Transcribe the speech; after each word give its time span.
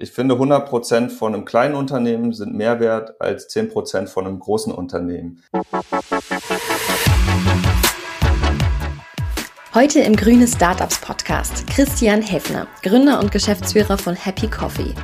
Ich 0.00 0.12
finde, 0.12 0.34
100 0.34 0.68
Prozent 0.68 1.10
von 1.10 1.34
einem 1.34 1.44
kleinen 1.44 1.74
Unternehmen 1.74 2.32
sind 2.32 2.54
mehr 2.54 2.78
wert 2.78 3.20
als 3.20 3.48
10 3.48 3.68
Prozent 3.68 4.08
von 4.08 4.26
einem 4.26 4.38
großen 4.38 4.72
Unternehmen. 4.72 5.42
Heute 9.74 9.98
im 10.00 10.14
Grüne 10.14 10.46
Startups 10.46 11.00
Podcast 11.00 11.66
Christian 11.66 12.22
Heffner, 12.22 12.68
Gründer 12.84 13.18
und 13.18 13.32
Geschäftsführer 13.32 13.98
von 13.98 14.14
Happy 14.14 14.46
Coffee. 14.46 14.94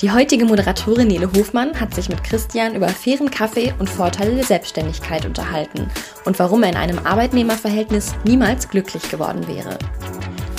Die 0.00 0.10
heutige 0.10 0.44
Moderatorin 0.44 1.06
Nele 1.06 1.32
Hofmann 1.32 1.78
hat 1.78 1.94
sich 1.94 2.08
mit 2.08 2.24
Christian 2.24 2.74
über 2.74 2.88
fairen 2.88 3.30
Kaffee 3.30 3.72
und 3.78 3.88
Vorteile 3.88 4.34
der 4.34 4.44
Selbstständigkeit 4.44 5.24
unterhalten 5.24 5.88
und 6.24 6.38
warum 6.40 6.64
er 6.64 6.70
in 6.70 6.76
einem 6.76 6.98
Arbeitnehmerverhältnis 6.98 8.12
niemals 8.24 8.68
glücklich 8.68 9.08
geworden 9.08 9.46
wäre. 9.46 9.78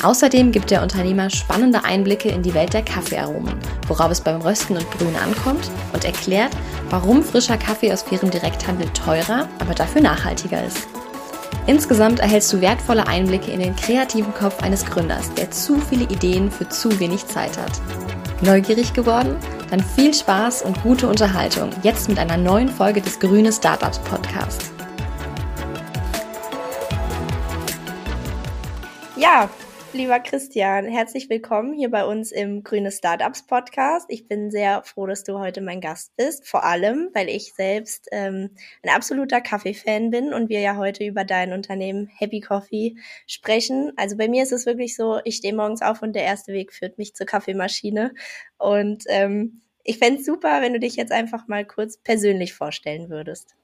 Außerdem 0.04 0.52
gibt 0.52 0.70
der 0.70 0.84
Unternehmer 0.84 1.30
spannende 1.30 1.84
Einblicke 1.84 2.30
in 2.30 2.44
die 2.44 2.54
Welt 2.54 2.74
der 2.74 2.84
Kaffeearomen, 2.84 3.56
worauf 3.88 4.12
es 4.12 4.22
beim 4.22 4.42
Rösten 4.42 4.78
und 4.78 4.90
Brühen 4.92 5.16
ankommt 5.16 5.72
und 5.92 6.06
erklärt, 6.06 6.52
warum 6.90 7.24
frischer 7.24 7.58
Kaffee 7.58 7.92
aus 7.92 8.04
fairem 8.04 8.30
Direkthandel 8.30 8.88
teurer, 8.90 9.48
aber 9.60 9.74
dafür 9.74 10.02
nachhaltiger 10.02 10.64
ist. 10.64 10.88
Insgesamt 11.66 12.20
erhältst 12.20 12.54
du 12.54 12.62
wertvolle 12.62 13.08
Einblicke 13.08 13.52
in 13.52 13.60
den 13.60 13.76
kreativen 13.76 14.34
Kopf 14.34 14.62
eines 14.62 14.86
Gründers, 14.86 15.34
der 15.34 15.52
zu 15.52 15.80
viele 15.80 16.06
Ideen 16.06 16.52
für 16.52 16.70
zu 16.70 17.00
wenig 17.00 17.26
Zeit 17.26 17.58
hat. 17.58 17.82
Neugierig 18.42 18.94
geworden? 18.94 19.36
Dann 19.72 19.84
viel 19.84 20.14
Spaß 20.14 20.62
und 20.62 20.82
gute 20.84 21.10
Unterhaltung 21.10 21.72
jetzt 21.84 22.08
mit 22.08 22.20
einer 22.20 22.38
neuen 22.38 22.70
Folge 22.70 23.02
des 23.02 23.20
Grüne 23.20 23.52
Startups 23.52 24.00
Podcast. 24.00 24.72
Ja, 29.18 29.50
lieber 29.98 30.20
Christian, 30.20 30.86
herzlich 30.86 31.28
willkommen 31.28 31.74
hier 31.74 31.90
bei 31.90 32.06
uns 32.06 32.32
im 32.32 32.64
Grüne 32.64 32.92
Startups 32.92 33.48
Podcast. 33.48 34.06
Ich 34.10 34.28
bin 34.28 34.52
sehr 34.52 34.84
froh, 34.84 35.08
dass 35.08 35.24
du 35.24 35.40
heute 35.40 35.60
mein 35.60 35.82
Gast 35.82 36.16
bist, 36.16 36.48
vor 36.48 36.64
allem, 36.64 37.10
weil 37.14 37.30
ich 37.30 37.56
selbst 37.56 38.08
ähm, 38.12 38.52
ein 38.84 38.92
absoluter 38.92 39.42
Kaffee-Fan 39.42 40.12
bin 40.12 40.36
und 40.36 40.50
wir 40.50 40.60
ja 40.60 40.78
heute 40.78 41.04
über 41.04 41.24
dein 41.24 41.52
Unternehmen 41.52 42.06
Happy 42.16 42.42
Coffee 42.42 42.96
sprechen. 43.26 43.92
Also 43.96 44.18
bei 44.18 44.28
mir 44.28 44.44
ist 44.44 44.52
es 44.52 44.68
wirklich 44.68 44.96
so, 44.96 45.20
ich 45.24 45.38
stehe 45.38 45.56
morgens 45.56 45.82
auf 45.82 46.04
und 46.04 46.14
der 46.14 46.26
erste 46.26 46.54
Weg 46.54 46.74
führt 46.74 47.00
mich 47.00 47.16
zur 47.16 47.26
Kaffeemaschine. 47.26 48.14
Und 48.60 49.06
ähm, 49.08 49.62
ich 49.84 49.98
fände 49.98 50.20
es 50.20 50.28
super, 50.28 50.62
wenn 50.62 50.74
du 50.74 50.80
dich 50.80 50.96
jetzt 50.96 51.12
einfach 51.12 51.48
mal 51.48 51.66
kurz 51.66 51.98
persönlich 51.98 52.54
vorstellen 52.54 53.10
würdest. 53.10 53.56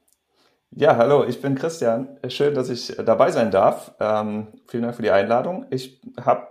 Ja, 0.76 0.98
hallo, 0.98 1.24
ich 1.24 1.40
bin 1.40 1.54
Christian. 1.54 2.18
Schön, 2.30 2.56
dass 2.56 2.70
ich 2.70 2.96
dabei 3.06 3.30
sein 3.30 3.52
darf. 3.52 3.94
Ähm, 4.00 4.48
vielen 4.68 4.82
Dank 4.84 4.96
für 4.96 5.04
die 5.04 5.12
Einladung. 5.12 5.68
Ich 5.70 6.02
habe 6.20 6.48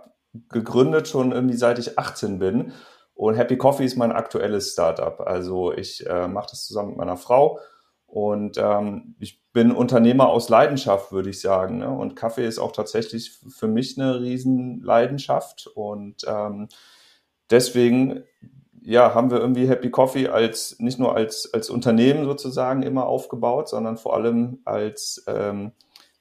gegründet 0.49 1.09
schon 1.09 1.33
irgendwie 1.33 1.57
seit 1.57 1.77
ich 1.77 1.99
18 1.99 2.39
bin 2.39 2.71
und 3.15 3.35
Happy 3.35 3.57
Coffee 3.57 3.83
ist 3.83 3.97
mein 3.97 4.13
aktuelles 4.13 4.71
Startup. 4.71 5.19
Also 5.19 5.73
ich 5.73 6.07
äh, 6.07 6.29
mache 6.29 6.47
das 6.51 6.65
zusammen 6.65 6.89
mit 6.89 6.97
meiner 6.99 7.17
Frau 7.17 7.59
und 8.05 8.57
ähm, 8.57 9.15
ich 9.19 9.43
bin 9.51 9.73
Unternehmer 9.73 10.29
aus 10.29 10.47
Leidenschaft, 10.47 11.11
würde 11.11 11.29
ich 11.29 11.41
sagen. 11.41 11.79
Ne? 11.79 11.89
Und 11.89 12.15
Kaffee 12.15 12.47
ist 12.47 12.59
auch 12.59 12.71
tatsächlich 12.71 13.41
für 13.49 13.67
mich 13.67 13.99
eine 13.99 14.21
Riesenleidenschaft 14.21 15.67
und 15.67 16.23
ähm, 16.25 16.69
deswegen 17.49 18.23
ja, 18.85 19.13
haben 19.13 19.31
wir 19.31 19.39
irgendwie 19.39 19.67
Happy 19.67 19.89
Coffee 19.89 20.27
als 20.27 20.77
nicht 20.79 20.99
nur 20.99 21.15
als, 21.15 21.53
als 21.53 21.69
Unternehmen 21.69 22.25
sozusagen 22.25 22.83
immer 22.83 23.05
aufgebaut, 23.05 23.69
sondern 23.69 23.97
vor 23.97 24.15
allem 24.15 24.59
als, 24.65 25.23
ähm, 25.27 25.71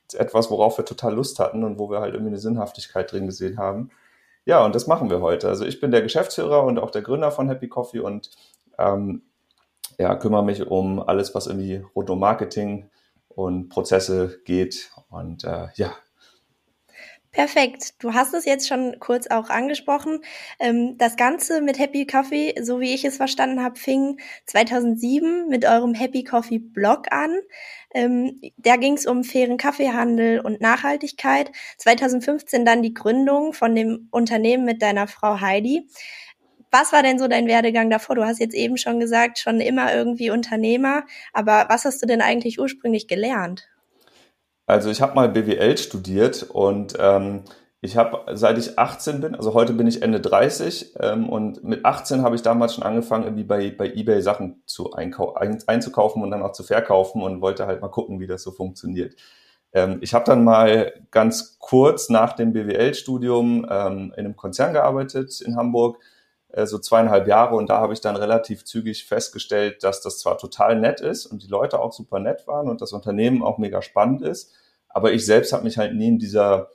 als 0.05 0.15
etwas, 0.15 0.51
worauf 0.51 0.79
wir 0.79 0.85
total 0.85 1.15
Lust 1.15 1.39
hatten 1.39 1.65
und 1.65 1.79
wo 1.79 1.91
wir 1.91 2.01
halt 2.01 2.15
irgendwie 2.15 2.31
eine 2.31 2.39
Sinnhaftigkeit 2.39 3.11
drin 3.11 3.27
gesehen 3.27 3.59
haben. 3.59 3.91
Ja, 4.45 4.65
und 4.65 4.75
das 4.75 4.87
machen 4.87 5.11
wir 5.11 5.21
heute. 5.21 5.49
Also 5.49 5.65
ich 5.65 5.81
bin 5.81 5.91
der 5.91 6.03
Geschäftsführer 6.03 6.65
und 6.65 6.79
auch 6.79 6.91
der 6.91 7.03
Gründer 7.03 7.31
von 7.31 7.49
Happy 7.49 7.69
Coffee 7.69 8.01
und 8.01 8.31
ähm, 8.79 9.23
ja, 9.99 10.15
kümmere 10.15 10.45
mich 10.45 10.67
um 10.67 11.01
alles, 11.01 11.35
was 11.35 11.47
irgendwie 11.47 11.85
rund 11.95 12.11
um 12.11 12.19
Marketing 12.19 12.91
und 13.29 13.69
Prozesse 13.69 14.41
geht. 14.45 14.91
Und 15.11 15.45
äh, 15.45 15.69
ja, 15.75 15.93
Perfekt. 17.33 17.95
Du 18.03 18.13
hast 18.13 18.35
es 18.35 18.45
jetzt 18.45 18.69
schon 18.69 18.97
kurz 19.01 19.27
auch 19.27 19.49
angesprochen. 19.49 20.21
Ähm, 20.61 20.99
das 20.99 21.17
Ganze 21.17 21.63
mit 21.63 21.79
Happy 21.79 22.07
Coffee, 22.07 22.55
so 22.61 22.79
wie 22.79 22.93
ich 22.93 23.07
es 23.07 23.17
verstanden 23.17 23.63
habe, 23.63 23.79
fing 23.79 24.21
2007 24.45 25.49
mit 25.49 25.65
eurem 25.65 25.95
Happy 25.95 26.25
Coffee 26.25 26.59
Blog 26.59 27.11
an. 27.11 27.35
Ähm, 27.95 28.39
da 28.59 28.77
ging 28.77 28.95
es 28.95 29.07
um 29.07 29.25
fairen 29.25 29.57
Kaffeehandel 29.57 30.41
und 30.41 30.61
Nachhaltigkeit. 30.61 31.51
2015 31.79 32.67
dann 32.67 32.83
die 32.83 32.93
Gründung 32.93 33.55
von 33.55 33.75
dem 33.75 34.09
Unternehmen 34.11 34.67
mit 34.67 34.83
deiner 34.83 35.07
Frau 35.09 35.41
Heidi. 35.41 35.89
Was 36.71 36.93
war 36.93 37.03
denn 37.03 37.19
so 37.19 37.29
dein 37.29 37.47
Werdegang 37.49 37.89
davor? 37.89 38.17
Du 38.17 38.25
hast 38.27 38.41
jetzt 38.41 38.55
eben 38.55 38.77
schon 38.77 39.01
gesagt, 39.01 39.39
schon 39.39 39.61
immer 39.61 39.95
irgendwie 39.95 40.31
Unternehmer. 40.31 41.05
Aber 41.33 41.67
was 41.71 41.87
hast 41.87 42.03
du 42.03 42.07
denn 42.07 42.21
eigentlich 42.21 42.61
ursprünglich 42.61 43.09
gelernt? 43.09 43.72
Also 44.67 44.91
ich 44.91 45.03
habe 45.03 45.15
mal 45.15 45.29
BWL 45.29 45.77
studiert 45.77 46.45
und 46.45 46.95
ähm, 46.99 47.45
ich 47.85 47.97
habe, 47.97 48.37
seit 48.37 48.59
ich 48.59 48.79
18 48.79 49.21
bin, 49.21 49.35
also 49.35 49.55
heute 49.55 49.73
bin 49.73 49.89
ich 49.89 50.03
Ende 50.03 50.21
30 50.21 50.95
ähm, 51.01 51.29
und 51.29 51.65
mit 51.65 51.85
18 51.85 52.23
habe 52.23 52.37
ich 52.37 52.43
damals 52.43 52.75
schon 52.75 52.85
angefangen, 52.85 53.25
irgendwie 53.25 53.43
bei, 53.43 53.71
bei 53.73 53.93
eBay 53.93 54.23
Sachen 54.23 54.63
zu 54.67 54.93
einkau 54.93 55.35
ein, 55.35 55.59
einzukaufen 55.67 56.23
und 56.23 56.31
dann 56.31 56.43
auch 56.43 56.53
zu 56.53 56.63
verkaufen 56.63 57.23
und 57.23 57.41
wollte 57.41 57.67
halt 57.67 57.81
mal 57.81 57.89
gucken, 57.89 58.21
wie 58.21 58.29
das 58.29 58.45
so 58.45 58.53
funktioniert. 58.53 59.17
Ähm, 59.73 59.99
ich 60.01 60.15
habe 60.15 60.25
dann 60.25 60.45
mal 60.45 60.93
ganz 61.11 61.59
kurz 61.59 62.09
nach 62.09 62.35
dem 62.35 62.53
BWL-Studium 62.53 63.67
ähm, 63.69 64.13
in 64.17 64.27
einem 64.27 64.37
Konzern 64.37 64.75
gearbeitet 64.75 65.41
in 65.41 65.57
Hamburg, 65.57 65.99
so 66.65 66.79
zweieinhalb 66.79 67.27
Jahre 67.27 67.57
und 67.57 67.69
da 67.69 67.79
habe 67.79 67.93
ich 67.93 68.01
dann 68.01 68.17
relativ 68.17 68.65
zügig 68.65 69.05
festgestellt, 69.05 69.83
dass 69.83 70.03
das 70.03 70.19
zwar 70.19 70.39
total 70.39 70.79
nett 70.79 71.01
ist 71.01 71.27
und 71.27 71.43
die 71.43 71.49
Leute 71.49 71.81
auch 71.81 71.93
super 71.93 72.19
nett 72.19 72.47
waren 72.47 72.69
und 72.69 72.81
das 72.81 72.93
Unternehmen 72.93 73.43
auch 73.43 73.59
mega 73.59 73.83
spannend 73.83 74.23
ist, 74.23 74.53
aber 74.89 75.13
ich 75.13 75.25
selbst 75.25 75.53
habe 75.53 75.65
mich 75.65 75.79
halt 75.79 75.95
nie 75.95 76.09
in 76.09 76.19
dieser 76.19 76.69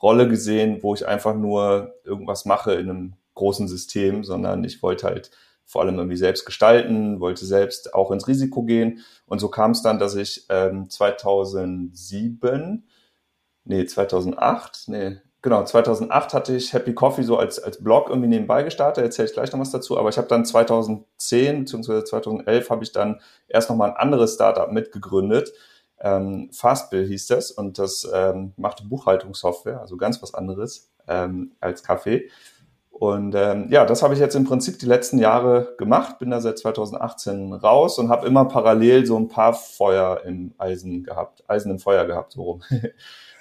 Rolle 0.00 0.28
gesehen, 0.28 0.82
wo 0.82 0.94
ich 0.94 1.06
einfach 1.06 1.34
nur 1.34 1.94
irgendwas 2.04 2.44
mache 2.44 2.74
in 2.74 2.88
einem 2.88 3.14
großen 3.34 3.68
System, 3.68 4.24
sondern 4.24 4.64
ich 4.64 4.82
wollte 4.82 5.06
halt 5.06 5.30
vor 5.64 5.82
allem 5.82 5.96
irgendwie 5.96 6.16
selbst 6.16 6.46
gestalten, 6.46 7.20
wollte 7.20 7.44
selbst 7.44 7.94
auch 7.94 8.10
ins 8.10 8.26
Risiko 8.26 8.62
gehen. 8.62 9.04
Und 9.26 9.38
so 9.38 9.48
kam 9.48 9.72
es 9.72 9.82
dann, 9.82 9.98
dass 9.98 10.14
ich 10.14 10.46
ähm, 10.48 10.88
2007, 10.88 12.88
nee, 13.64 13.84
2008, 13.84 14.84
nee, 14.88 15.18
genau, 15.42 15.64
2008 15.64 16.34
hatte 16.34 16.56
ich 16.56 16.72
Happy 16.72 16.94
Coffee 16.94 17.22
so 17.22 17.36
als, 17.36 17.58
als 17.58 17.82
Blog 17.82 18.08
irgendwie 18.08 18.28
nebenbei 18.28 18.62
gestartet, 18.62 19.04
erzähle 19.04 19.28
ich 19.28 19.34
gleich 19.34 19.52
noch 19.52 19.60
was 19.60 19.70
dazu, 19.70 19.98
aber 19.98 20.08
ich 20.08 20.18
habe 20.18 20.28
dann 20.28 20.44
2010 20.44 21.64
bzw. 21.64 22.04
2011 22.04 22.70
habe 22.70 22.84
ich 22.84 22.92
dann 22.92 23.20
erst 23.48 23.70
nochmal 23.70 23.90
ein 23.90 23.96
anderes 23.96 24.34
Startup 24.34 24.70
mitgegründet, 24.70 25.52
ähm, 26.00 26.50
Fastbill 26.52 27.06
hieß 27.06 27.26
das 27.26 27.50
und 27.50 27.78
das 27.78 28.08
ähm, 28.12 28.52
machte 28.56 28.84
Buchhaltungssoftware, 28.84 29.80
also 29.80 29.96
ganz 29.96 30.22
was 30.22 30.34
anderes 30.34 30.90
ähm, 31.08 31.52
als 31.60 31.82
Kaffee. 31.82 32.30
Und 32.90 33.36
ähm, 33.36 33.68
ja, 33.70 33.84
das 33.84 34.02
habe 34.02 34.14
ich 34.14 34.20
jetzt 34.20 34.34
im 34.34 34.44
Prinzip 34.44 34.80
die 34.80 34.86
letzten 34.86 35.18
Jahre 35.18 35.74
gemacht, 35.78 36.18
bin 36.18 36.30
da 36.30 36.40
seit 36.40 36.58
2018 36.58 37.52
raus 37.52 37.96
und 37.98 38.08
habe 38.08 38.26
immer 38.26 38.46
parallel 38.46 39.06
so 39.06 39.16
ein 39.16 39.28
paar 39.28 39.54
Feuer 39.54 40.22
im 40.24 40.52
Eisen 40.58 41.04
gehabt, 41.04 41.44
Eisen 41.48 41.70
im 41.70 41.78
Feuer 41.78 42.06
gehabt, 42.06 42.32
so 42.32 42.42
rum. 42.42 42.62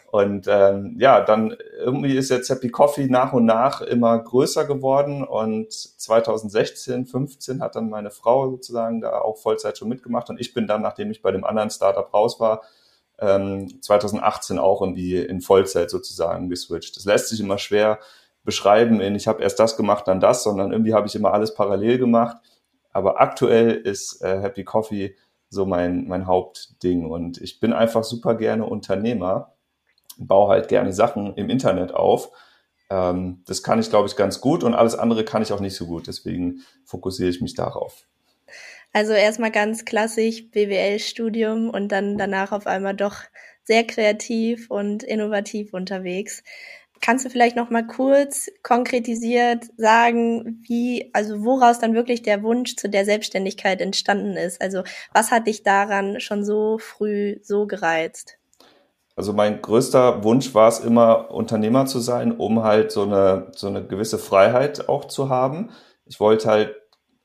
Und 0.09 0.47
ähm, 0.49 0.95
ja, 0.97 1.19
dann 1.19 1.57
irgendwie 1.77 2.15
ist 2.15 2.29
jetzt 2.29 2.49
Happy 2.49 2.69
Coffee 2.69 3.07
nach 3.07 3.33
und 3.33 3.45
nach 3.45 3.81
immer 3.81 4.17
größer 4.17 4.63
geworden 4.63 5.21
und 5.21 5.73
2016, 5.73 7.05
15 7.05 7.61
hat 7.61 7.75
dann 7.75 7.89
meine 7.89 8.09
Frau 8.09 8.49
sozusagen 8.49 9.01
da 9.01 9.19
auch 9.19 9.37
Vollzeit 9.37 9.77
schon 9.77 9.89
mitgemacht 9.89 10.29
und 10.29 10.39
ich 10.39 10.53
bin 10.53 10.65
dann, 10.65 10.81
nachdem 10.81 11.11
ich 11.11 11.21
bei 11.21 11.31
dem 11.31 11.43
anderen 11.43 11.69
Startup 11.69 12.13
raus 12.13 12.39
war, 12.39 12.61
ähm, 13.19 13.81
2018 13.81 14.59
auch 14.59 14.81
irgendwie 14.81 15.17
in 15.17 15.41
Vollzeit 15.41 15.89
sozusagen 15.89 16.49
geswitcht. 16.49 16.95
Das 16.95 17.03
lässt 17.03 17.27
sich 17.27 17.41
immer 17.41 17.57
schwer 17.57 17.99
beschreiben 18.45 19.01
in, 19.01 19.13
ich 19.15 19.27
habe 19.27 19.43
erst 19.43 19.59
das 19.59 19.75
gemacht, 19.75 20.07
dann 20.07 20.21
das, 20.21 20.41
sondern 20.41 20.71
irgendwie 20.71 20.93
habe 20.93 21.07
ich 21.07 21.15
immer 21.15 21.33
alles 21.33 21.53
parallel 21.53 21.97
gemacht. 21.97 22.37
Aber 22.93 23.19
aktuell 23.19 23.71
ist 23.71 24.21
äh, 24.21 24.39
Happy 24.39 24.63
Coffee 24.63 25.17
so 25.49 25.65
mein, 25.65 26.07
mein 26.07 26.27
Hauptding 26.27 27.05
und 27.05 27.41
ich 27.41 27.59
bin 27.59 27.73
einfach 27.73 28.05
super 28.05 28.35
gerne 28.35 28.65
Unternehmer 28.65 29.56
baue 30.19 30.49
halt 30.49 30.67
gerne 30.67 30.93
Sachen 30.93 31.35
im 31.35 31.49
Internet 31.49 31.93
auf. 31.93 32.31
Ähm, 32.89 33.43
das 33.45 33.63
kann 33.63 33.79
ich, 33.79 33.89
glaube 33.89 34.07
ich, 34.07 34.15
ganz 34.15 34.41
gut 34.41 34.63
und 34.63 34.73
alles 34.73 34.95
andere 34.95 35.25
kann 35.25 35.41
ich 35.41 35.51
auch 35.51 35.59
nicht 35.59 35.75
so 35.75 35.85
gut. 35.87 36.07
Deswegen 36.07 36.61
fokussiere 36.85 37.29
ich 37.29 37.41
mich 37.41 37.55
darauf. 37.55 38.05
Also 38.93 39.13
erstmal 39.13 39.51
ganz 39.51 39.85
klassisch 39.85 40.49
BWL-Studium 40.49 41.69
und 41.69 41.91
dann 41.91 42.17
danach 42.17 42.51
auf 42.51 42.67
einmal 42.67 42.95
doch 42.95 43.15
sehr 43.63 43.85
kreativ 43.85 44.71
und 44.71 45.03
innovativ 45.03 45.73
unterwegs. 45.73 46.41
Kannst 47.01 47.25
du 47.25 47.29
vielleicht 47.29 47.55
noch 47.55 47.69
mal 47.69 47.85
kurz 47.85 48.49
konkretisiert 48.63 49.65
sagen, 49.77 50.63
wie, 50.67 51.11
also 51.13 51.43
woraus 51.43 51.79
dann 51.79 51.93
wirklich 51.93 52.23
der 52.23 52.41
Wunsch 52.43 52.75
zu 52.75 52.89
der 52.89 53.05
Selbstständigkeit 53.05 53.81
entstanden 53.81 54.35
ist? 54.35 54.61
Also 54.61 54.83
was 55.13 55.31
hat 55.31 55.47
dich 55.47 55.63
daran 55.63 56.19
schon 56.19 56.43
so 56.43 56.79
früh 56.79 57.37
so 57.43 57.67
gereizt? 57.67 58.36
Also 59.17 59.33
mein 59.33 59.63
größter 59.63 60.23
Wunsch 60.23 60.53
war 60.53 60.67
es 60.67 60.79
immer, 60.79 61.31
Unternehmer 61.31 61.87
zu 61.87 61.99
sein, 61.99 62.33
um 62.37 62.61
halt 62.61 62.91
so 62.91 63.01
eine, 63.01 63.47
so 63.55 63.65
eine 63.65 63.83
gewisse 63.83 64.19
Freiheit 64.19 64.87
auch 64.89 65.05
zu 65.05 65.27
haben. 65.29 65.71
Ich 66.05 66.19
wollte 66.19 66.47
halt, 66.47 66.75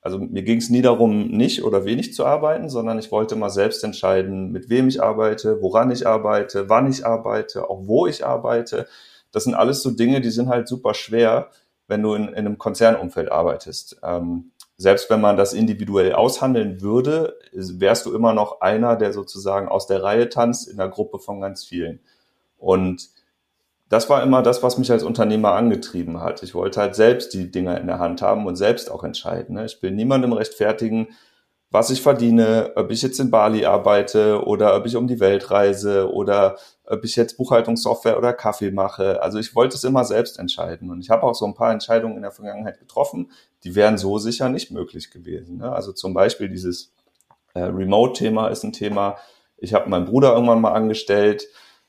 also 0.00 0.18
mir 0.18 0.42
ging 0.42 0.56
es 0.56 0.70
nie 0.70 0.80
darum, 0.80 1.28
nicht 1.28 1.62
oder 1.64 1.84
wenig 1.84 2.14
zu 2.14 2.24
arbeiten, 2.24 2.70
sondern 2.70 2.98
ich 2.98 3.12
wollte 3.12 3.36
mal 3.36 3.50
selbst 3.50 3.84
entscheiden, 3.84 4.52
mit 4.52 4.70
wem 4.70 4.88
ich 4.88 5.02
arbeite, 5.02 5.60
woran 5.60 5.90
ich 5.90 6.06
arbeite, 6.06 6.70
wann 6.70 6.90
ich 6.90 7.04
arbeite, 7.04 7.68
auch 7.68 7.86
wo 7.86 8.06
ich 8.06 8.24
arbeite. 8.24 8.86
Das 9.30 9.44
sind 9.44 9.54
alles 9.54 9.82
so 9.82 9.90
Dinge, 9.90 10.22
die 10.22 10.30
sind 10.30 10.48
halt 10.48 10.68
super 10.68 10.94
schwer, 10.94 11.50
wenn 11.88 12.02
du 12.02 12.14
in, 12.14 12.28
in 12.28 12.36
einem 12.36 12.56
Konzernumfeld 12.56 13.30
arbeitest. 13.30 13.98
Ähm, 14.02 14.51
selbst 14.82 15.08
wenn 15.10 15.20
man 15.20 15.36
das 15.36 15.52
individuell 15.52 16.12
aushandeln 16.12 16.80
würde, 16.80 17.38
wärst 17.52 18.04
du 18.04 18.14
immer 18.14 18.34
noch 18.34 18.60
einer, 18.60 18.96
der 18.96 19.12
sozusagen 19.12 19.68
aus 19.68 19.86
der 19.86 20.02
Reihe 20.02 20.28
tanzt 20.28 20.68
in 20.68 20.76
der 20.76 20.88
Gruppe 20.88 21.20
von 21.20 21.40
ganz 21.40 21.64
vielen. 21.64 22.00
Und 22.58 23.08
das 23.88 24.10
war 24.10 24.22
immer 24.22 24.42
das, 24.42 24.62
was 24.62 24.78
mich 24.78 24.90
als 24.90 25.04
Unternehmer 25.04 25.52
angetrieben 25.52 26.20
hat. 26.20 26.42
Ich 26.42 26.54
wollte 26.54 26.80
halt 26.80 26.96
selbst 26.96 27.32
die 27.32 27.50
Dinger 27.50 27.80
in 27.80 27.86
der 27.86 28.00
Hand 28.00 28.22
haben 28.22 28.46
und 28.46 28.56
selbst 28.56 28.90
auch 28.90 29.04
entscheiden. 29.04 29.54
Ne? 29.54 29.66
Ich 29.66 29.80
will 29.82 29.92
niemandem 29.92 30.32
rechtfertigen, 30.32 31.08
was 31.70 31.90
ich 31.90 32.02
verdiene, 32.02 32.72
ob 32.74 32.90
ich 32.90 33.02
jetzt 33.02 33.20
in 33.20 33.30
Bali 33.30 33.64
arbeite 33.64 34.44
oder 34.44 34.76
ob 34.76 34.86
ich 34.86 34.96
um 34.96 35.06
die 35.06 35.20
Welt 35.20 35.50
reise 35.50 36.12
oder 36.12 36.56
ob 36.86 37.04
ich 37.04 37.16
jetzt 37.16 37.36
Buchhaltungssoftware 37.36 38.18
oder 38.18 38.32
Kaffee 38.32 38.72
mache. 38.72 39.22
Also 39.22 39.38
ich 39.38 39.54
wollte 39.54 39.76
es 39.76 39.84
immer 39.84 40.04
selbst 40.04 40.38
entscheiden. 40.38 40.90
Und 40.90 41.00
ich 41.00 41.10
habe 41.10 41.22
auch 41.22 41.34
so 41.34 41.46
ein 41.46 41.54
paar 41.54 41.72
Entscheidungen 41.72 42.16
in 42.16 42.22
der 42.22 42.32
Vergangenheit 42.32 42.78
getroffen, 42.78 43.30
die 43.64 43.74
wären 43.74 43.98
so 43.98 44.18
sicher 44.18 44.48
nicht 44.48 44.70
möglich 44.70 45.10
gewesen. 45.10 45.58
Ne? 45.58 45.72
Also 45.72 45.92
zum 45.92 46.14
Beispiel 46.14 46.48
dieses 46.48 46.92
äh, 47.54 47.62
Remote-Thema 47.62 48.48
ist 48.48 48.64
ein 48.64 48.72
Thema. 48.72 49.18
Ich 49.56 49.74
habe 49.74 49.88
meinen 49.88 50.06
Bruder 50.06 50.32
irgendwann 50.34 50.60
mal 50.60 50.72
angestellt 50.72 51.46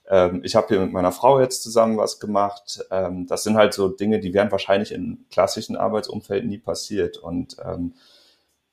ähm, 0.10 0.42
ich 0.44 0.56
habe 0.56 0.68
hier 0.68 0.80
mit 0.80 0.92
meiner 0.92 1.12
Frau 1.12 1.40
jetzt 1.40 1.64
zusammen 1.64 1.98
was 1.98 2.20
gemacht. 2.20 2.86
Ähm, 2.92 3.26
das 3.28 3.44
sind 3.44 3.56
halt 3.56 3.74
so 3.74 3.88
Dinge, 3.88 4.20
die 4.20 4.34
wären 4.34 4.52
wahrscheinlich 4.52 4.92
in 4.92 5.26
klassischen 5.32 5.76
Arbeitsumfeld 5.76 6.46
nie 6.46 6.58
passiert. 6.58 7.18
Und 7.18 7.58
ähm, 7.64 7.94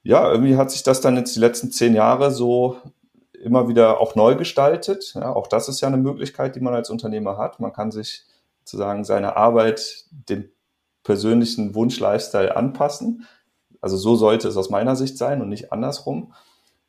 ja, 0.03 0.31
irgendwie 0.31 0.57
hat 0.57 0.71
sich 0.71 0.83
das 0.83 1.01
dann 1.01 1.17
jetzt 1.17 1.37
die 1.37 1.41
letzten 1.41 1.71
zehn 1.71 1.95
Jahre 1.95 2.31
so 2.31 2.77
immer 3.33 3.69
wieder 3.69 4.01
auch 4.01 4.15
neu 4.17 4.35
gestaltet. 4.35 5.15
Ja, 5.15 5.33
auch 5.33 5.47
das 5.47 5.69
ist 5.69 5.81
ja 5.81 5.89
eine 5.89 5.97
Möglichkeit, 5.97 6.57
die 6.57 6.61
man 6.61 6.75
als 6.75 6.91
Unternehmer 6.91 7.39
hat. 7.39 7.61
Man 7.61 7.73
kann 7.73 7.91
sich 7.91 8.25
sozusagen 8.65 9.05
seine 9.05 9.37
Arbeit 9.37 10.05
dem 10.11 10.51
persönlichen 11.03 11.75
Wunsch-Lifestyle 11.75 12.57
anpassen. 12.57 13.27
Also 13.81 13.97
so 13.97 14.17
sollte 14.17 14.49
es 14.49 14.57
aus 14.57 14.71
meiner 14.71 14.97
Sicht 14.97 15.17
sein 15.17 15.41
und 15.41 15.49
nicht 15.49 15.73
andersrum. 15.73 16.35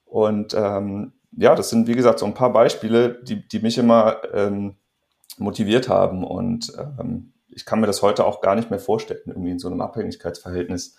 Und 0.05 0.53
ähm, 0.53 1.13
ja, 1.31 1.55
das 1.55 1.69
sind, 1.69 1.87
wie 1.87 1.95
gesagt, 1.95 2.19
so 2.19 2.25
ein 2.25 2.33
paar 2.33 2.51
Beispiele, 2.51 3.21
die, 3.23 3.47
die 3.47 3.59
mich 3.59 3.77
immer 3.77 4.17
ähm, 4.33 4.75
motiviert 5.37 5.87
haben. 5.87 6.23
Und 6.23 6.73
ähm, 6.77 7.33
ich 7.49 7.65
kann 7.65 7.79
mir 7.79 7.87
das 7.87 8.01
heute 8.01 8.25
auch 8.25 8.41
gar 8.41 8.55
nicht 8.55 8.69
mehr 8.69 8.79
vorstellen, 8.79 9.21
irgendwie 9.25 9.51
in 9.51 9.59
so 9.59 9.69
einem 9.69 9.81
Abhängigkeitsverhältnis 9.81 10.97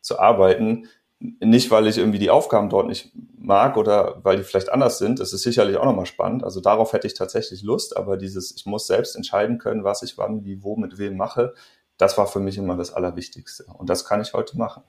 zu 0.00 0.18
arbeiten. 0.18 0.88
Nicht, 1.18 1.70
weil 1.70 1.86
ich 1.86 1.98
irgendwie 1.98 2.18
die 2.18 2.30
Aufgaben 2.30 2.68
dort 2.68 2.86
nicht 2.86 3.12
mag 3.38 3.76
oder 3.76 4.20
weil 4.24 4.36
die 4.36 4.42
vielleicht 4.42 4.72
anders 4.72 4.98
sind. 4.98 5.20
Das 5.20 5.32
ist 5.32 5.42
sicherlich 5.42 5.76
auch 5.76 5.84
nochmal 5.84 6.06
spannend. 6.06 6.44
Also 6.44 6.60
darauf 6.60 6.92
hätte 6.92 7.06
ich 7.06 7.14
tatsächlich 7.14 7.62
Lust. 7.62 7.96
Aber 7.96 8.16
dieses, 8.16 8.54
ich 8.56 8.66
muss 8.66 8.86
selbst 8.86 9.16
entscheiden 9.16 9.58
können, 9.58 9.84
was 9.84 10.02
ich 10.02 10.18
wann, 10.18 10.44
wie, 10.44 10.62
wo, 10.62 10.76
mit 10.76 10.98
wem 10.98 11.16
mache, 11.16 11.54
das 11.98 12.18
war 12.18 12.26
für 12.26 12.40
mich 12.40 12.58
immer 12.58 12.76
das 12.76 12.92
Allerwichtigste. 12.92 13.64
Und 13.64 13.88
das 13.90 14.04
kann 14.04 14.20
ich 14.20 14.32
heute 14.32 14.56
machen. 14.56 14.82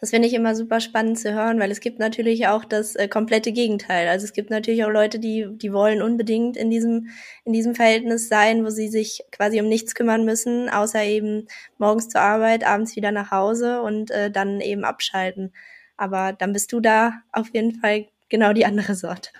Das 0.00 0.10
finde 0.10 0.26
ich 0.26 0.34
immer 0.34 0.56
super 0.56 0.80
spannend 0.80 1.18
zu 1.18 1.32
hören, 1.32 1.60
weil 1.60 1.70
es 1.70 1.78
gibt 1.78 2.00
natürlich 2.00 2.48
auch 2.48 2.64
das 2.64 2.96
äh, 2.96 3.06
komplette 3.06 3.52
Gegenteil. 3.52 4.08
Also 4.08 4.24
es 4.24 4.32
gibt 4.32 4.50
natürlich 4.50 4.84
auch 4.84 4.90
Leute, 4.90 5.20
die, 5.20 5.46
die 5.52 5.72
wollen 5.72 6.02
unbedingt 6.02 6.56
in 6.56 6.70
diesem, 6.70 7.08
in 7.44 7.52
diesem 7.52 7.76
Verhältnis 7.76 8.28
sein, 8.28 8.64
wo 8.64 8.70
sie 8.70 8.88
sich 8.88 9.22
quasi 9.30 9.60
um 9.60 9.68
nichts 9.68 9.94
kümmern 9.94 10.24
müssen, 10.24 10.68
außer 10.68 11.04
eben 11.04 11.46
morgens 11.78 12.08
zur 12.08 12.20
Arbeit, 12.20 12.66
abends 12.66 12.96
wieder 12.96 13.12
nach 13.12 13.30
Hause 13.30 13.82
und 13.82 14.10
äh, 14.10 14.30
dann 14.30 14.60
eben 14.60 14.84
abschalten. 14.84 15.52
Aber 15.96 16.32
dann 16.32 16.52
bist 16.52 16.72
du 16.72 16.80
da 16.80 17.12
auf 17.30 17.54
jeden 17.54 17.76
Fall 17.80 18.06
genau 18.28 18.52
die 18.52 18.66
andere 18.66 18.96
Sorte. 18.96 19.30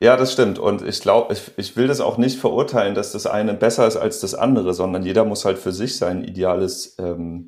Ja, 0.00 0.16
das 0.16 0.32
stimmt. 0.32 0.58
Und 0.58 0.82
ich 0.82 1.00
glaube, 1.00 1.32
ich, 1.32 1.52
ich 1.56 1.76
will 1.76 1.86
das 1.86 2.00
auch 2.00 2.18
nicht 2.18 2.38
verurteilen, 2.38 2.94
dass 2.94 3.12
das 3.12 3.26
eine 3.26 3.54
besser 3.54 3.86
ist 3.86 3.96
als 3.96 4.20
das 4.20 4.34
andere, 4.34 4.74
sondern 4.74 5.04
jeder 5.04 5.24
muss 5.24 5.44
halt 5.44 5.58
für 5.58 5.72
sich 5.72 5.96
sein 5.96 6.24
ideales 6.24 6.96
ähm, 6.98 7.46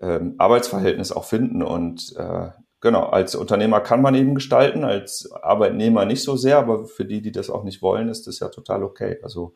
ähm, 0.00 0.34
Arbeitsverhältnis 0.38 1.12
auch 1.12 1.24
finden. 1.24 1.62
Und 1.62 2.14
äh, 2.16 2.50
genau, 2.80 3.04
als 3.06 3.34
Unternehmer 3.34 3.80
kann 3.80 4.02
man 4.02 4.14
eben 4.14 4.34
gestalten, 4.34 4.84
als 4.84 5.32
Arbeitnehmer 5.32 6.04
nicht 6.04 6.22
so 6.22 6.36
sehr, 6.36 6.58
aber 6.58 6.84
für 6.84 7.04
die, 7.04 7.22
die 7.22 7.32
das 7.32 7.50
auch 7.50 7.64
nicht 7.64 7.82
wollen, 7.82 8.08
ist 8.08 8.26
das 8.26 8.40
ja 8.40 8.48
total 8.48 8.84
okay. 8.84 9.18
Also 9.22 9.54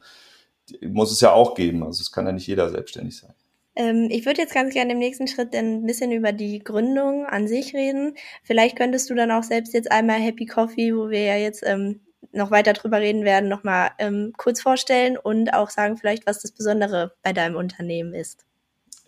muss 0.82 1.12
es 1.12 1.20
ja 1.20 1.32
auch 1.32 1.54
geben. 1.54 1.84
Also 1.84 2.00
es 2.00 2.10
kann 2.10 2.26
ja 2.26 2.32
nicht 2.32 2.46
jeder 2.46 2.70
selbstständig 2.70 3.18
sein. 3.18 3.34
Ähm, 3.76 4.08
ich 4.10 4.24
würde 4.24 4.40
jetzt 4.40 4.54
ganz 4.54 4.72
gerne 4.72 4.92
im 4.92 4.98
nächsten 4.98 5.28
Schritt 5.28 5.54
ein 5.54 5.84
bisschen 5.84 6.10
über 6.10 6.32
die 6.32 6.60
Gründung 6.60 7.26
an 7.26 7.46
sich 7.46 7.74
reden. 7.74 8.14
Vielleicht 8.42 8.76
könntest 8.76 9.10
du 9.10 9.14
dann 9.14 9.30
auch 9.30 9.42
selbst 9.42 9.74
jetzt 9.74 9.92
einmal 9.92 10.18
Happy 10.18 10.46
Coffee, 10.46 10.96
wo 10.96 11.10
wir 11.10 11.22
ja 11.22 11.36
jetzt 11.36 11.62
ähm, 11.64 12.00
noch 12.37 12.50
weiter 12.50 12.73
drüber 12.73 12.99
reden 12.99 13.25
werden, 13.25 13.49
nochmal 13.49 13.91
ähm, 13.99 14.33
kurz 14.37 14.61
vorstellen 14.61 15.17
und 15.17 15.53
auch 15.55 15.71
sagen 15.71 15.97
vielleicht, 15.97 16.27
was 16.27 16.41
das 16.41 16.53
Besondere 16.53 17.12
bei 17.23 17.33
deinem 17.33 17.56
Unternehmen 17.56 18.15
ist. 18.15 18.44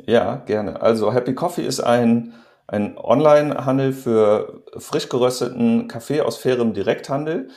Ja, 0.07 0.37
gerne. 0.37 0.81
Also 0.81 1.13
Happy 1.13 1.35
Coffee 1.35 1.65
ist 1.67 1.81
ein, 1.81 2.35
ein 2.67 2.97
Online-Handel 2.97 3.93
für 3.93 4.63
frisch 4.77 5.09
gerösteten 5.09 5.89
Kaffee 5.89 6.21
aus 6.21 6.37
fairem 6.37 6.73
Direkthandel. 6.73 7.49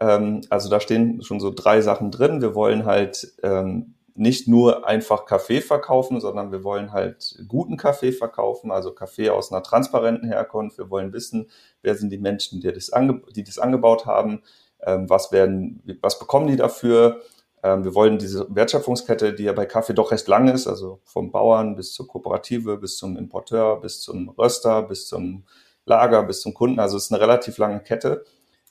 Ähm, 0.00 0.42
also 0.50 0.70
da 0.70 0.80
stehen 0.80 1.22
schon 1.22 1.40
so 1.40 1.52
drei 1.54 1.80
Sachen 1.80 2.10
drin. 2.10 2.40
Wir 2.40 2.54
wollen 2.54 2.86
halt 2.86 3.34
ähm, 3.42 3.94
nicht 4.14 4.46
nur 4.48 4.86
einfach 4.86 5.24
Kaffee 5.24 5.60
verkaufen, 5.60 6.20
sondern 6.20 6.52
wir 6.52 6.64
wollen 6.64 6.92
halt 6.92 7.42
guten 7.48 7.76
Kaffee 7.76 8.12
verkaufen, 8.12 8.70
also 8.70 8.92
Kaffee 8.92 9.30
aus 9.30 9.50
einer 9.50 9.62
transparenten 9.62 10.28
Herkunft. 10.28 10.78
Wir 10.78 10.90
wollen 10.90 11.12
wissen, 11.12 11.48
wer 11.82 11.94
sind 11.94 12.10
die 12.10 12.18
Menschen, 12.18 12.60
die 12.60 12.72
das, 12.72 12.92
ange 12.92 13.22
die 13.34 13.44
das 13.44 13.58
angebaut 13.58 14.06
haben, 14.06 14.42
was 14.84 15.32
werden, 15.32 15.82
was 16.00 16.18
bekommen 16.18 16.48
die 16.48 16.56
dafür, 16.56 17.20
ähm, 17.62 17.84
wir 17.84 17.94
wollen 17.94 18.18
diese 18.18 18.46
Wertschöpfungskette, 18.54 19.32
die 19.34 19.44
ja 19.44 19.52
bei 19.52 19.66
Kaffee 19.66 19.94
doch 19.94 20.10
recht 20.10 20.26
lang 20.28 20.48
ist, 20.48 20.66
also 20.66 21.00
vom 21.04 21.30
Bauern 21.30 21.76
bis 21.76 21.92
zur 21.92 22.08
Kooperative, 22.08 22.76
bis 22.76 22.96
zum 22.96 23.16
Importeur, 23.16 23.80
bis 23.80 24.00
zum 24.00 24.30
Röster, 24.30 24.82
bis 24.82 25.06
zum 25.06 25.44
Lager, 25.84 26.22
bis 26.24 26.40
zum 26.40 26.54
Kunden. 26.54 26.80
Also 26.80 26.96
es 26.96 27.04
ist 27.04 27.12
eine 27.12 27.20
relativ 27.20 27.58
lange 27.58 27.80
Kette. 27.80 28.24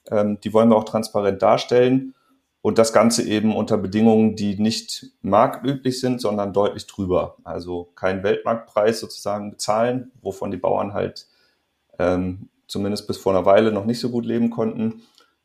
Ähm, 0.09 0.39
die 0.41 0.53
wollen 0.53 0.69
wir 0.69 0.75
auch 0.75 0.83
transparent 0.83 1.41
darstellen. 1.41 2.15
Und 2.63 2.77
das 2.77 2.93
Ganze 2.93 3.23
eben 3.23 3.55
unter 3.55 3.77
Bedingungen, 3.77 4.35
die 4.35 4.55
nicht 4.55 5.07
marktüblich 5.23 5.99
sind, 5.99 6.21
sondern 6.21 6.53
deutlich 6.53 6.85
drüber. 6.85 7.37
Also 7.43 7.89
keinen 7.95 8.21
Weltmarktpreis 8.23 8.99
sozusagen 8.99 9.49
bezahlen, 9.49 10.11
wovon 10.21 10.51
die 10.51 10.57
Bauern 10.57 10.93
halt 10.93 11.27
ähm, 11.97 12.49
zumindest 12.67 13.07
bis 13.07 13.17
vor 13.17 13.33
einer 13.33 13.45
Weile 13.45 13.71
noch 13.71 13.85
nicht 13.85 13.99
so 13.99 14.09
gut 14.09 14.25
leben 14.25 14.51
konnten, 14.51 15.01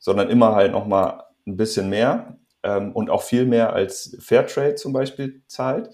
sondern 0.07 0.31
immer 0.31 0.55
halt 0.55 0.71
nochmal 0.71 1.25
ein 1.49 1.57
bisschen 1.57 1.91
mehr 1.91 2.39
ähm, 2.63 2.93
und 2.93 3.11
auch 3.11 3.23
viel 3.23 3.45
mehr 3.45 3.73
als 3.73 4.17
Fairtrade 4.21 4.77
zum 4.77 4.93
Beispiel 4.93 5.43
zahlt. 5.49 5.91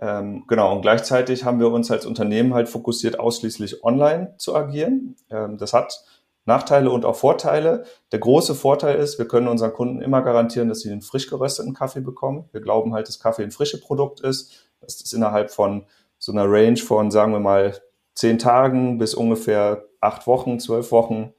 Ähm, 0.00 0.44
genau, 0.46 0.72
und 0.72 0.82
gleichzeitig 0.82 1.44
haben 1.44 1.58
wir 1.58 1.72
uns 1.72 1.90
als 1.90 2.06
Unternehmen 2.06 2.54
halt 2.54 2.68
fokussiert, 2.68 3.18
ausschließlich 3.18 3.82
online 3.82 4.36
zu 4.38 4.54
agieren. 4.54 5.16
Ähm, 5.32 5.58
das 5.58 5.72
hat 5.72 6.00
Nachteile 6.44 6.92
und 6.92 7.04
auch 7.04 7.16
Vorteile. 7.16 7.86
Der 8.12 8.20
große 8.20 8.54
Vorteil 8.54 9.00
ist, 9.00 9.18
wir 9.18 9.26
können 9.26 9.48
unseren 9.48 9.72
Kunden 9.72 10.00
immer 10.00 10.22
garantieren, 10.22 10.68
dass 10.68 10.82
sie 10.82 10.92
einen 10.92 11.02
frisch 11.02 11.28
gerösteten 11.28 11.74
Kaffee 11.74 12.02
bekommen. 12.02 12.48
Wir 12.52 12.60
glauben 12.60 12.94
halt, 12.94 13.08
dass 13.08 13.18
Kaffee 13.18 13.42
ein 13.42 13.50
frisches 13.50 13.80
Produkt 13.80 14.20
ist, 14.20 14.70
dass 14.80 14.98
das 14.98 15.12
innerhalb 15.12 15.50
von 15.50 15.86
so 16.18 16.30
einer 16.30 16.44
Range 16.48 16.76
von, 16.76 17.10
sagen 17.10 17.32
wir 17.32 17.40
mal, 17.40 17.74
zehn 18.14 18.38
Tagen 18.38 18.98
bis 18.98 19.12
ungefähr 19.12 19.86
acht 20.00 20.28
Wochen, 20.28 20.60
zwölf 20.60 20.92
Wochen 20.92 21.34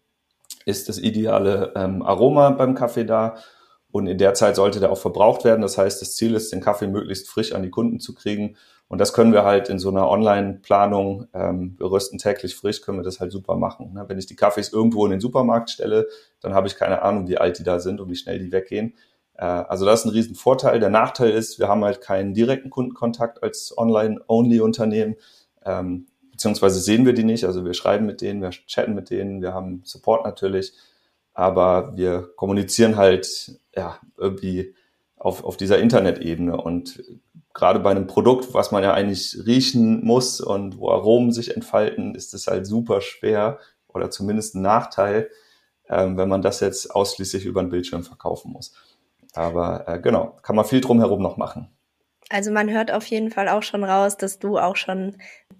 ist 0.65 0.89
das 0.89 0.97
ideale 0.97 1.73
ähm, 1.75 2.01
Aroma 2.01 2.51
beim 2.51 2.75
Kaffee 2.75 3.05
da. 3.05 3.35
Und 3.91 4.07
in 4.07 4.17
der 4.17 4.33
Zeit 4.33 4.55
sollte 4.55 4.79
der 4.79 4.91
auch 4.91 4.97
verbraucht 4.97 5.43
werden. 5.43 5.61
Das 5.61 5.77
heißt, 5.77 6.01
das 6.01 6.15
Ziel 6.15 6.33
ist, 6.33 6.51
den 6.51 6.61
Kaffee 6.61 6.87
möglichst 6.87 7.29
frisch 7.29 7.53
an 7.53 7.61
die 7.61 7.69
Kunden 7.69 7.99
zu 7.99 8.13
kriegen. 8.13 8.55
Und 8.87 8.99
das 8.99 9.13
können 9.13 9.31
wir 9.31 9.43
halt 9.43 9.69
in 9.69 9.79
so 9.79 9.89
einer 9.89 10.09
Online-Planung, 10.09 11.27
ähm, 11.33 11.75
wir 11.77 11.89
rösten 11.89 12.17
täglich 12.17 12.55
frisch, 12.55 12.81
können 12.81 12.99
wir 12.99 13.03
das 13.03 13.21
halt 13.21 13.31
super 13.31 13.55
machen. 13.55 13.93
Ne? 13.93 14.03
Wenn 14.07 14.17
ich 14.17 14.25
die 14.25 14.35
Kaffees 14.35 14.73
irgendwo 14.73 15.05
in 15.05 15.11
den 15.11 15.21
Supermarkt 15.21 15.69
stelle, 15.69 16.07
dann 16.41 16.53
habe 16.53 16.67
ich 16.67 16.75
keine 16.75 17.01
Ahnung, 17.01 17.27
wie 17.29 17.37
alt 17.37 17.57
die 17.57 17.63
da 17.63 17.79
sind 17.79 18.01
und 18.01 18.09
wie 18.09 18.17
schnell 18.17 18.39
die 18.39 18.51
weggehen. 18.51 18.95
Äh, 19.35 19.45
also 19.45 19.85
das 19.85 20.01
ist 20.01 20.05
ein 20.07 20.11
Riesenvorteil. 20.11 20.79
Der 20.81 20.89
Nachteil 20.89 21.31
ist, 21.31 21.57
wir 21.57 21.69
haben 21.69 21.85
halt 21.85 22.01
keinen 22.01 22.33
direkten 22.33 22.69
Kundenkontakt 22.69 23.41
als 23.43 23.73
Online-Only-Unternehmen. 23.77 25.15
Ähm, 25.65 26.07
beziehungsweise 26.41 26.79
sehen 26.79 27.05
wir 27.05 27.13
die 27.13 27.23
nicht. 27.23 27.45
Also 27.45 27.65
wir 27.65 27.73
schreiben 27.73 28.05
mit 28.05 28.21
denen, 28.21 28.41
wir 28.41 28.49
chatten 28.49 28.95
mit 28.95 29.09
denen, 29.09 29.41
wir 29.41 29.53
haben 29.53 29.81
Support 29.85 30.25
natürlich 30.25 30.73
aber 31.33 31.95
wir 31.95 32.29
kommunizieren 32.35 32.97
halt 32.97 33.59
ja 33.75 33.99
irgendwie 34.17 34.75
auf, 35.17 35.43
auf 35.43 35.57
dieser 35.57 35.79
Internetebene 35.79 36.57
und 36.57 37.03
gerade 37.53 37.79
bei 37.79 37.91
einem 37.91 38.07
Produkt, 38.07 38.53
was 38.53 38.71
man 38.71 38.83
ja 38.83 38.93
eigentlich 38.93 39.37
riechen 39.45 40.03
muss 40.03 40.41
und 40.41 40.77
wo 40.77 40.89
Aromen 40.89 41.31
sich 41.31 41.55
entfalten, 41.55 42.15
ist 42.15 42.33
es 42.33 42.47
halt 42.47 42.65
super 42.65 43.01
schwer 43.01 43.59
oder 43.87 44.09
zumindest 44.09 44.55
ein 44.55 44.61
Nachteil, 44.61 45.29
ähm, 45.89 46.17
wenn 46.17 46.29
man 46.29 46.41
das 46.41 46.59
jetzt 46.59 46.93
ausschließlich 46.93 47.45
über 47.45 47.61
den 47.61 47.69
Bildschirm 47.69 48.03
verkaufen 48.03 48.51
muss. 48.51 48.73
Aber 49.33 49.87
äh, 49.87 49.99
genau, 49.99 50.37
kann 50.41 50.55
man 50.55 50.65
viel 50.65 50.81
drumherum 50.81 51.21
noch 51.21 51.37
machen. 51.37 51.69
Also 52.29 52.51
man 52.51 52.69
hört 52.69 52.91
auf 52.91 53.05
jeden 53.07 53.29
Fall 53.29 53.49
auch 53.49 53.63
schon 53.63 53.83
raus, 53.83 54.17
dass 54.17 54.39
du 54.39 54.57
auch 54.57 54.77
schon 54.77 55.17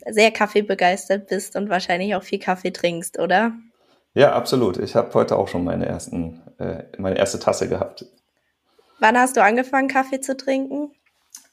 sehr 0.10 0.32
kaffeebegeistert 0.32 1.28
bist 1.28 1.56
und 1.56 1.70
wahrscheinlich 1.70 2.16
auch 2.16 2.24
viel 2.24 2.40
Kaffee 2.40 2.72
trinkst, 2.72 3.20
oder? 3.20 3.54
Ja, 4.14 4.34
absolut. 4.34 4.78
Ich 4.78 4.96
habe 4.96 5.14
heute 5.14 5.38
auch 5.38 5.48
schon 5.48 5.64
meine 5.64 5.86
ersten, 5.86 6.42
äh, 6.60 6.84
meine 6.98 7.18
erste 7.18 7.40
Tasse 7.40 7.70
gehabt. 7.70 8.06
Wann 9.00 9.18
hast 9.18 9.38
du 9.38 9.44
angefangen, 9.44 9.88
Kaffee 9.88 10.20
zu 10.20 10.36
trinken? 10.36 10.92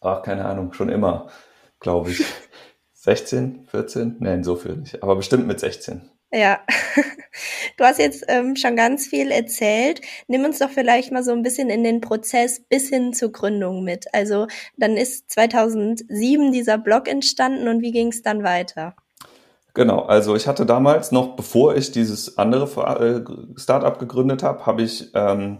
Ach, 0.00 0.22
keine 0.22 0.44
Ahnung, 0.44 0.72
schon 0.72 0.88
immer, 0.88 1.28
glaube 1.80 2.10
ich. 2.10 2.24
16, 2.94 3.66
14? 3.66 4.16
Nein, 4.18 4.44
so 4.44 4.56
viel 4.56 4.76
nicht. 4.76 5.02
Aber 5.02 5.16
bestimmt 5.16 5.46
mit 5.46 5.60
16. 5.60 6.10
Ja, 6.30 6.60
du 7.78 7.84
hast 7.84 7.98
jetzt 7.98 8.24
ähm, 8.28 8.54
schon 8.54 8.76
ganz 8.76 9.06
viel 9.06 9.30
erzählt. 9.30 10.02
Nimm 10.26 10.44
uns 10.44 10.58
doch 10.58 10.68
vielleicht 10.68 11.10
mal 11.10 11.24
so 11.24 11.32
ein 11.32 11.42
bisschen 11.42 11.70
in 11.70 11.84
den 11.84 12.02
Prozess 12.02 12.60
bis 12.60 12.90
hin 12.90 13.14
zur 13.14 13.32
Gründung 13.32 13.82
mit. 13.82 14.12
Also 14.12 14.46
dann 14.76 14.96
ist 14.98 15.30
2007 15.30 16.52
dieser 16.52 16.76
Blog 16.76 17.08
entstanden 17.08 17.66
und 17.68 17.80
wie 17.80 17.92
ging 17.92 18.08
es 18.08 18.22
dann 18.22 18.42
weiter? 18.42 18.94
Genau, 19.72 20.02
also 20.02 20.34
ich 20.36 20.46
hatte 20.46 20.66
damals 20.66 21.12
noch, 21.12 21.36
bevor 21.36 21.76
ich 21.76 21.92
dieses 21.92 22.36
andere 22.36 22.66
äh, 22.66 23.58
Startup 23.58 23.98
gegründet 23.98 24.42
habe, 24.42 24.66
habe 24.66 24.82
ich 24.82 25.10
ähm, 25.14 25.58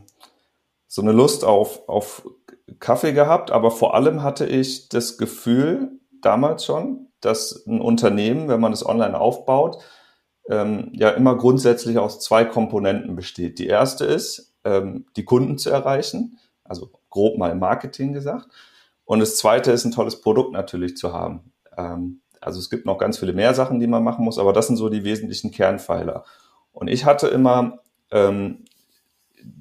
so 0.87 1.01
eine 1.03 1.13
Lust 1.13 1.45
auf, 1.45 1.89
auf 1.89 2.27
Kaffee 2.81 3.13
gehabt, 3.13 3.51
aber 3.51 3.71
vor 3.71 3.95
allem 3.95 4.23
hatte 4.23 4.45
ich 4.45 4.89
das 4.89 5.19
Gefühl 5.19 6.01
damals 6.21 6.65
schon, 6.65 7.09
dass 7.21 7.65
ein 7.67 7.81
Unternehmen, 7.81 8.49
wenn 8.49 8.61
man 8.61 8.73
es 8.73 8.85
online 8.85 9.19
aufbaut, 9.19 9.79
ähm, 10.49 10.91
ja 10.93 11.11
immer 11.11 11.37
grundsätzlich 11.37 11.99
aus 11.99 12.21
zwei 12.21 12.45
Komponenten 12.45 13.15
besteht. 13.17 13.59
Die 13.59 13.67
erste 13.67 14.05
ist, 14.05 14.55
ähm, 14.65 15.07
die 15.17 15.25
Kunden 15.25 15.59
zu 15.59 15.71
erreichen, 15.71 16.39
also 16.65 16.91
grob 17.11 17.39
mal 17.39 17.55
Marketing 17.55 18.13
gesagt. 18.13 18.49
Und 19.05 19.21
das 19.21 19.37
zweite 19.37 19.73
ist, 19.73 19.85
ein 19.85 19.93
tolles 19.93 20.21
Produkt 20.21 20.53
natürlich 20.53 20.97
zu 20.97 21.13
haben. 21.13 21.53
Ähm, 21.77 22.21
also 22.41 22.59
es 22.59 22.71
gibt 22.71 22.87
noch 22.87 22.99
ganz 22.99 23.19
viele 23.19 23.33
mehr 23.33 23.55
Sachen, 23.55 23.81
die 23.81 23.87
man 23.87 24.05
machen 24.05 24.25
muss, 24.25 24.39
aber 24.39 24.53
das 24.53 24.67
sind 24.67 24.77
so 24.77 24.89
die 24.89 25.05
wesentlichen 25.05 25.51
Kernpfeiler. 25.51 26.25
Und 26.73 26.89
ich 26.89 27.05
hatte 27.05 27.29
immer, 27.29 27.81
ähm, 28.11 28.65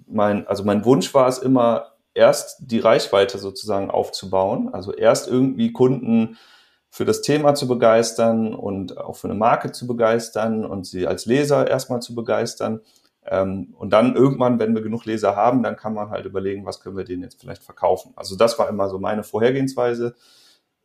mein, 0.05 0.47
also 0.47 0.63
mein 0.63 0.85
Wunsch 0.85 1.13
war 1.13 1.27
es 1.27 1.37
immer, 1.37 1.93
erst 2.13 2.57
die 2.71 2.79
Reichweite 2.79 3.37
sozusagen 3.37 3.91
aufzubauen, 3.91 4.73
also 4.73 4.91
erst 4.91 5.27
irgendwie 5.27 5.71
Kunden 5.71 6.37
für 6.89 7.05
das 7.05 7.21
Thema 7.21 7.53
zu 7.53 7.67
begeistern 7.67 8.53
und 8.53 8.97
auch 8.97 9.15
für 9.15 9.27
eine 9.27 9.37
Marke 9.37 9.71
zu 9.71 9.87
begeistern 9.87 10.65
und 10.65 10.85
sie 10.85 11.07
als 11.07 11.25
Leser 11.25 11.67
erstmal 11.67 12.01
zu 12.01 12.15
begeistern. 12.15 12.81
Ähm, 13.25 13.75
und 13.77 13.91
dann 13.91 14.15
irgendwann, 14.15 14.59
wenn 14.59 14.73
wir 14.73 14.81
genug 14.81 15.05
Leser 15.05 15.35
haben, 15.35 15.63
dann 15.63 15.75
kann 15.75 15.93
man 15.93 16.09
halt 16.09 16.25
überlegen, 16.25 16.65
was 16.65 16.79
können 16.79 16.97
wir 16.97 17.03
denen 17.03 17.23
jetzt 17.23 17.39
vielleicht 17.39 17.63
verkaufen. 17.63 18.13
Also 18.15 18.35
das 18.35 18.57
war 18.57 18.69
immer 18.69 18.89
so 18.89 18.99
meine 18.99 19.23
Vorhergehensweise 19.23 20.15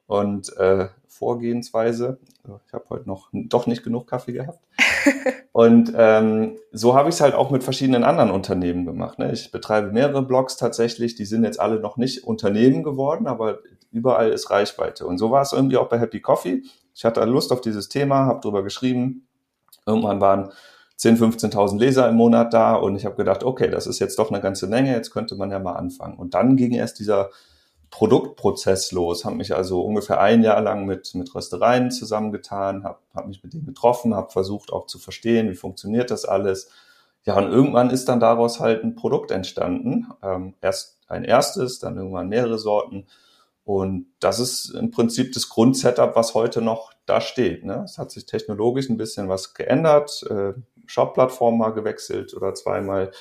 und 0.07 0.55
äh, 0.57 0.89
Vorgehensweise. 1.23 2.19
Ich 2.67 2.73
habe 2.73 2.85
heute 2.91 3.09
noch 3.09 3.29
doch 3.33 3.69
nicht 3.69 3.85
genug 3.85 4.09
Kaffee 4.09 4.33
gehabt. 4.33 4.59
und 5.53 5.93
ähm, 5.97 6.59
so 6.73 6.97
habe 6.97 7.11
ich 7.11 7.15
es 7.15 7.21
halt 7.21 7.35
auch 7.35 7.53
mit 7.53 7.63
verschiedenen 7.63 8.03
anderen 8.03 8.33
Unternehmen 8.33 8.85
gemacht. 8.85 9.21
Ne? 9.21 9.31
Ich 9.31 9.53
betreibe 9.53 9.93
mehrere 9.93 10.23
Blogs 10.23 10.57
tatsächlich, 10.57 11.15
die 11.15 11.25
sind 11.25 11.45
jetzt 11.45 11.61
alle 11.61 11.79
noch 11.79 11.97
nicht 11.97 12.25
Unternehmen 12.25 12.83
geworden, 12.83 13.29
aber 13.29 13.61
überall 13.93 14.31
ist 14.31 14.51
Reichweite. 14.51 15.07
Und 15.07 15.19
so 15.19 15.31
war 15.31 15.43
es 15.43 15.53
irgendwie 15.53 15.77
auch 15.77 15.89
bei 15.89 16.01
Happy 16.01 16.21
Coffee. 16.21 16.63
Ich 16.93 17.05
hatte 17.05 17.25
Lust 17.25 17.53
auf 17.53 17.61
dieses 17.61 17.89
Thema, 17.89 18.27
habe 18.27 18.41
drüber 18.41 18.65
geschrieben. 18.65 19.29
Irgendwann 19.87 20.21
waren 20.21 20.51
10.000, 20.99 21.53
15.000 21.53 21.79
Leser 21.79 22.09
im 22.09 22.17
Monat 22.17 22.53
da 22.53 22.75
und 22.75 22.97
ich 22.97 23.05
habe 23.05 23.15
gedacht, 23.15 23.45
okay, 23.45 23.71
das 23.71 23.87
ist 23.87 24.01
jetzt 24.01 24.19
doch 24.19 24.33
eine 24.33 24.41
ganze 24.41 24.67
Menge, 24.67 24.93
jetzt 24.93 25.13
könnte 25.13 25.37
man 25.37 25.53
ja 25.53 25.61
mal 25.61 25.75
anfangen. 25.75 26.17
Und 26.17 26.35
dann 26.35 26.57
ging 26.57 26.73
erst 26.73 26.99
dieser 26.99 27.31
Produktprozess 27.93 28.91
los, 28.91 29.27
habe 29.27 29.37
mich 29.37 29.55
also 29.55 29.83
ungefähr 29.83 30.19
ein 30.19 30.43
Jahr 30.43 30.63
lang 30.63 30.87
mit, 30.87 31.15
mit 31.15 31.33
Röstereien 31.35 31.91
zusammengetan, 31.91 32.85
habe 32.85 32.99
hab 33.15 33.29
mich 33.29 33.45
mit 33.45 33.53
denen 33.53 33.67
getroffen, 33.67 34.15
habe 34.15 34.33
versucht 34.33 34.73
auch 34.73 34.87
zu 34.87 34.99
verstehen, 34.99 35.51
wie 35.51 35.55
funktioniert 35.55 36.11
das 36.11 36.25
alles. 36.25 36.71
Ja, 37.25 37.37
und 37.37 37.53
irgendwann 37.53 37.91
ist 37.91 38.09
dann 38.09 38.19
daraus 38.19 38.61
halt 38.61 38.83
ein 38.83 38.95
Produkt 38.97 39.31
entstanden. 39.31 40.07
Ähm, 40.23 40.55
erst 40.63 41.01
ein 41.07 41.23
erstes, 41.23 41.81
dann 41.81 41.99
irgendwann 41.99 42.31
mehrere 42.31 42.59
Sorten. 42.59 43.07
Und 43.63 44.07
das 44.21 44.41
ist 44.41 44.71
im 44.71 44.91
Prinzip 44.91 45.35
das 45.35 45.51
Grundsetup, 45.51 46.17
was 46.17 46.35
heute 46.35 46.63
noch 46.63 46.95
da 47.05 47.21
steht. 47.21 47.63
Ne? 47.63 47.83
Es 47.85 47.99
hat 47.99 48.11
sich 48.11 48.25
technologisch 48.25 48.89
ein 48.89 48.97
bisschen 48.97 49.29
was 49.29 49.53
geändert, 49.53 50.25
äh, 50.31 50.55
Shop-Plattform 50.87 51.59
mal 51.59 51.75
gewechselt 51.75 52.35
oder 52.35 52.55
zweimal, 52.55 53.13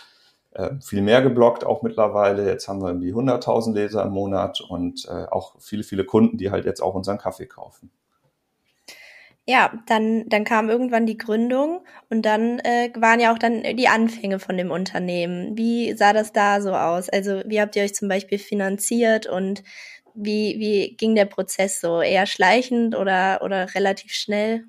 äh, 0.51 0.71
viel 0.81 1.01
mehr 1.01 1.21
geblockt 1.21 1.65
auch 1.65 1.81
mittlerweile. 1.81 2.47
Jetzt 2.47 2.67
haben 2.67 2.81
wir 2.81 2.89
irgendwie 2.89 3.13
100.000 3.13 3.73
Leser 3.73 4.03
im 4.03 4.11
Monat 4.11 4.61
und 4.61 5.05
äh, 5.05 5.25
auch 5.31 5.55
viele, 5.59 5.83
viele 5.83 6.05
Kunden, 6.05 6.37
die 6.37 6.51
halt 6.51 6.65
jetzt 6.65 6.81
auch 6.81 6.93
unseren 6.93 7.17
Kaffee 7.17 7.47
kaufen. 7.47 7.91
Ja, 9.47 9.73
dann, 9.87 10.29
dann 10.29 10.43
kam 10.43 10.69
irgendwann 10.69 11.07
die 11.07 11.17
Gründung 11.17 11.83
und 12.09 12.23
dann 12.25 12.59
äh, 12.59 12.91
waren 12.95 13.19
ja 13.19 13.33
auch 13.33 13.39
dann 13.39 13.63
die 13.75 13.87
Anfänge 13.87 14.39
von 14.39 14.55
dem 14.55 14.69
Unternehmen. 14.71 15.57
Wie 15.57 15.93
sah 15.93 16.13
das 16.13 16.31
da 16.31 16.61
so 16.61 16.73
aus? 16.73 17.09
Also 17.09 17.41
wie 17.45 17.59
habt 17.59 17.75
ihr 17.75 17.83
euch 17.83 17.95
zum 17.95 18.07
Beispiel 18.07 18.37
finanziert 18.37 19.25
und 19.25 19.63
wie, 20.13 20.55
wie 20.59 20.95
ging 20.95 21.15
der 21.15 21.25
Prozess 21.25 21.81
so? 21.81 22.01
Eher 22.01 22.27
schleichend 22.27 22.95
oder, 22.95 23.41
oder 23.43 23.73
relativ 23.73 24.13
schnell? 24.13 24.65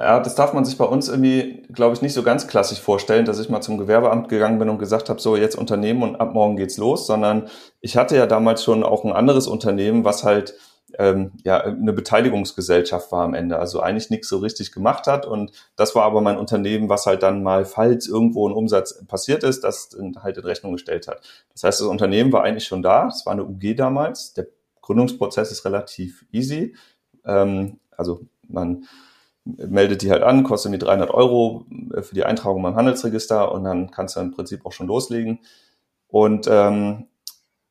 Ja, 0.00 0.18
das 0.18 0.34
darf 0.34 0.54
man 0.54 0.64
sich 0.64 0.78
bei 0.78 0.86
uns 0.86 1.10
irgendwie, 1.10 1.62
glaube 1.70 1.94
ich, 1.94 2.00
nicht 2.00 2.14
so 2.14 2.22
ganz 2.22 2.46
klassisch 2.46 2.80
vorstellen, 2.80 3.26
dass 3.26 3.38
ich 3.38 3.50
mal 3.50 3.60
zum 3.60 3.76
Gewerbeamt 3.76 4.30
gegangen 4.30 4.58
bin 4.58 4.70
und 4.70 4.78
gesagt 4.78 5.10
habe, 5.10 5.20
so 5.20 5.36
jetzt 5.36 5.56
Unternehmen 5.56 6.02
und 6.02 6.16
ab 6.16 6.32
morgen 6.32 6.56
geht's 6.56 6.78
los, 6.78 7.06
sondern 7.06 7.50
ich 7.82 7.98
hatte 7.98 8.16
ja 8.16 8.24
damals 8.26 8.64
schon 8.64 8.82
auch 8.82 9.04
ein 9.04 9.12
anderes 9.12 9.46
Unternehmen, 9.46 10.02
was 10.02 10.24
halt 10.24 10.54
ähm, 10.98 11.32
ja 11.44 11.60
eine 11.60 11.92
Beteiligungsgesellschaft 11.92 13.12
war 13.12 13.24
am 13.24 13.34
Ende, 13.34 13.58
also 13.58 13.80
eigentlich 13.80 14.08
nichts 14.08 14.30
so 14.30 14.38
richtig 14.38 14.72
gemacht 14.72 15.06
hat. 15.06 15.26
Und 15.26 15.52
das 15.76 15.94
war 15.94 16.04
aber 16.04 16.22
mein 16.22 16.38
Unternehmen, 16.38 16.88
was 16.88 17.04
halt 17.04 17.22
dann 17.22 17.42
mal, 17.42 17.66
falls 17.66 18.08
irgendwo 18.08 18.48
ein 18.48 18.54
Umsatz 18.54 19.04
passiert 19.06 19.44
ist, 19.44 19.64
das 19.64 19.94
halt 20.22 20.38
in 20.38 20.44
Rechnung 20.44 20.72
gestellt 20.72 21.08
hat. 21.08 21.20
Das 21.52 21.62
heißt, 21.62 21.78
das 21.82 21.86
Unternehmen 21.86 22.32
war 22.32 22.42
eigentlich 22.42 22.64
schon 22.64 22.82
da, 22.82 23.08
es 23.08 23.26
war 23.26 23.34
eine 23.34 23.44
UG 23.44 23.76
damals, 23.76 24.32
der 24.32 24.46
Gründungsprozess 24.80 25.52
ist 25.52 25.66
relativ 25.66 26.24
easy, 26.32 26.74
ähm, 27.26 27.80
also 27.98 28.22
man 28.48 28.86
meldet 29.58 30.02
die 30.02 30.10
halt 30.10 30.22
an, 30.22 30.44
kostet 30.44 30.70
mir 30.70 30.78
300 30.78 31.10
Euro 31.10 31.66
äh, 31.94 32.02
für 32.02 32.14
die 32.14 32.24
Eintragung 32.24 32.62
beim 32.62 32.76
Handelsregister 32.76 33.52
und 33.52 33.64
dann 33.64 33.90
kannst 33.90 34.16
du 34.16 34.20
im 34.20 34.32
Prinzip 34.32 34.66
auch 34.66 34.72
schon 34.72 34.86
loslegen. 34.86 35.40
Und 36.08 36.48
ähm, 36.50 37.06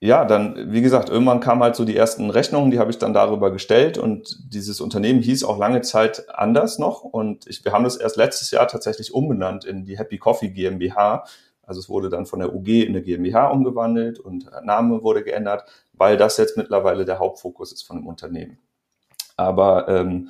ja, 0.02 0.24
dann, 0.24 0.72
wie 0.72 0.82
gesagt, 0.82 1.10
irgendwann 1.10 1.42
kamen 1.42 1.62
halt 1.62 1.76
so 1.76 1.84
die 1.84 1.98
ersten 1.98 2.30
Rechnungen, 2.30 2.72
die 2.72 2.80
habe 2.80 2.90
ich 2.90 2.98
dann 3.00 3.14
darüber 3.14 3.52
gestellt 3.52 3.98
und 3.98 4.38
dieses 4.54 4.80
Unternehmen 4.80 5.22
hieß 5.22 5.44
auch 5.44 5.58
lange 5.58 5.82
Zeit 5.82 6.30
anders 6.30 6.80
noch 6.80 7.04
und 7.04 7.48
ich, 7.48 7.66
wir 7.66 7.74
haben 7.74 7.84
das 7.84 7.98
erst 7.98 8.16
letztes 8.16 8.52
Jahr 8.52 8.68
tatsächlich 8.70 9.14
umbenannt 9.14 9.66
in 9.66 9.84
die 9.84 9.98
Happy 9.98 10.18
Coffee 10.18 10.50
GmbH. 10.50 11.26
Also 11.64 11.82
es 11.82 11.90
wurde 11.90 12.10
dann 12.10 12.26
von 12.26 12.40
der 12.40 12.56
UG 12.56 12.68
in 12.68 12.90
eine 12.90 13.02
GmbH 13.02 13.48
umgewandelt 13.48 14.20
und 14.20 14.50
der 14.50 14.62
Name 14.62 15.04
wurde 15.04 15.22
geändert, 15.24 15.66
weil 15.92 16.16
das 16.16 16.38
jetzt 16.38 16.56
mittlerweile 16.56 17.04
der 17.04 17.20
Hauptfokus 17.20 17.74
ist 17.74 17.84
von 17.84 17.98
dem 17.98 18.08
Unternehmen. 18.08 18.58
Aber 19.36 19.88
ähm, 19.90 20.30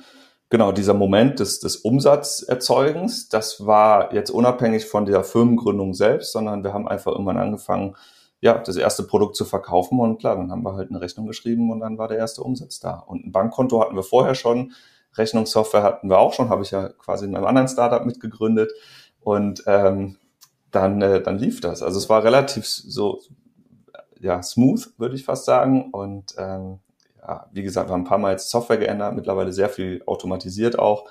genau, 0.50 0.72
dieser 0.72 0.94
Moment 0.94 1.40
des, 1.40 1.60
des 1.60 1.76
Umsatzerzeugens, 1.76 3.28
das 3.28 3.64
war 3.64 4.12
jetzt 4.12 4.30
unabhängig 4.30 4.86
von 4.86 5.06
der 5.06 5.24
Firmengründung 5.24 5.94
selbst, 5.94 6.32
sondern 6.32 6.62
wir 6.64 6.74
haben 6.74 6.88
einfach 6.88 7.12
irgendwann 7.12 7.38
angefangen, 7.38 7.96
ja, 8.42 8.58
das 8.58 8.76
erste 8.76 9.02
Produkt 9.02 9.36
zu 9.36 9.44
verkaufen 9.44 10.00
und 10.00 10.18
klar, 10.18 10.36
dann 10.36 10.50
haben 10.50 10.62
wir 10.62 10.74
halt 10.74 10.90
eine 10.90 11.00
Rechnung 11.00 11.26
geschrieben 11.26 11.70
und 11.70 11.80
dann 11.80 11.98
war 11.98 12.08
der 12.08 12.18
erste 12.18 12.42
Umsatz 12.42 12.80
da. 12.80 12.94
Und 12.94 13.26
ein 13.26 13.32
Bankkonto 13.32 13.80
hatten 13.80 13.96
wir 13.96 14.02
vorher 14.02 14.34
schon, 14.34 14.72
Rechnungssoftware 15.16 15.82
hatten 15.82 16.08
wir 16.08 16.18
auch 16.18 16.32
schon, 16.32 16.48
habe 16.48 16.62
ich 16.62 16.70
ja 16.70 16.88
quasi 16.88 17.26
in 17.26 17.36
einem 17.36 17.46
anderen 17.46 17.68
Startup 17.68 18.04
mitgegründet 18.04 18.72
und 19.20 19.62
ähm, 19.66 20.16
dann, 20.70 21.02
äh, 21.02 21.22
dann 21.22 21.38
lief 21.38 21.60
das. 21.60 21.82
Also 21.82 21.98
es 21.98 22.08
war 22.08 22.24
relativ 22.24 22.66
so 22.66 23.20
ja 24.20 24.42
smooth, 24.42 24.92
würde 24.98 25.16
ich 25.16 25.24
fast 25.24 25.44
sagen 25.44 25.90
und 25.90 26.34
ähm, 26.38 26.78
ja, 27.22 27.48
wie 27.52 27.62
gesagt, 27.62 27.88
wir 27.88 27.92
haben 27.92 28.02
ein 28.02 28.08
paar 28.08 28.18
Mal 28.18 28.32
jetzt 28.32 28.50
Software 28.50 28.78
geändert, 28.78 29.14
mittlerweile 29.14 29.52
sehr 29.52 29.68
viel 29.68 30.02
automatisiert 30.06 30.78
auch, 30.78 31.08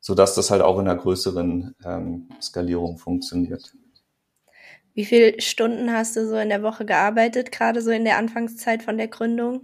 so 0.00 0.14
dass 0.14 0.34
das 0.34 0.50
halt 0.50 0.62
auch 0.62 0.78
in 0.78 0.88
einer 0.88 0.98
größeren 0.98 1.74
ähm, 1.84 2.28
Skalierung 2.40 2.98
funktioniert. 2.98 3.72
Wie 4.94 5.04
viele 5.04 5.40
Stunden 5.40 5.92
hast 5.92 6.16
du 6.16 6.26
so 6.26 6.36
in 6.36 6.48
der 6.48 6.62
Woche 6.62 6.84
gearbeitet, 6.84 7.52
gerade 7.52 7.80
so 7.82 7.90
in 7.90 8.04
der 8.04 8.18
Anfangszeit 8.18 8.82
von 8.82 8.98
der 8.98 9.08
Gründung? 9.08 9.60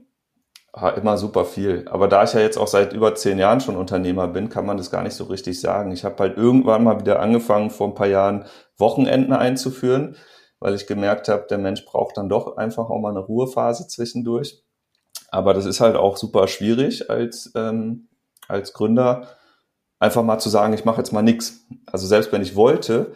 Ah, 0.77 0.91
immer 0.91 1.19
super 1.19 1.45
viel. 1.45 1.87
Aber 1.89 2.09
da 2.09 2.25
ich 2.25 2.33
ja 2.33 2.41
jetzt 2.41 2.57
auch 2.57 2.67
seit 2.67 2.93
über 2.93 3.15
zehn 3.15 3.39
Jahren 3.39 3.61
schon 3.61 3.77
Unternehmer 3.77 4.27
bin, 4.27 4.49
kann 4.49 4.67
man 4.67 4.77
das 4.77 4.91
gar 4.91 5.05
nicht 5.05 5.15
so 5.15 5.25
richtig 5.25 5.61
sagen. 5.61 5.93
Ich 5.93 6.05
habe 6.05 6.17
halt 6.19 6.37
irgendwann 6.37 6.83
mal 6.83 6.99
wieder 6.99 7.21
angefangen, 7.21 7.71
vor 7.71 7.87
ein 7.87 7.95
paar 7.95 8.09
Jahren 8.09 8.47
Wochenenden 8.77 9.33
einzuführen, 9.33 10.17
weil 10.59 10.75
ich 10.75 10.89
gemerkt 10.89 11.29
habe, 11.29 11.47
der 11.49 11.59
Mensch 11.59 11.85
braucht 11.85 12.17
dann 12.17 12.29
doch 12.29 12.57
einfach 12.57 12.91
auch 12.91 12.99
mal 12.99 13.11
eine 13.11 13.21
Ruhephase 13.21 13.87
zwischendurch. 13.87 14.64
Aber 15.35 15.53
das 15.53 15.67
ist 15.67 15.81
halt 15.81 15.97
auch 15.97 16.17
super 16.17 16.47
schwierig 16.47 17.11
als, 17.11 17.51
ähm, 17.57 18.07
als 18.47 18.73
Gründer, 18.73 19.27
einfach 19.99 20.23
mal 20.23 20.39
zu 20.39 20.49
sagen, 20.49 20.75
ich 20.75 20.85
mache 20.85 20.99
jetzt 20.99 21.13
mal 21.13 21.23
nichts. 21.23 21.67
Also 21.87 22.07
selbst 22.07 22.31
wenn 22.31 22.41
ich 22.41 22.55
wollte, 22.55 23.15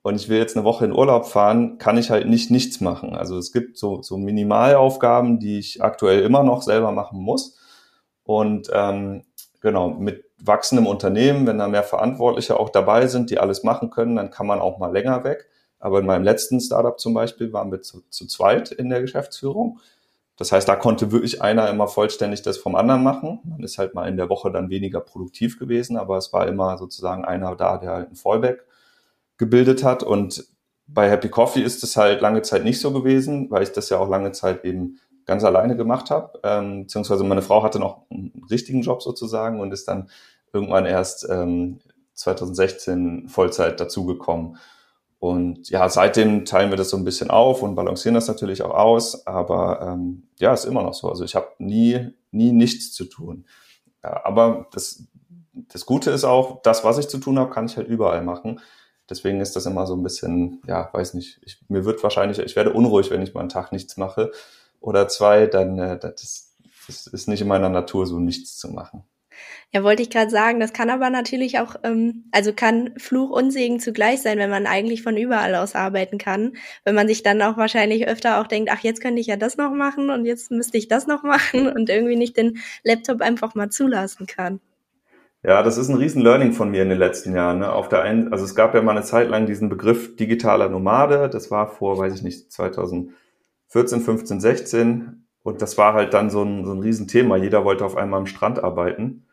und 0.00 0.14
ich 0.14 0.30
will 0.30 0.38
jetzt 0.38 0.56
eine 0.56 0.64
Woche 0.64 0.86
in 0.86 0.92
Urlaub 0.92 1.26
fahren, 1.26 1.76
kann 1.76 1.98
ich 1.98 2.10
halt 2.10 2.26
nicht 2.26 2.50
nichts 2.50 2.80
machen. 2.80 3.14
Also 3.14 3.36
es 3.36 3.52
gibt 3.52 3.76
so, 3.76 4.00
so 4.00 4.16
Minimalaufgaben, 4.16 5.40
die 5.40 5.58
ich 5.58 5.82
aktuell 5.82 6.22
immer 6.22 6.42
noch 6.42 6.62
selber 6.62 6.90
machen 6.90 7.20
muss. 7.20 7.58
Und 8.24 8.70
ähm, 8.72 9.24
genau, 9.60 9.90
mit 9.90 10.24
wachsendem 10.42 10.86
Unternehmen, 10.86 11.46
wenn 11.46 11.58
da 11.58 11.68
mehr 11.68 11.82
Verantwortliche 11.82 12.58
auch 12.58 12.70
dabei 12.70 13.08
sind, 13.08 13.28
die 13.28 13.38
alles 13.38 13.62
machen 13.62 13.90
können, 13.90 14.16
dann 14.16 14.30
kann 14.30 14.46
man 14.46 14.60
auch 14.60 14.78
mal 14.78 14.92
länger 14.92 15.22
weg. 15.24 15.50
Aber 15.80 15.98
in 15.98 16.06
meinem 16.06 16.24
letzten 16.24 16.60
Startup 16.60 16.98
zum 16.98 17.12
Beispiel 17.12 17.52
waren 17.52 17.70
wir 17.70 17.82
zu, 17.82 18.00
zu 18.08 18.26
zweit 18.26 18.70
in 18.70 18.88
der 18.88 19.02
Geschäftsführung. 19.02 19.80
Das 20.38 20.52
heißt, 20.52 20.68
da 20.68 20.76
konnte 20.76 21.10
wirklich 21.10 21.42
einer 21.42 21.68
immer 21.68 21.88
vollständig 21.88 22.42
das 22.42 22.58
vom 22.58 22.76
anderen 22.76 23.02
machen. 23.02 23.40
Man 23.44 23.60
ist 23.64 23.76
halt 23.76 23.94
mal 23.94 24.08
in 24.08 24.16
der 24.16 24.28
Woche 24.28 24.52
dann 24.52 24.70
weniger 24.70 25.00
produktiv 25.00 25.58
gewesen, 25.58 25.96
aber 25.96 26.16
es 26.16 26.32
war 26.32 26.46
immer 26.46 26.78
sozusagen 26.78 27.24
einer 27.24 27.56
da, 27.56 27.76
der 27.76 27.90
halt 27.90 28.12
ein 28.12 28.14
Fallback 28.14 28.64
gebildet 29.36 29.82
hat. 29.82 30.04
Und 30.04 30.44
bei 30.86 31.10
Happy 31.10 31.28
Coffee 31.28 31.60
ist 31.60 31.82
es 31.82 31.96
halt 31.96 32.20
lange 32.20 32.42
Zeit 32.42 32.62
nicht 32.62 32.80
so 32.80 32.92
gewesen, 32.92 33.50
weil 33.50 33.64
ich 33.64 33.72
das 33.72 33.90
ja 33.90 33.98
auch 33.98 34.08
lange 34.08 34.30
Zeit 34.30 34.64
eben 34.64 35.00
ganz 35.26 35.42
alleine 35.42 35.76
gemacht 35.76 36.08
habe. 36.10 36.38
Ähm, 36.44 36.82
beziehungsweise 36.82 37.24
meine 37.24 37.42
Frau 37.42 37.64
hatte 37.64 37.80
noch 37.80 38.02
einen 38.08 38.46
richtigen 38.48 38.82
Job 38.82 39.02
sozusagen 39.02 39.58
und 39.58 39.72
ist 39.72 39.88
dann 39.88 40.08
irgendwann 40.52 40.86
erst 40.86 41.28
ähm, 41.28 41.80
2016 42.14 43.28
Vollzeit 43.28 43.80
dazugekommen. 43.80 44.56
Und 45.18 45.68
ja, 45.70 45.88
seitdem 45.88 46.44
teilen 46.44 46.70
wir 46.70 46.76
das 46.76 46.90
so 46.90 46.96
ein 46.96 47.04
bisschen 47.04 47.30
auf 47.30 47.62
und 47.62 47.74
balancieren 47.74 48.14
das 48.14 48.28
natürlich 48.28 48.62
auch 48.62 48.74
aus. 48.74 49.26
Aber 49.26 49.80
ähm, 49.82 50.28
ja, 50.38 50.52
ist 50.52 50.64
immer 50.64 50.82
noch 50.82 50.94
so. 50.94 51.08
Also 51.08 51.24
ich 51.24 51.34
habe 51.34 51.48
nie, 51.58 52.14
nie 52.30 52.52
nichts 52.52 52.92
zu 52.92 53.04
tun. 53.04 53.44
Ja, 54.04 54.24
aber 54.24 54.66
das, 54.72 55.04
das 55.52 55.86
Gute 55.86 56.12
ist 56.12 56.24
auch, 56.24 56.62
das, 56.62 56.84
was 56.84 56.98
ich 56.98 57.08
zu 57.08 57.18
tun 57.18 57.38
habe, 57.38 57.50
kann 57.50 57.66
ich 57.66 57.76
halt 57.76 57.88
überall 57.88 58.22
machen. 58.22 58.60
Deswegen 59.10 59.40
ist 59.40 59.56
das 59.56 59.66
immer 59.66 59.86
so 59.86 59.94
ein 59.94 60.02
bisschen, 60.02 60.62
ja, 60.66 60.90
weiß 60.92 61.14
nicht, 61.14 61.40
ich, 61.42 61.58
mir 61.68 61.84
wird 61.84 62.02
wahrscheinlich, 62.02 62.38
ich 62.38 62.56
werde 62.56 62.72
unruhig, 62.72 63.10
wenn 63.10 63.22
ich 63.22 63.34
mal 63.34 63.40
einen 63.40 63.48
Tag 63.48 63.72
nichts 63.72 63.96
mache 63.96 64.30
oder 64.80 65.08
zwei, 65.08 65.46
dann 65.46 65.78
äh, 65.78 65.98
das, 65.98 66.54
das 66.86 67.06
ist 67.06 67.26
nicht 67.26 67.40
in 67.40 67.48
meiner 67.48 67.70
Natur, 67.70 68.06
so 68.06 68.20
nichts 68.20 68.58
zu 68.58 68.68
machen. 68.68 69.04
Ja, 69.72 69.82
wollte 69.84 70.02
ich 70.02 70.10
gerade 70.10 70.30
sagen, 70.30 70.60
das 70.60 70.72
kann 70.72 70.88
aber 70.88 71.10
natürlich 71.10 71.58
auch, 71.58 71.76
ähm, 71.82 72.24
also 72.32 72.52
kann 72.54 72.94
Fluch 72.96 73.30
und 73.30 73.50
Segen 73.50 73.80
zugleich 73.80 74.22
sein, 74.22 74.38
wenn 74.38 74.48
man 74.48 74.66
eigentlich 74.66 75.02
von 75.02 75.16
überall 75.16 75.54
aus 75.54 75.74
arbeiten 75.74 76.16
kann. 76.16 76.54
Wenn 76.84 76.94
man 76.94 77.06
sich 77.06 77.22
dann 77.22 77.42
auch 77.42 77.56
wahrscheinlich 77.58 78.08
öfter 78.08 78.40
auch 78.40 78.46
denkt, 78.46 78.70
ach, 78.72 78.80
jetzt 78.80 79.02
könnte 79.02 79.20
ich 79.20 79.26
ja 79.26 79.36
das 79.36 79.56
noch 79.58 79.72
machen 79.72 80.10
und 80.10 80.24
jetzt 80.24 80.50
müsste 80.50 80.78
ich 80.78 80.88
das 80.88 81.06
noch 81.06 81.22
machen 81.22 81.68
und 81.68 81.90
irgendwie 81.90 82.16
nicht 82.16 82.36
den 82.36 82.58
Laptop 82.82 83.20
einfach 83.20 83.54
mal 83.54 83.68
zulassen 83.68 84.26
kann. 84.26 84.60
Ja, 85.44 85.62
das 85.62 85.78
ist 85.78 85.88
ein 85.88 85.96
riesen 85.96 86.22
Learning 86.22 86.52
von 86.52 86.70
mir 86.70 86.82
in 86.82 86.88
den 86.88 86.98
letzten 86.98 87.34
Jahren. 87.34 87.60
Ne? 87.60 87.70
Auf 87.70 87.88
der 87.88 88.02
einen, 88.02 88.32
also 88.32 88.44
es 88.44 88.54
gab 88.54 88.74
ja 88.74 88.82
mal 88.82 88.92
eine 88.92 89.04
Zeit 89.04 89.28
lang 89.28 89.46
diesen 89.46 89.68
Begriff 89.68 90.16
digitaler 90.16 90.68
Nomade. 90.68 91.28
Das 91.28 91.50
war 91.50 91.68
vor, 91.68 91.96
weiß 91.96 92.14
ich 92.14 92.22
nicht, 92.22 92.50
2014, 92.50 94.00
15, 94.00 94.40
16. 94.40 95.26
Und 95.44 95.62
das 95.62 95.78
war 95.78 95.94
halt 95.94 96.12
dann 96.12 96.30
so 96.30 96.42
ein, 96.42 96.64
so 96.64 96.72
ein 96.72 96.80
Riesenthema. 96.80 97.36
Jeder 97.36 97.64
wollte 97.64 97.84
auf 97.84 97.96
einmal 97.96 98.18
am 98.18 98.26
Strand 98.26 98.62
arbeiten. 98.64 99.27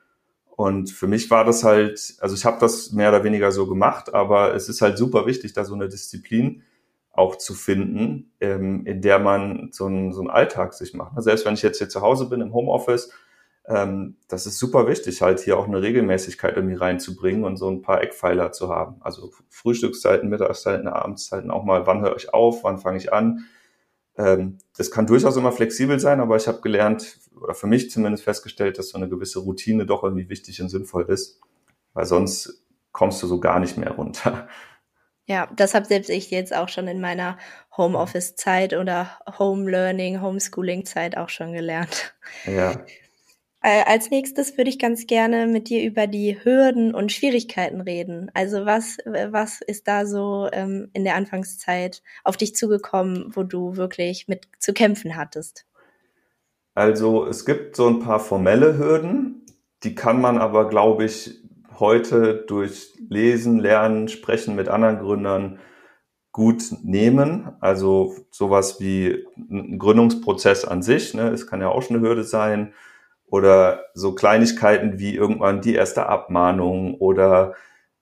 Und 0.55 0.89
für 0.89 1.07
mich 1.07 1.29
war 1.29 1.43
das 1.43 1.63
halt, 1.63 2.15
also 2.19 2.33
ich 2.33 2.45
habe 2.45 2.57
das 2.61 2.91
mehr 2.93 3.09
oder 3.09 3.23
weniger 3.25 3.51
so 3.51 3.67
gemacht, 3.67 4.13
aber 4.13 4.53
es 4.55 4.69
ist 4.69 4.81
halt 4.81 4.97
super 4.97 5.25
wichtig, 5.25 5.51
da 5.53 5.65
so 5.65 5.73
eine 5.73 5.89
Disziplin 5.89 6.63
auch 7.11 7.35
zu 7.37 7.53
finden, 7.53 8.31
ähm, 8.39 8.85
in 8.85 9.01
der 9.01 9.19
man 9.19 9.69
so 9.71 9.85
einen, 9.85 10.13
so 10.13 10.21
einen 10.21 10.29
Alltag 10.29 10.73
sich 10.73 10.93
macht. 10.93 11.11
Also 11.11 11.25
selbst 11.29 11.45
wenn 11.45 11.55
ich 11.55 11.61
jetzt 11.61 11.79
hier 11.79 11.89
zu 11.89 12.01
Hause 12.01 12.29
bin 12.29 12.41
im 12.41 12.53
Homeoffice, 12.53 13.11
ähm, 13.67 14.17
das 14.27 14.45
ist 14.45 14.57
super 14.57 14.87
wichtig, 14.87 15.21
halt 15.21 15.39
hier 15.39 15.57
auch 15.57 15.67
eine 15.67 15.81
Regelmäßigkeit 15.81 16.55
irgendwie 16.55 16.75
reinzubringen 16.75 17.43
und 17.43 17.57
so 17.57 17.69
ein 17.69 17.81
paar 17.81 18.01
Eckpfeiler 18.01 18.51
zu 18.51 18.69
haben. 18.69 18.97
Also 19.01 19.31
Frühstückszeiten, 19.49 20.29
Mittagszeiten, 20.29 20.87
Abendszeiten 20.87 21.51
auch 21.51 21.63
mal, 21.63 21.85
wann 21.87 22.01
höre 22.01 22.15
ich 22.15 22.33
auf, 22.33 22.63
wann 22.63 22.77
fange 22.77 22.97
ich 22.97 23.11
an, 23.11 23.45
ähm, 24.17 24.57
das 24.77 24.91
kann 24.91 25.07
durchaus 25.07 25.37
immer 25.37 25.51
flexibel 25.51 25.99
sein, 25.99 26.19
aber 26.19 26.35
ich 26.37 26.47
habe 26.47 26.61
gelernt, 26.61 27.19
oder 27.41 27.53
für 27.53 27.67
mich 27.67 27.91
zumindest 27.91 28.23
festgestellt, 28.23 28.77
dass 28.77 28.89
so 28.89 28.97
eine 28.97 29.09
gewisse 29.09 29.39
Routine 29.39 29.85
doch 29.85 30.03
irgendwie 30.03 30.29
wichtig 30.29 30.61
und 30.61 30.69
sinnvoll 30.69 31.05
ist, 31.09 31.41
weil 31.93 32.05
sonst 32.05 32.63
kommst 32.91 33.21
du 33.21 33.27
so 33.27 33.39
gar 33.39 33.59
nicht 33.59 33.77
mehr 33.77 33.91
runter. 33.91 34.47
Ja, 35.27 35.49
das 35.55 35.73
habe 35.73 35.85
selbst 35.85 36.09
ich 36.09 36.29
jetzt 36.29 36.55
auch 36.55 36.69
schon 36.69 36.87
in 36.87 37.01
meiner 37.01 37.37
Homeoffice-Zeit 37.75 38.73
oder 38.73 39.09
Home-Learning, 39.39 40.21
Homeschooling-Zeit 40.21 41.17
auch 41.17 41.29
schon 41.29 41.51
gelernt. 41.51 42.15
Ja. 42.45 42.85
Äh, 43.65 43.83
als 43.87 44.11
nächstes 44.11 44.59
würde 44.59 44.69
ich 44.69 44.77
ganz 44.77 45.07
gerne 45.07 45.47
mit 45.47 45.69
dir 45.69 45.83
über 45.83 46.05
die 46.05 46.37
Hürden 46.43 46.93
und 46.93 47.11
Schwierigkeiten 47.11 47.81
reden. 47.81 48.29
Also 48.35 48.63
was, 48.67 48.99
was 49.05 49.59
ist 49.59 49.87
da 49.87 50.05
so 50.05 50.47
ähm, 50.53 50.91
in 50.93 51.03
der 51.03 51.15
Anfangszeit 51.15 52.03
auf 52.23 52.37
dich 52.37 52.55
zugekommen, 52.55 53.31
wo 53.35 53.41
du 53.41 53.75
wirklich 53.75 54.27
mit 54.27 54.47
zu 54.59 54.71
kämpfen 54.71 55.15
hattest? 55.15 55.65
Also 56.75 57.25
es 57.25 57.43
gibt 57.43 57.75
so 57.75 57.87
ein 57.87 58.01
paar 58.01 58.19
formelle 58.19 58.77
Hürden, 58.77 59.47
die 59.81 59.95
kann 59.95 60.21
man 60.21 60.37
aber, 60.37 60.69
glaube 60.69 61.05
ich, 61.05 61.41
heute 61.79 62.45
durch 62.47 62.93
Lesen, 63.09 63.57
Lernen, 63.57 64.09
Sprechen 64.09 64.53
mit 64.53 64.67
anderen 64.67 64.99
Gründern 64.99 65.57
gut 66.31 66.65
nehmen. 66.83 67.49
Also 67.61 68.15
sowas 68.29 68.79
wie 68.79 69.25
ein 69.37 69.79
Gründungsprozess 69.79 70.65
an 70.65 70.83
sich, 70.83 71.15
ne, 71.15 71.29
es 71.29 71.47
kann 71.47 71.61
ja 71.61 71.69
auch 71.69 71.81
schon 71.81 71.95
eine 71.95 72.07
Hürde 72.07 72.23
sein 72.23 72.75
oder 73.27 73.85
so 73.93 74.13
Kleinigkeiten 74.13 74.99
wie 74.99 75.15
irgendwann 75.15 75.61
die 75.61 75.75
erste 75.75 76.07
Abmahnung 76.07 76.95
oder 76.95 77.55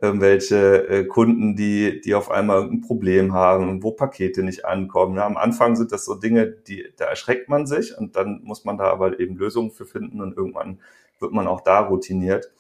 irgendwelche 0.03 0.87
äh, 0.89 1.05
Kunden, 1.05 1.55
die, 1.55 2.01
die 2.01 2.13
auf 2.13 2.29
einmal 2.29 2.57
irgendein 2.57 2.81
Problem 2.81 3.33
haben, 3.33 3.83
wo 3.83 3.91
Pakete 3.91 4.43
nicht 4.43 4.65
ankommen. 4.65 5.15
Ja, 5.15 5.25
am 5.25 5.37
Anfang 5.37 5.77
sind 5.77 5.93
das 5.93 6.03
so 6.03 6.15
Dinge, 6.15 6.47
die, 6.47 6.85
da 6.97 7.05
erschreckt 7.05 7.47
man 7.47 7.65
sich 7.67 7.97
und 7.97 8.17
dann 8.17 8.41
muss 8.43 8.65
man 8.65 8.77
da 8.77 8.85
aber 8.85 9.19
eben 9.21 9.37
Lösungen 9.37 9.71
für 9.71 9.85
finden 9.85 10.19
und 10.19 10.35
irgendwann 10.35 10.81
wird 11.19 11.31
man 11.31 11.47
auch 11.47 11.61
da 11.61 11.79
routiniert. 11.79 12.51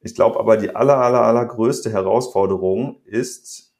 Ich 0.00 0.16
glaube 0.16 0.40
aber, 0.40 0.56
die 0.56 0.74
aller, 0.74 0.96
aller, 0.96 1.22
allergrößte 1.22 1.92
Herausforderung 1.92 3.00
ist, 3.04 3.72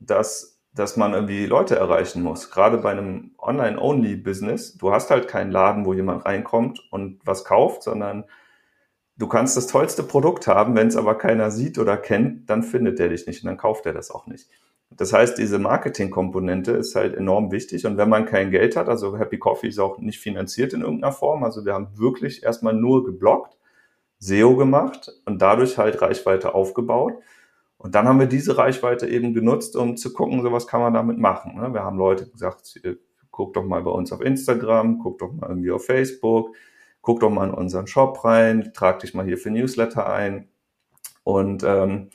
dass 0.00 0.55
dass 0.76 0.96
man 0.98 1.14
irgendwie 1.14 1.46
Leute 1.46 1.76
erreichen 1.76 2.22
muss. 2.22 2.50
Gerade 2.50 2.76
bei 2.78 2.90
einem 2.90 3.32
Online-Only-Business. 3.38 4.76
Du 4.76 4.92
hast 4.92 5.10
halt 5.10 5.26
keinen 5.26 5.50
Laden, 5.50 5.86
wo 5.86 5.94
jemand 5.94 6.26
reinkommt 6.26 6.82
und 6.90 7.18
was 7.24 7.44
kauft, 7.44 7.82
sondern 7.82 8.24
du 9.16 9.26
kannst 9.26 9.56
das 9.56 9.68
tollste 9.68 10.02
Produkt 10.02 10.46
haben, 10.46 10.76
wenn 10.76 10.88
es 10.88 10.96
aber 10.96 11.16
keiner 11.16 11.50
sieht 11.50 11.78
oder 11.78 11.96
kennt, 11.96 12.50
dann 12.50 12.62
findet 12.62 12.98
der 12.98 13.08
dich 13.08 13.26
nicht 13.26 13.42
und 13.42 13.48
dann 13.48 13.56
kauft 13.56 13.86
er 13.86 13.94
das 13.94 14.10
auch 14.10 14.26
nicht. 14.26 14.50
Das 14.90 15.14
heißt, 15.14 15.38
diese 15.38 15.58
Marketing-Komponente 15.58 16.72
ist 16.72 16.94
halt 16.94 17.14
enorm 17.14 17.50
wichtig. 17.50 17.86
Und 17.86 17.96
wenn 17.96 18.10
man 18.10 18.26
kein 18.26 18.50
Geld 18.50 18.76
hat, 18.76 18.88
also 18.88 19.18
Happy 19.18 19.38
Coffee 19.38 19.68
ist 19.68 19.78
auch 19.78 19.98
nicht 19.98 20.20
finanziert 20.20 20.74
in 20.74 20.82
irgendeiner 20.82 21.12
Form. 21.12 21.42
Also 21.42 21.64
wir 21.64 21.72
haben 21.72 21.98
wirklich 21.98 22.42
erstmal 22.44 22.74
nur 22.74 23.04
geblockt, 23.04 23.56
SEO 24.18 24.56
gemacht 24.56 25.10
und 25.24 25.40
dadurch 25.40 25.78
halt 25.78 26.02
Reichweite 26.02 26.54
aufgebaut. 26.54 27.14
Und 27.78 27.94
dann 27.94 28.08
haben 28.08 28.18
wir 28.18 28.26
diese 28.26 28.56
Reichweite 28.56 29.06
eben 29.06 29.34
genutzt, 29.34 29.76
um 29.76 29.96
zu 29.96 30.12
gucken, 30.12 30.42
so 30.42 30.50
was 30.52 30.66
kann 30.66 30.80
man 30.80 30.94
damit 30.94 31.18
machen. 31.18 31.56
Ne? 31.56 31.72
Wir 31.74 31.84
haben 31.84 31.98
Leute 31.98 32.28
gesagt, 32.28 32.80
guck 33.30 33.52
doch 33.52 33.64
mal 33.64 33.82
bei 33.82 33.90
uns 33.90 34.12
auf 34.12 34.22
Instagram, 34.22 34.98
guck 34.98 35.18
doch 35.18 35.32
mal 35.32 35.50
irgendwie 35.50 35.70
auf 35.70 35.84
Facebook, 35.84 36.54
guck 37.02 37.20
doch 37.20 37.30
mal 37.30 37.48
in 37.48 37.54
unseren 37.54 37.86
Shop 37.86 38.24
rein, 38.24 38.72
trag 38.74 39.00
dich 39.00 39.14
mal 39.14 39.26
hier 39.26 39.38
für 39.38 39.50
Newsletter 39.50 40.10
ein. 40.10 40.48
Und 41.22 41.64
ähm, 41.64 42.10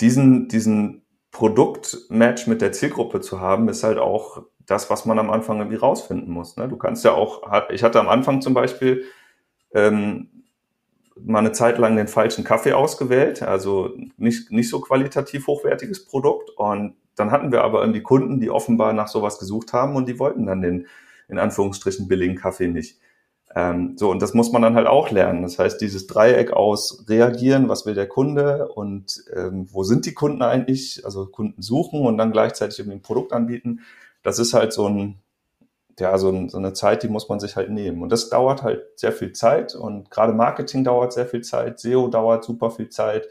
diesen, 0.00 0.48
diesen 0.48 1.06
Produktmatch 1.30 2.46
mit 2.46 2.60
der 2.60 2.72
Zielgruppe 2.72 3.20
zu 3.20 3.40
haben, 3.40 3.68
ist 3.68 3.84
halt 3.84 3.98
auch 3.98 4.42
das, 4.66 4.90
was 4.90 5.06
man 5.06 5.18
am 5.18 5.30
Anfang 5.30 5.58
irgendwie 5.58 5.76
rausfinden 5.76 6.32
muss. 6.32 6.56
Ne? 6.56 6.68
Du 6.68 6.76
kannst 6.76 7.04
ja 7.04 7.12
auch, 7.12 7.42
ich 7.70 7.82
hatte 7.82 8.00
am 8.00 8.08
Anfang 8.08 8.40
zum 8.40 8.54
Beispiel 8.54 9.04
ähm, 9.74 10.33
mal 11.16 11.38
eine 11.38 11.52
Zeit 11.52 11.78
lang 11.78 11.96
den 11.96 12.08
falschen 12.08 12.44
Kaffee 12.44 12.72
ausgewählt, 12.72 13.42
also 13.42 13.90
nicht, 14.16 14.50
nicht 14.50 14.68
so 14.68 14.80
qualitativ 14.80 15.46
hochwertiges 15.46 16.06
Produkt. 16.06 16.50
Und 16.50 16.96
dann 17.16 17.30
hatten 17.30 17.52
wir 17.52 17.62
aber 17.62 17.80
irgendwie 17.80 18.02
Kunden, 18.02 18.40
die 18.40 18.50
offenbar 18.50 18.92
nach 18.92 19.08
sowas 19.08 19.38
gesucht 19.38 19.72
haben 19.72 19.96
und 19.96 20.08
die 20.08 20.18
wollten 20.18 20.46
dann 20.46 20.62
den, 20.62 20.86
in 21.28 21.38
Anführungsstrichen, 21.38 22.08
billigen 22.08 22.36
Kaffee 22.36 22.68
nicht. 22.68 22.98
Ähm, 23.54 23.96
so, 23.96 24.10
und 24.10 24.20
das 24.20 24.34
muss 24.34 24.50
man 24.50 24.62
dann 24.62 24.74
halt 24.74 24.88
auch 24.88 25.10
lernen. 25.10 25.42
Das 25.42 25.58
heißt, 25.58 25.80
dieses 25.80 26.08
Dreieck 26.08 26.52
aus 26.52 27.04
reagieren, 27.08 27.68
was 27.68 27.86
will 27.86 27.94
der 27.94 28.08
Kunde 28.08 28.68
und 28.68 29.24
ähm, 29.34 29.68
wo 29.70 29.84
sind 29.84 30.06
die 30.06 30.14
Kunden 30.14 30.42
eigentlich, 30.42 31.04
also 31.04 31.26
Kunden 31.26 31.62
suchen 31.62 32.00
und 32.04 32.18
dann 32.18 32.32
gleichzeitig 32.32 32.80
irgendwie 32.80 32.98
ein 32.98 33.02
Produkt 33.02 33.32
anbieten, 33.32 33.80
das 34.24 34.40
ist 34.40 34.54
halt 34.54 34.72
so 34.72 34.88
ein, 34.88 35.20
ja, 36.00 36.16
so, 36.18 36.48
so 36.48 36.58
eine 36.58 36.72
Zeit, 36.72 37.02
die 37.02 37.08
muss 37.08 37.28
man 37.28 37.40
sich 37.40 37.56
halt 37.56 37.70
nehmen. 37.70 38.02
Und 38.02 38.10
das 38.10 38.28
dauert 38.30 38.62
halt 38.62 38.98
sehr 38.98 39.12
viel 39.12 39.32
Zeit 39.32 39.74
und 39.74 40.10
gerade 40.10 40.32
Marketing 40.32 40.84
dauert 40.84 41.12
sehr 41.12 41.26
viel 41.26 41.42
Zeit, 41.42 41.80
SEO 41.80 42.08
dauert 42.08 42.44
super 42.44 42.70
viel 42.70 42.88
Zeit, 42.88 43.28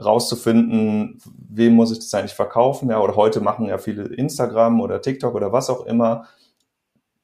rauszufinden, 0.00 1.20
wem 1.48 1.74
muss 1.74 1.92
ich 1.92 1.98
das 1.98 2.14
eigentlich 2.14 2.34
verkaufen, 2.34 2.90
ja, 2.90 3.00
oder 3.00 3.16
heute 3.16 3.40
machen 3.40 3.66
ja 3.66 3.78
viele 3.78 4.04
Instagram 4.04 4.80
oder 4.80 5.02
TikTok 5.02 5.34
oder 5.34 5.52
was 5.52 5.68
auch 5.68 5.84
immer. 5.86 6.26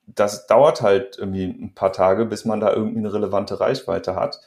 Das 0.07 0.47
dauert 0.47 0.83
halt 0.83 1.19
irgendwie 1.19 1.45
ein 1.45 1.75
paar 1.75 1.93
Tage, 1.93 2.27
bis 2.27 2.45
man 2.45 2.61
da 2.61 2.73
irgendwie 2.73 2.99
eine 2.99 3.13
relevante 3.13 3.61
Reichweite 3.61 4.15
hat. 4.15 4.41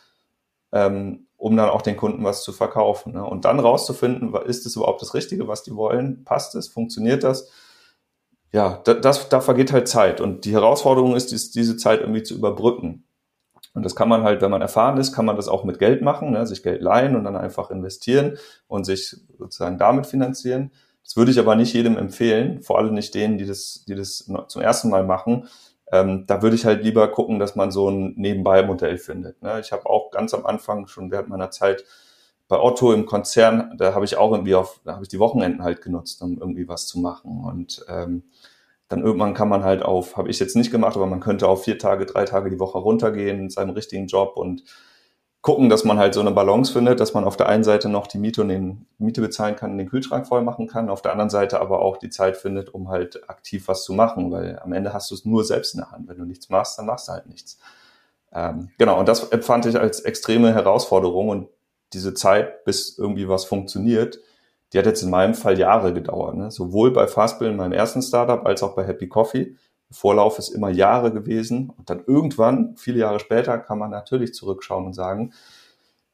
Ähm, 0.72 1.28
um 1.40 1.56
dann 1.56 1.70
auch 1.70 1.82
den 1.82 1.96
Kunden 1.96 2.24
was 2.24 2.44
zu 2.44 2.52
verkaufen. 2.52 3.14
Ne? 3.14 3.26
Und 3.26 3.46
dann 3.46 3.60
rauszufinden, 3.60 4.36
ist 4.46 4.66
es 4.66 4.76
überhaupt 4.76 5.02
das 5.02 5.14
Richtige, 5.14 5.48
was 5.48 5.64
die 5.64 5.74
wollen? 5.74 6.26
Passt 6.26 6.54
es? 6.54 6.68
Funktioniert 6.68 7.24
das? 7.24 7.50
Ja, 8.52 8.82
da, 8.84 8.96
das, 8.96 9.30
da 9.30 9.42
vergeht 9.42 9.72
halt 9.72 9.88
Zeit. 9.88 10.22
Und 10.22 10.46
die 10.46 10.54
Herausforderung 10.54 11.16
ist, 11.16 11.32
ist, 11.34 11.56
diese 11.56 11.78
Zeit 11.78 12.02
irgendwie 12.02 12.24
zu 12.24 12.36
überbrücken. 12.36 13.04
Und 13.74 13.84
das 13.84 13.96
kann 13.96 14.10
man 14.10 14.24
halt, 14.24 14.42
wenn 14.42 14.50
man 14.50 14.62
erfahren 14.62 14.98
ist, 14.98 15.14
kann 15.14 15.26
man 15.26 15.36
das 15.36 15.48
auch 15.48 15.64
mit 15.64 15.78
Geld 15.78 16.02
machen, 16.02 16.32
ne? 16.32 16.46
sich 16.48 16.64
Geld 16.64 16.82
leihen 16.82 17.16
und 17.16 17.24
dann 17.24 17.36
einfach 17.36 17.70
investieren 17.70 18.38
und 18.68 18.86
sich 18.86 19.16
sozusagen 19.38 19.78
damit 19.78 20.08
finanzieren. 20.08 20.72
Das 21.04 21.16
würde 21.16 21.32
ich 21.32 21.40
aber 21.40 21.56
nicht 21.56 21.74
jedem 21.74 21.98
empfehlen, 21.98 22.62
vor 22.62 22.80
allem 22.80 22.94
nicht 22.94 23.14
denen, 23.14 23.38
die 23.38 23.46
das, 23.46 23.86
die 23.88 23.96
das 23.96 24.30
zum 24.48 24.62
ersten 24.62 24.90
Mal 24.90 25.04
machen. 25.04 25.48
Ähm, 25.92 26.26
da 26.28 26.42
würde 26.42 26.56
ich 26.56 26.66
halt 26.66 26.84
lieber 26.84 27.08
gucken, 27.10 27.40
dass 27.40 27.56
man 27.56 27.72
so 27.72 27.90
ein 27.90 28.14
Nebenbei-Modell 28.16 28.98
findet. 28.98 29.42
Ne? 29.42 29.60
Ich 29.60 29.72
habe 29.72 29.88
auch 29.88 30.12
ganz 30.12 30.34
am 30.34 30.46
Anfang 30.46 30.88
schon 30.88 31.12
während 31.12 31.30
meiner 31.30 31.52
Zeit 31.52 31.84
bei 32.50 32.60
Otto 32.60 32.92
im 32.92 33.06
Konzern, 33.06 33.76
da 33.78 33.94
habe 33.94 34.04
ich 34.04 34.18
auch 34.18 34.32
irgendwie 34.32 34.56
auf, 34.56 34.82
da 34.84 34.94
habe 34.94 35.04
ich 35.04 35.10
die 35.10 35.20
Wochenenden 35.20 35.64
halt 35.64 35.82
genutzt, 35.84 36.22
um 36.24 36.40
irgendwie 36.40 36.68
was 36.68 36.88
zu 36.88 37.00
machen. 37.00 37.46
Und 37.46 37.86
ähm, 37.88 38.24
dann 38.90 39.04
irgendwann 39.04 39.36
kann 39.36 39.50
man 39.50 39.64
halt 39.64 39.84
auf, 39.84 40.18
habe 40.18 40.30
ich 40.32 40.40
jetzt 40.40 40.56
nicht 40.56 40.72
gemacht, 40.72 40.96
aber 40.98 41.06
man 41.06 41.20
könnte 41.20 41.48
auf 41.48 41.64
vier 41.64 41.78
Tage, 41.78 42.08
drei 42.08 42.26
Tage 42.26 42.50
die 42.50 42.60
Woche 42.60 42.80
runtergehen 42.80 43.40
in 43.40 43.50
seinem 43.52 43.70
richtigen 43.70 44.08
Job 44.08 44.36
und 44.36 44.64
gucken, 45.42 45.70
dass 45.70 45.84
man 45.84 46.00
halt 46.00 46.16
so 46.16 46.22
eine 46.22 46.32
Balance 46.32 46.74
findet, 46.74 47.00
dass 47.00 47.14
man 47.14 47.24
auf 47.24 47.38
der 47.38 47.48
einen 47.48 47.64
Seite 47.64 47.88
noch 47.88 48.08
die 48.08 48.18
Miete 48.18 48.42
und 48.42 48.50
den 48.50 48.88
Miete 48.98 49.22
bezahlen 49.22 49.56
kann, 49.56 49.78
den 49.78 49.88
Kühlschrank 49.88 50.26
voll 50.28 50.42
machen 50.42 50.66
kann, 50.66 50.90
auf 50.90 51.04
der 51.04 51.12
anderen 51.12 51.30
Seite 51.30 51.62
aber 51.62 51.84
auch 51.84 51.98
die 51.98 52.10
Zeit 52.10 52.36
findet, 52.36 52.74
um 52.74 52.90
halt 52.90 53.30
aktiv 53.30 53.68
was 53.68 53.84
zu 53.84 53.94
machen, 53.94 54.32
weil 54.32 54.58
am 54.58 54.74
Ende 54.74 54.92
hast 54.92 55.12
du 55.12 55.16
es 55.16 55.24
nur 55.24 55.46
selbst 55.46 55.76
in 55.76 55.82
der 55.82 55.92
Hand. 55.92 56.08
Wenn 56.08 56.18
du 56.18 56.26
nichts 56.26 56.50
machst, 56.50 56.80
dann 56.80 56.88
machst 56.88 57.08
du 57.08 57.12
halt 57.12 57.28
nichts. 57.28 57.60
Ähm, 58.34 58.70
genau, 58.80 59.00
und 59.00 59.08
das 59.08 59.30
empfand 59.30 59.68
ich 59.68 59.80
als 59.80 60.02
extreme 60.02 60.52
Herausforderung 60.52 61.30
und 61.30 61.48
diese 61.94 62.14
Zeit, 62.14 62.64
bis 62.66 62.98
irgendwie 62.98 63.28
was 63.28 63.46
funktioniert, 63.46 64.20
die 64.72 64.78
hat 64.78 64.86
jetzt 64.86 65.02
in 65.02 65.10
meinem 65.10 65.34
Fall 65.34 65.58
Jahre 65.58 65.94
gedauert. 65.94 66.36
Ne? 66.36 66.52
Sowohl 66.52 66.92
bei 66.92 67.08
Fastbill 67.08 67.50
in 67.50 67.56
meinem 67.56 67.74
ersten 67.74 68.02
Startup 68.02 68.46
als 68.46 68.62
auch 68.62 68.76
bei 68.76 68.86
Happy 68.86 69.08
Coffee. 69.08 69.56
Der 69.90 69.96
Vorlauf 69.96 70.38
ist 70.38 70.50
immer 70.50 70.70
Jahre 70.70 71.12
gewesen. 71.12 71.72
Und 71.76 71.90
dann 71.90 72.04
irgendwann, 72.06 72.76
viele 72.78 73.00
Jahre 73.00 73.20
später, 73.20 73.58
kann 73.58 73.80
man 73.80 73.90
natürlich 73.90 74.34
zurückschauen 74.34 74.86
und 74.86 74.94
sagen, 74.94 75.34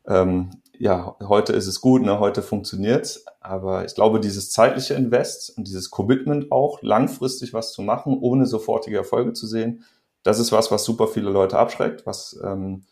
ähm, 0.07 0.51
ja, 0.77 1.15
heute 1.23 1.53
ist 1.53 1.67
es 1.67 1.81
gut, 1.81 2.01
ne, 2.03 2.19
heute 2.19 2.41
funktioniert's. 2.41 3.25
Aber 3.41 3.85
ich 3.85 3.95
glaube, 3.95 4.19
dieses 4.19 4.51
zeitliche 4.51 4.93
Invest 4.93 5.57
und 5.57 5.67
dieses 5.67 5.89
Commitment 5.89 6.51
auch, 6.51 6.81
langfristig 6.81 7.53
was 7.53 7.73
zu 7.73 7.81
machen, 7.81 8.17
ohne 8.19 8.45
sofortige 8.45 8.97
Erfolge 8.97 9.33
zu 9.33 9.47
sehen, 9.47 9.83
das 10.23 10.39
ist 10.39 10.51
was, 10.51 10.71
was 10.71 10.83
super 10.83 11.07
viele 11.07 11.29
Leute 11.29 11.57
abschreckt, 11.57 12.05
was 12.05 12.39
ähm, 12.43 12.83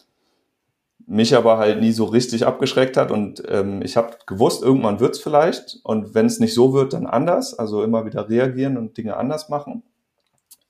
mich 1.05 1.35
aber 1.35 1.57
halt 1.57 1.81
nie 1.81 1.91
so 1.91 2.05
richtig 2.05 2.45
abgeschreckt 2.45 2.97
hat 2.97 3.11
und 3.11 3.43
ähm, 3.47 3.81
ich 3.81 3.97
habe 3.97 4.17
gewusst, 4.25 4.63
irgendwann 4.63 4.99
wird's 4.99 5.19
vielleicht 5.19 5.79
und 5.83 6.13
wenn 6.15 6.25
es 6.25 6.39
nicht 6.39 6.53
so 6.53 6.73
wird, 6.73 6.93
dann 6.93 7.05
anders, 7.05 7.57
also 7.57 7.83
immer 7.83 8.05
wieder 8.05 8.29
reagieren 8.29 8.77
und 8.77 8.97
Dinge 8.97 9.17
anders 9.17 9.49
machen, 9.49 9.83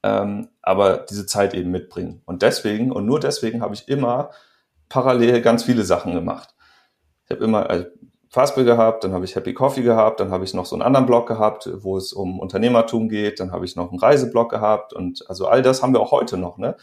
ähm, 0.02 0.50
aber 0.62 0.98
diese 0.98 1.26
Zeit 1.26 1.54
eben 1.54 1.72
mitbringen 1.72 2.22
und 2.26 2.42
deswegen 2.42 2.92
und 2.92 3.06
nur 3.06 3.20
deswegen 3.20 3.62
habe 3.62 3.76
ich 3.76 3.88
immer 3.88 4.32
parallel 4.90 5.42
ganz 5.42 5.64
viele 5.64 5.84
Sachen 5.84 6.14
gemacht. 6.14 6.56
Ich 7.26 7.32
habe 7.32 7.44
immer 7.44 7.70
also 7.70 7.86
Fastbill 8.34 8.66
gehabt, 8.66 9.04
dann 9.04 9.14
habe 9.14 9.26
ich 9.26 9.36
Happy 9.36 9.54
Coffee 9.54 9.84
gehabt, 9.84 10.20
dann 10.20 10.32
habe 10.32 10.44
ich 10.44 10.56
noch 10.56 10.66
so 10.66 10.76
einen 10.76 10.82
anderen 10.82 11.06
Blog 11.06 11.28
gehabt, 11.28 11.70
wo 11.72 11.98
es 11.98 12.14
um 12.14 12.40
Unternehmertum 12.40 13.08
geht, 13.08 13.40
dann 13.40 13.52
habe 13.52 13.64
ich 13.64 13.76
noch 13.76 13.92
einen 13.92 14.00
Reiseblog 14.00 14.50
gehabt 14.50 14.92
und 14.92 15.24
also 15.30 15.48
all 15.48 15.62
das 15.62 15.84
haben 15.84 15.94
wir 15.94 16.00
auch 16.00 16.12
heute 16.12 16.38
noch. 16.38 16.58
Ne? 16.58 16.76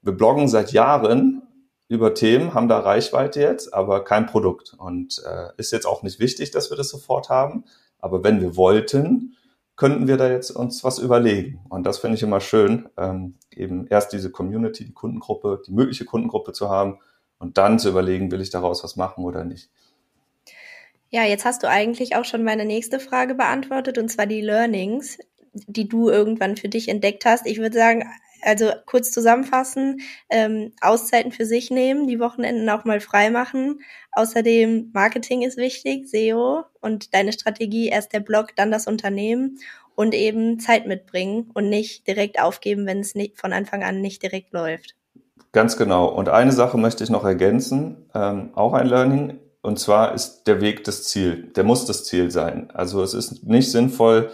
Wir 0.00 0.14
bloggen 0.14 0.48
seit 0.48 0.72
Jahren 0.72 1.42
über 1.88 2.14
Themen, 2.14 2.54
haben 2.54 2.68
da 2.68 2.80
Reichweite 2.80 3.40
jetzt, 3.40 3.74
aber 3.74 4.04
kein 4.04 4.26
Produkt. 4.26 4.74
Und 4.76 5.22
äh, 5.26 5.48
ist 5.56 5.72
jetzt 5.72 5.86
auch 5.86 6.02
nicht 6.02 6.18
wichtig, 6.18 6.50
dass 6.50 6.70
wir 6.70 6.76
das 6.76 6.88
sofort 6.88 7.28
haben. 7.28 7.64
Aber 7.98 8.24
wenn 8.24 8.40
wir 8.40 8.56
wollten, 8.56 9.36
könnten 9.76 10.06
wir 10.06 10.16
da 10.16 10.30
jetzt 10.30 10.50
uns 10.50 10.84
was 10.84 10.98
überlegen. 10.98 11.60
Und 11.68 11.84
das 11.84 11.98
finde 11.98 12.16
ich 12.16 12.22
immer 12.22 12.40
schön, 12.40 12.88
ähm, 12.96 13.34
eben 13.50 13.86
erst 13.88 14.12
diese 14.12 14.30
Community, 14.30 14.84
die 14.84 14.92
Kundengruppe, 14.92 15.62
die 15.66 15.72
mögliche 15.72 16.04
Kundengruppe 16.04 16.52
zu 16.52 16.68
haben 16.68 16.98
und 17.38 17.58
dann 17.58 17.78
zu 17.78 17.88
überlegen, 17.88 18.30
will 18.30 18.40
ich 18.40 18.50
daraus 18.50 18.84
was 18.84 18.96
machen 18.96 19.24
oder 19.24 19.44
nicht. 19.44 19.70
Ja, 21.10 21.24
jetzt 21.24 21.44
hast 21.44 21.62
du 21.62 21.68
eigentlich 21.68 22.16
auch 22.16 22.24
schon 22.24 22.44
meine 22.44 22.64
nächste 22.64 22.98
Frage 22.98 23.34
beantwortet, 23.34 23.98
und 23.98 24.08
zwar 24.08 24.26
die 24.26 24.40
Learnings, 24.40 25.18
die 25.52 25.88
du 25.88 26.08
irgendwann 26.08 26.56
für 26.56 26.68
dich 26.68 26.88
entdeckt 26.88 27.24
hast. 27.24 27.46
Ich 27.46 27.58
würde 27.58 27.78
sagen, 27.78 28.04
also 28.44 28.70
kurz 28.86 29.10
zusammenfassen, 29.10 30.00
ähm, 30.30 30.72
Auszeiten 30.80 31.32
für 31.32 31.46
sich 31.46 31.70
nehmen, 31.70 32.06
die 32.06 32.20
Wochenenden 32.20 32.68
auch 32.70 32.84
mal 32.84 33.00
frei 33.00 33.30
machen. 33.30 33.80
Außerdem 34.12 34.90
Marketing 34.92 35.42
ist 35.42 35.56
wichtig, 35.56 36.08
SEO 36.08 36.64
und 36.80 37.14
deine 37.14 37.32
Strategie, 37.32 37.88
erst 37.88 38.12
der 38.12 38.20
Blog, 38.20 38.54
dann 38.56 38.70
das 38.70 38.86
Unternehmen 38.86 39.58
und 39.94 40.14
eben 40.14 40.58
Zeit 40.58 40.86
mitbringen 40.86 41.50
und 41.54 41.68
nicht 41.68 42.06
direkt 42.06 42.40
aufgeben, 42.40 42.86
wenn 42.86 43.00
es 43.00 43.14
nicht, 43.14 43.38
von 43.38 43.52
Anfang 43.52 43.82
an 43.82 44.00
nicht 44.00 44.22
direkt 44.22 44.52
läuft. 44.52 44.94
Ganz 45.52 45.76
genau. 45.76 46.06
Und 46.06 46.28
eine 46.28 46.52
Sache 46.52 46.78
möchte 46.78 47.04
ich 47.04 47.10
noch 47.10 47.24
ergänzen, 47.24 48.08
ähm, 48.14 48.50
auch 48.54 48.72
ein 48.72 48.88
Learning, 48.88 49.38
und 49.62 49.78
zwar 49.78 50.12
ist 50.12 50.44
der 50.44 50.60
Weg 50.60 50.84
das 50.84 51.04
Ziel. 51.04 51.50
Der 51.56 51.64
muss 51.64 51.86
das 51.86 52.04
Ziel 52.04 52.30
sein. 52.30 52.70
Also 52.74 53.02
es 53.02 53.14
ist 53.14 53.44
nicht 53.44 53.70
sinnvoll, 53.70 54.30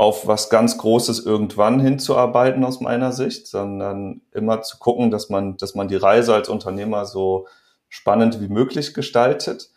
auf 0.00 0.26
was 0.26 0.48
ganz 0.48 0.78
Großes 0.78 1.26
irgendwann 1.26 1.78
hinzuarbeiten 1.78 2.64
aus 2.64 2.80
meiner 2.80 3.12
Sicht, 3.12 3.46
sondern 3.46 4.22
immer 4.32 4.62
zu 4.62 4.78
gucken, 4.78 5.10
dass 5.10 5.28
man, 5.28 5.58
dass 5.58 5.74
man 5.74 5.88
die 5.88 5.96
Reise 5.96 6.32
als 6.32 6.48
Unternehmer 6.48 7.04
so 7.04 7.46
spannend 7.90 8.40
wie 8.40 8.48
möglich 8.48 8.94
gestaltet 8.94 9.70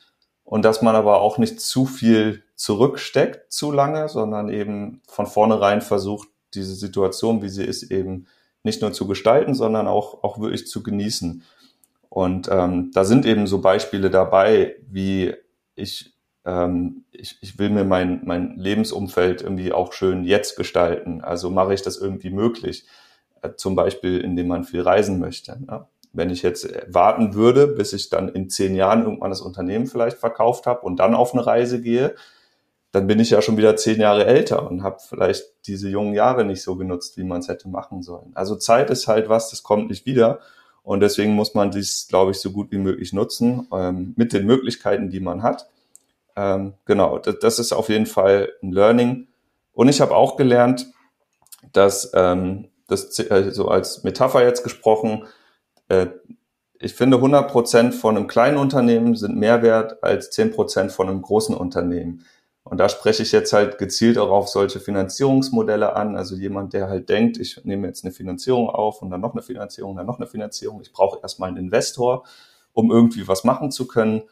und 0.45 0.63
dass 0.63 0.81
man 0.81 0.95
aber 0.95 1.19
auch 1.19 1.39
nicht 1.39 1.59
zu 1.59 1.86
viel 1.86 2.41
zurücksteckt 2.55 3.51
zu 3.51 3.73
lange, 3.73 4.07
sondern 4.07 4.47
eben 4.47 5.01
von 5.09 5.27
vornherein 5.27 5.81
versucht, 5.81 6.29
diese 6.53 6.75
Situation, 6.75 7.41
wie 7.41 7.49
sie 7.49 7.65
ist, 7.65 7.91
eben 7.91 8.27
nicht 8.63 8.81
nur 8.81 8.93
zu 8.93 9.07
gestalten, 9.07 9.53
sondern 9.53 9.88
auch, 9.88 10.23
auch 10.23 10.39
wirklich 10.39 10.67
zu 10.67 10.83
genießen. 10.83 11.43
Und 12.07 12.47
ähm, 12.49 12.91
da 12.93 13.03
sind 13.03 13.25
eben 13.25 13.45
so 13.45 13.59
Beispiele 13.59 14.09
dabei, 14.09 14.77
wie 14.89 15.33
ich 15.75 16.12
ähm, 16.45 17.06
ich, 17.12 17.38
ich 17.41 17.58
will 17.60 17.69
mir 17.69 17.84
mein, 17.84 18.21
mein 18.25 18.58
Lebensumfeld 18.58 19.41
irgendwie 19.41 19.71
auch 19.71 19.93
schön 19.93 20.23
jetzt 20.23 20.58
gestalten. 20.58 21.21
Also 21.21 21.49
mache 21.49 21.73
ich 21.73 21.82
das 21.82 21.97
irgendwie 21.97 22.29
möglich. 22.29 22.86
Äh, 23.41 23.51
zum 23.56 23.75
Beispiel, 23.75 24.19
indem 24.19 24.47
man 24.47 24.63
viel 24.63 24.82
reisen 24.82 25.19
möchte. 25.19 25.58
Ne? 25.65 25.86
Wenn 26.12 26.29
ich 26.29 26.43
jetzt 26.43 26.69
warten 26.88 27.34
würde, 27.34 27.67
bis 27.67 27.93
ich 27.93 28.10
dann 28.10 28.29
in 28.29 28.49
zehn 28.49 28.75
Jahren 28.75 29.03
irgendwann 29.03 29.32
das 29.32 29.41
Unternehmen 29.41 29.88
vielleicht 29.88 30.17
verkauft 30.17 30.67
habe 30.67 30.82
und 30.82 30.97
dann 30.97 31.15
auf 31.15 31.34
eine 31.34 31.45
Reise 31.45 31.82
gehe, 31.82 32.15
dann 32.91 33.08
bin 33.08 33.19
ich 33.19 33.32
ja 33.32 33.41
schon 33.41 33.58
wieder 33.58 33.75
zehn 33.75 33.99
Jahre 33.99 34.25
älter 34.25 34.69
und 34.69 34.84
habe 34.84 34.97
vielleicht 34.99 35.45
diese 35.65 35.89
jungen 35.89 36.13
Jahre 36.13 36.45
nicht 36.45 36.62
so 36.62 36.75
genutzt, 36.75 37.17
wie 37.17 37.23
man 37.23 37.39
es 37.39 37.47
hätte 37.47 37.67
machen 37.67 38.03
sollen. 38.03 38.32
Also 38.36 38.56
Zeit 38.56 38.91
ist 38.91 39.08
halt 39.08 39.29
was, 39.29 39.49
das 39.49 39.63
kommt 39.63 39.89
nicht 39.89 40.06
wieder. 40.06 40.39
Und 40.84 40.99
deswegen 40.99 41.34
muss 41.34 41.56
man 41.56 41.71
dies, 41.71 42.08
glaube 42.08 42.32
ich, 42.32 42.38
so 42.38 42.51
gut 42.51 42.71
wie 42.71 42.77
möglich 42.77 43.12
nutzen, 43.12 43.67
ähm, 43.73 44.13
mit 44.15 44.32
den 44.34 44.45
Möglichkeiten, 44.45 45.10
die 45.10 45.21
man 45.21 45.41
hat. 45.41 45.67
Ähm, 46.35 46.73
genau, 46.85 47.19
das, 47.19 47.39
das, 47.39 47.59
ist 47.59 47.73
auf 47.73 47.89
jeden 47.89 48.05
Fall 48.05 48.51
ein 48.61 48.71
Learning. 48.71 49.27
Und 49.73 49.87
ich 49.87 50.01
habe 50.01 50.15
auch 50.15 50.35
gelernt, 50.35 50.87
dass 51.71 52.11
ähm, 52.13 52.69
das 52.87 53.17
äh, 53.19 53.51
so 53.51 53.67
als 53.67 54.03
Metapher 54.03 54.43
jetzt 54.43 54.63
gesprochen, 54.63 55.27
äh, 55.89 56.07
ich 56.79 56.95
finde 56.95 57.17
100 57.17 57.49
Prozent 57.49 57.95
von 57.95 58.17
einem 58.17 58.27
kleinen 58.27 58.57
Unternehmen 58.57 59.15
sind 59.15 59.37
mehr 59.37 59.61
wert 59.61 60.03
als 60.03 60.31
10 60.31 60.51
Prozent 60.51 60.91
von 60.91 61.07
einem 61.07 61.21
großen 61.21 61.55
Unternehmen. 61.55 62.25
Und 62.65 62.77
da 62.77 62.89
spreche 62.89 63.23
ich 63.23 63.31
jetzt 63.31 63.53
halt 63.53 63.77
gezielt 63.77 64.17
auch 64.17 64.31
auf 64.31 64.49
solche 64.49 64.79
Finanzierungsmodelle 64.79 65.95
an. 65.95 66.15
Also 66.15 66.35
jemand, 66.35 66.73
der 66.73 66.89
halt 66.89 67.09
denkt, 67.09 67.37
ich 67.37 67.63
nehme 67.63 67.87
jetzt 67.87 68.03
eine 68.03 68.13
Finanzierung 68.13 68.69
auf 68.69 69.01
und 69.01 69.11
dann 69.11 69.21
noch 69.21 69.33
eine 69.33 69.41
Finanzierung, 69.41 69.95
dann 69.95 70.05
noch 70.05 70.17
eine 70.17 70.27
Finanzierung. 70.27 70.81
Ich 70.81 70.91
brauche 70.91 71.19
erstmal 71.21 71.49
einen 71.49 71.57
Investor, 71.57 72.25
um 72.73 72.91
irgendwie 72.91 73.27
was 73.27 73.43
machen 73.43 73.71
zu 73.71 73.87
können 73.87 74.23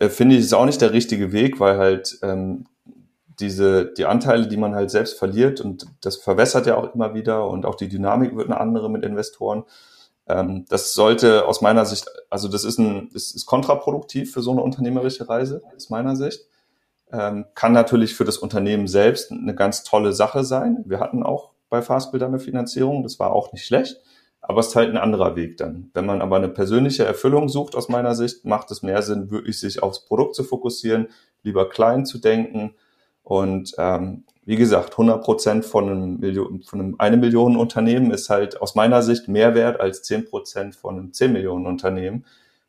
finde 0.00 0.36
ich, 0.36 0.42
ist 0.42 0.54
auch 0.54 0.66
nicht 0.66 0.80
der 0.80 0.92
richtige 0.92 1.32
Weg, 1.32 1.60
weil 1.60 1.78
halt 1.78 2.18
ähm, 2.22 2.66
diese, 3.40 3.92
die 3.94 4.06
Anteile, 4.06 4.46
die 4.46 4.56
man 4.56 4.74
halt 4.74 4.90
selbst 4.90 5.18
verliert 5.18 5.60
und 5.60 5.86
das 6.00 6.16
verwässert 6.16 6.66
ja 6.66 6.76
auch 6.76 6.94
immer 6.94 7.14
wieder 7.14 7.48
und 7.48 7.66
auch 7.66 7.74
die 7.74 7.88
Dynamik 7.88 8.36
wird 8.36 8.46
eine 8.46 8.60
andere 8.60 8.90
mit 8.90 9.04
Investoren. 9.04 9.64
Ähm, 10.26 10.64
das 10.68 10.94
sollte 10.94 11.46
aus 11.46 11.60
meiner 11.60 11.84
Sicht, 11.84 12.06
also 12.30 12.48
das 12.48 12.64
ist 12.64 12.78
ein, 12.78 13.08
ist, 13.12 13.34
ist 13.34 13.46
kontraproduktiv 13.46 14.32
für 14.32 14.42
so 14.42 14.52
eine 14.52 14.62
unternehmerische 14.62 15.28
Reise, 15.28 15.62
aus 15.76 15.90
meiner 15.90 16.16
Sicht. 16.16 16.46
Ähm, 17.12 17.46
kann 17.54 17.72
natürlich 17.72 18.14
für 18.14 18.24
das 18.24 18.38
Unternehmen 18.38 18.88
selbst 18.88 19.30
eine 19.30 19.54
ganz 19.54 19.84
tolle 19.84 20.12
Sache 20.12 20.44
sein. 20.44 20.82
Wir 20.86 21.00
hatten 21.00 21.22
auch 21.22 21.50
bei 21.68 21.82
Fastbuilder 21.82 22.26
eine 22.26 22.38
Finanzierung, 22.38 23.02
das 23.02 23.18
war 23.18 23.32
auch 23.32 23.52
nicht 23.52 23.64
schlecht. 23.64 24.00
Aber 24.46 24.60
es 24.60 24.68
ist 24.68 24.76
halt 24.76 24.90
ein 24.90 24.98
anderer 24.98 25.36
Weg 25.36 25.56
dann. 25.56 25.90
Wenn 25.94 26.04
man 26.04 26.20
aber 26.20 26.36
eine 26.36 26.50
persönliche 26.50 27.04
Erfüllung 27.04 27.48
sucht, 27.48 27.74
aus 27.74 27.88
meiner 27.88 28.14
Sicht, 28.14 28.44
macht 28.44 28.70
es 28.70 28.82
mehr 28.82 29.00
Sinn, 29.00 29.30
wirklich 29.30 29.58
sich 29.58 29.82
aufs 29.82 30.04
Produkt 30.04 30.34
zu 30.34 30.44
fokussieren, 30.44 31.08
lieber 31.42 31.68
klein 31.68 32.04
zu 32.04 32.18
denken. 32.18 32.74
Und 33.22 33.74
ähm, 33.78 34.24
wie 34.44 34.56
gesagt, 34.56 34.92
100 34.92 35.24
Prozent 35.24 35.64
von 35.64 35.88
einem, 35.88 36.20
Million, 36.20 36.62
von 36.62 36.78
einem 36.78 36.96
eine 36.98 37.16
Million 37.16 37.56
Unternehmen 37.56 38.10
ist 38.10 38.28
halt 38.28 38.60
aus 38.60 38.74
meiner 38.74 39.02
Sicht 39.02 39.28
mehr 39.28 39.54
wert 39.54 39.80
als 39.80 40.02
10 40.02 40.26
Prozent 40.26 40.76
von 40.76 40.98
einem 40.98 41.12
10 41.14 41.32
Millionen 41.32 41.66
Unternehmen, 41.66 42.26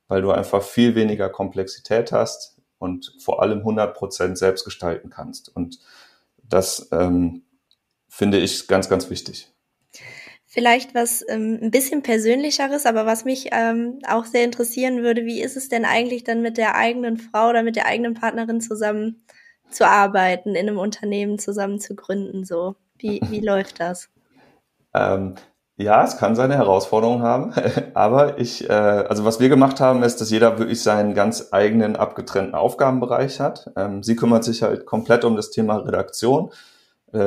weil 0.08 0.22
du 0.22 0.32
einfach 0.32 0.64
viel 0.64 0.96
weniger 0.96 1.28
Komplexität 1.28 2.14
hast 2.14 2.58
und 2.78 3.14
vor 3.20 3.42
allem 3.42 3.60
100 3.60 3.94
Prozent 3.94 4.38
selbst 4.38 4.64
gestalten 4.64 5.10
kannst. 5.10 5.54
Und 5.54 5.80
das 6.42 6.88
ähm, 6.94 7.42
finde 8.08 8.40
ich 8.40 8.70
ganz, 8.70 8.88
ganz 8.88 9.10
wichtig. 9.10 9.52
Vielleicht 10.56 10.96
was 10.96 11.22
ähm, 11.28 11.60
ein 11.62 11.70
bisschen 11.70 12.02
persönlicheres, 12.02 12.86
aber 12.86 13.06
was 13.06 13.26
mich 13.26 13.50
ähm, 13.52 14.00
auch 14.08 14.24
sehr 14.24 14.46
interessieren 14.46 15.04
würde, 15.04 15.26
wie 15.26 15.42
ist 15.42 15.58
es 15.58 15.68
denn 15.68 15.84
eigentlich 15.84 16.24
dann 16.24 16.42
mit 16.42 16.58
der 16.58 16.76
eigenen 16.76 17.18
Frau 17.18 17.50
oder 17.50 17.62
mit 17.62 17.76
der 17.76 17.88
eigenen 17.88 18.14
Partnerin 18.14 18.62
zusammen 18.62 19.22
zu 19.70 19.86
arbeiten, 19.86 20.56
in 20.56 20.70
einem 20.70 20.78
Unternehmen 20.78 21.40
zusammen 21.40 21.82
zu 21.82 21.94
gründen? 21.94 22.46
So, 22.46 22.78
wie, 22.98 23.20
wie 23.30 23.40
läuft 23.46 23.82
das? 23.82 24.08
Ähm, 24.94 25.36
ja, 25.76 26.06
es 26.06 26.16
kann 26.16 26.38
seine 26.38 26.56
Herausforderungen 26.56 27.22
haben, 27.22 27.54
aber 27.94 28.40
ich, 28.40 28.70
äh, 28.70 28.72
also 28.72 29.26
was 29.26 29.42
wir 29.42 29.50
gemacht 29.50 29.82
haben, 29.82 30.04
ist, 30.04 30.22
dass 30.22 30.32
jeder 30.32 30.58
wirklich 30.58 30.82
seinen 30.82 31.14
ganz 31.14 31.50
eigenen 31.52 31.98
abgetrennten 31.98 32.56
Aufgabenbereich 32.56 33.42
hat. 33.42 33.72
Ähm, 33.76 34.04
sie 34.04 34.16
kümmert 34.16 34.46
sich 34.46 34.64
halt 34.64 34.86
komplett 34.86 35.26
um 35.26 35.36
das 35.36 35.52
Thema 35.52 35.80
Redaktion 35.80 36.50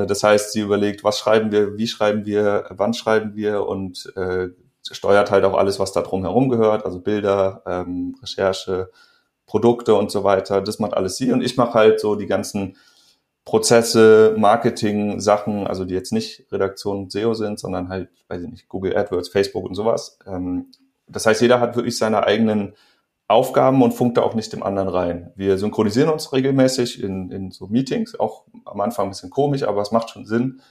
das 0.06 0.22
heißt, 0.22 0.52
sie 0.52 0.60
überlegt, 0.60 1.04
was 1.04 1.18
schreiben 1.18 1.52
wir, 1.52 1.76
wie 1.78 1.86
schreiben 1.86 2.26
wir, 2.26 2.66
wann 2.70 2.94
schreiben 2.94 3.34
wir 3.34 3.66
und 3.66 4.12
äh, 4.16 4.48
steuert 4.82 5.30
halt 5.30 5.44
auch 5.44 5.56
alles, 5.56 5.78
was 5.78 5.92
da 5.92 6.02
drum 6.02 6.22
herum 6.22 6.48
gehört, 6.48 6.84
also 6.84 7.00
Bilder, 7.00 7.62
ähm, 7.66 8.16
Recherche, 8.22 8.90
Produkte 9.46 9.94
und 9.94 10.10
so 10.10 10.24
weiter. 10.24 10.60
Das 10.60 10.78
macht 10.78 10.94
alles 10.94 11.16
sie 11.16 11.32
und 11.32 11.42
ich 11.42 11.56
mache 11.56 11.74
halt 11.74 12.00
so 12.00 12.16
die 12.16 12.26
ganzen 12.26 12.76
Prozesse, 13.44 14.34
Marketing, 14.36 15.20
Sachen, 15.20 15.66
also 15.66 15.86
die 15.86 15.94
jetzt 15.94 16.12
nicht 16.12 16.46
Redaktion 16.52 17.08
SEO 17.08 17.32
sind, 17.32 17.58
sondern 17.58 17.88
halt, 17.88 18.10
weiß 18.28 18.42
ich 18.42 18.48
nicht, 18.50 18.68
Google 18.68 18.94
AdWords, 18.96 19.30
Facebook 19.30 19.64
und 19.64 19.74
sowas. 19.74 20.18
Ähm, 20.26 20.66
das 21.06 21.24
heißt, 21.24 21.40
jeder 21.40 21.60
hat 21.60 21.74
wirklich 21.74 21.96
seine 21.96 22.24
eigenen 22.24 22.74
Aufgaben 23.28 23.82
und 23.82 23.92
funkt 23.92 24.16
da 24.16 24.22
auch 24.22 24.34
nicht 24.34 24.52
dem 24.54 24.62
anderen 24.62 24.88
rein. 24.88 25.32
Wir 25.36 25.58
synchronisieren 25.58 26.08
uns 26.08 26.32
regelmäßig 26.32 27.02
in, 27.02 27.30
in 27.30 27.50
so 27.50 27.66
Meetings, 27.66 28.18
auch 28.18 28.44
am 28.64 28.80
Anfang 28.80 29.06
ein 29.06 29.10
bisschen 29.10 29.30
komisch, 29.30 29.62
aber 29.62 29.82
es 29.82 29.92
macht 29.92 30.10
schon 30.10 30.24
Sinn, 30.24 30.62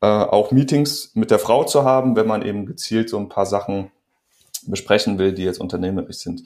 äh, 0.00 0.06
auch 0.06 0.50
Meetings 0.50 1.12
mit 1.14 1.30
der 1.30 1.38
Frau 1.38 1.62
zu 1.62 1.84
haben, 1.84 2.16
wenn 2.16 2.26
man 2.26 2.42
eben 2.42 2.66
gezielt 2.66 3.08
so 3.08 3.16
ein 3.16 3.28
paar 3.28 3.46
Sachen 3.46 3.92
besprechen 4.66 5.18
will, 5.18 5.32
die 5.32 5.44
jetzt 5.44 5.60
unternehmerisch 5.60 6.18
sind. 6.18 6.42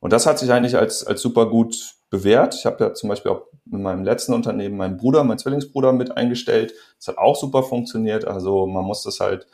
Und 0.00 0.12
das 0.12 0.26
hat 0.26 0.38
sich 0.38 0.50
eigentlich 0.50 0.76
als, 0.76 1.06
als 1.06 1.20
super 1.20 1.46
gut 1.50 1.94
bewährt. 2.08 2.54
Ich 2.54 2.64
habe 2.64 2.82
ja 2.82 2.94
zum 2.94 3.10
Beispiel 3.10 3.32
auch 3.32 3.42
in 3.70 3.82
meinem 3.82 4.04
letzten 4.04 4.32
Unternehmen 4.32 4.76
meinen 4.76 4.96
Bruder, 4.96 5.24
meinen 5.24 5.38
Zwillingsbruder 5.38 5.92
mit 5.92 6.16
eingestellt. 6.16 6.72
Das 6.98 7.08
hat 7.08 7.18
auch 7.18 7.36
super 7.36 7.62
funktioniert. 7.62 8.26
Also 8.26 8.66
man 8.66 8.84
muss 8.84 9.02
das 9.02 9.20
halt 9.20 9.46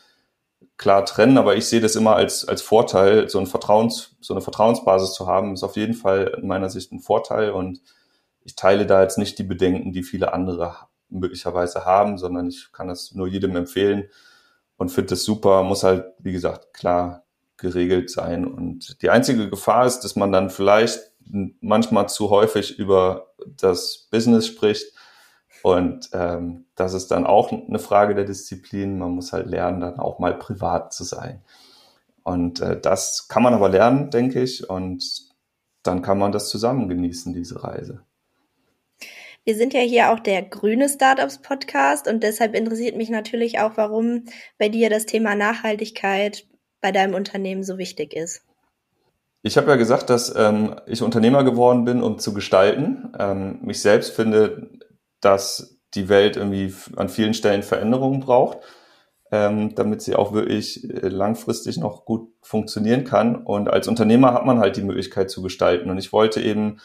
klar 0.77 1.05
trennen, 1.05 1.39
aber 1.39 1.57
ich 1.57 1.67
sehe 1.67 1.81
das 1.81 1.97
immer 1.97 2.17
als, 2.17 2.47
als 2.47 2.63
Vorteil, 2.63 3.29
so, 3.29 3.39
ein 3.39 3.47
Vertrauens, 3.47 4.17
so 4.21 4.35
eine 4.35 4.41
Vertrauensbasis 4.41 5.15
zu 5.15 5.27
haben, 5.27 5.55
ist 5.55 5.63
auf 5.63 5.77
jeden 5.77 5.95
Fall 5.95 6.39
in 6.41 6.49
meiner 6.49 6.71
Sicht 6.71 6.93
ein 6.93 7.01
Vorteil 7.01 7.51
und 7.51 7.81
ich 8.45 8.57
teile 8.57 8.87
da 8.87 9.03
jetzt 9.03 9.19
nicht 9.19 9.39
die 9.39 9.45
Bedenken, 9.45 9.93
die 9.93 10.03
viele 10.03 10.33
andere 10.33 10.75
möglicherweise 11.09 11.85
haben, 11.85 12.19
sondern 12.19 12.49
ich 12.49 12.73
kann 12.73 12.89
das 12.89 13.15
nur 13.15 13.29
jedem 13.29 13.55
empfehlen 13.55 14.09
und 14.77 14.89
finde 14.91 15.11
das 15.11 15.25
super, 15.25 15.63
muss 15.63 15.85
halt, 15.85 16.07
wie 16.19 16.33
gesagt, 16.33 16.75
klar 16.75 17.25
geregelt 17.59 18.11
sein. 18.11 18.45
Und 18.45 19.01
die 19.03 19.11
einzige 19.11 19.49
Gefahr 19.49 19.87
ist, 19.87 20.01
dass 20.01 20.17
man 20.17 20.33
dann 20.33 20.51
vielleicht 20.51 21.01
manchmal 21.61 22.09
zu 22.09 22.31
häufig 22.31 22.79
über 22.79 23.29
das 23.47 24.09
Business 24.11 24.47
spricht 24.47 24.93
und 25.63 26.11
ähm, 26.13 26.65
das 26.75 26.95
ist 26.95 27.11
dann 27.11 27.27
auch 27.27 27.53
eine 27.53 27.79
Frage 27.79 28.15
der 28.15 28.25
Disziplin. 28.25 28.99
Man 28.99 29.13
muss 29.13 29.33
halt 29.33 29.47
lernen, 29.47 29.81
dann 29.81 29.99
auch 29.99 30.19
mal 30.19 30.35
privat 30.35 30.93
zu 30.93 31.05
sein. 31.05 31.41
Und 32.25 32.61
äh, 32.61 32.81
das 32.81 33.29
kann 33.29 33.43
man 33.43 33.55
aber 33.55 33.69
lernen, 33.69 34.11
denke 34.11 34.43
ich. 34.43 34.69
Und 34.69 35.05
dann 35.83 36.03
kann 36.03 36.19
man 36.19 36.33
das 36.33 36.49
zusammen 36.49 36.89
genießen, 36.89 37.33
diese 37.33 37.63
Reise. 37.63 38.03
Wir 39.45 39.57
sind 39.57 39.75
ja 39.75 39.81
hier 39.81 40.13
auch 40.13 40.21
der 40.21 40.43
grüne 40.43 40.89
Startups 40.89 41.39
Podcast 41.39 42.07
und 42.07 42.23
deshalb 42.23 42.55
interessiert 42.55 42.97
mich 42.97 43.11
natürlich 43.11 43.59
auch, 43.59 43.73
warum 43.77 44.27
bei 44.57 44.69
dir 44.69 44.89
das 44.89 45.05
Thema 45.05 45.35
Nachhaltigkeit 45.35 46.47
bei 46.81 46.93
deinem 46.93 47.15
Unternehmen 47.15 47.65
so 47.65 47.77
wichtig 47.77 48.15
ist. 48.15 48.43
Ich 49.43 49.57
habe 49.57 49.71
ja 49.73 49.77
gesagt, 49.77 50.11
dass 50.11 50.33
ähm, 50.37 50.77
ich 50.87 51.03
Unternehmer 51.03 51.43
geworden 51.43 51.85
bin, 51.85 52.05
um 52.05 52.21
zu 52.21 52.33
gestalten. 52.33 53.13
Ähm, 53.19 53.59
mich 53.63 53.83
selbst 53.83 54.15
finde 54.15 54.71
dass 55.23 55.79
die 55.95 56.09
Welt 56.09 56.37
irgendwie 56.37 56.75
an 56.97 57.09
vielen 57.09 57.35
Stellen 57.35 57.63
Veränderungen 57.63 58.21
braucht, 58.21 58.59
ähm, 59.31 59.75
damit 59.75 60.03
sie 60.03 60.15
auch 60.15 60.33
wirklich 60.33 60.85
äh, 60.85 61.09
langfristig 61.09 61.79
noch 61.79 62.05
gut 62.05 62.29
funktionieren 62.43 63.05
kann. 63.05 63.37
Und 63.37 63.69
als 63.69 63.89
Unternehmer 63.89 64.35
hat 64.35 64.45
man 64.45 64.59
halt 64.59 64.77
die 64.77 64.83
Möglichkeit 64.83 65.31
zu 65.31 65.43
gestalten. 65.43 65.91
Und 65.91 65.99
ich 65.99 66.13
wollte 66.13 66.41
eben 66.41 66.79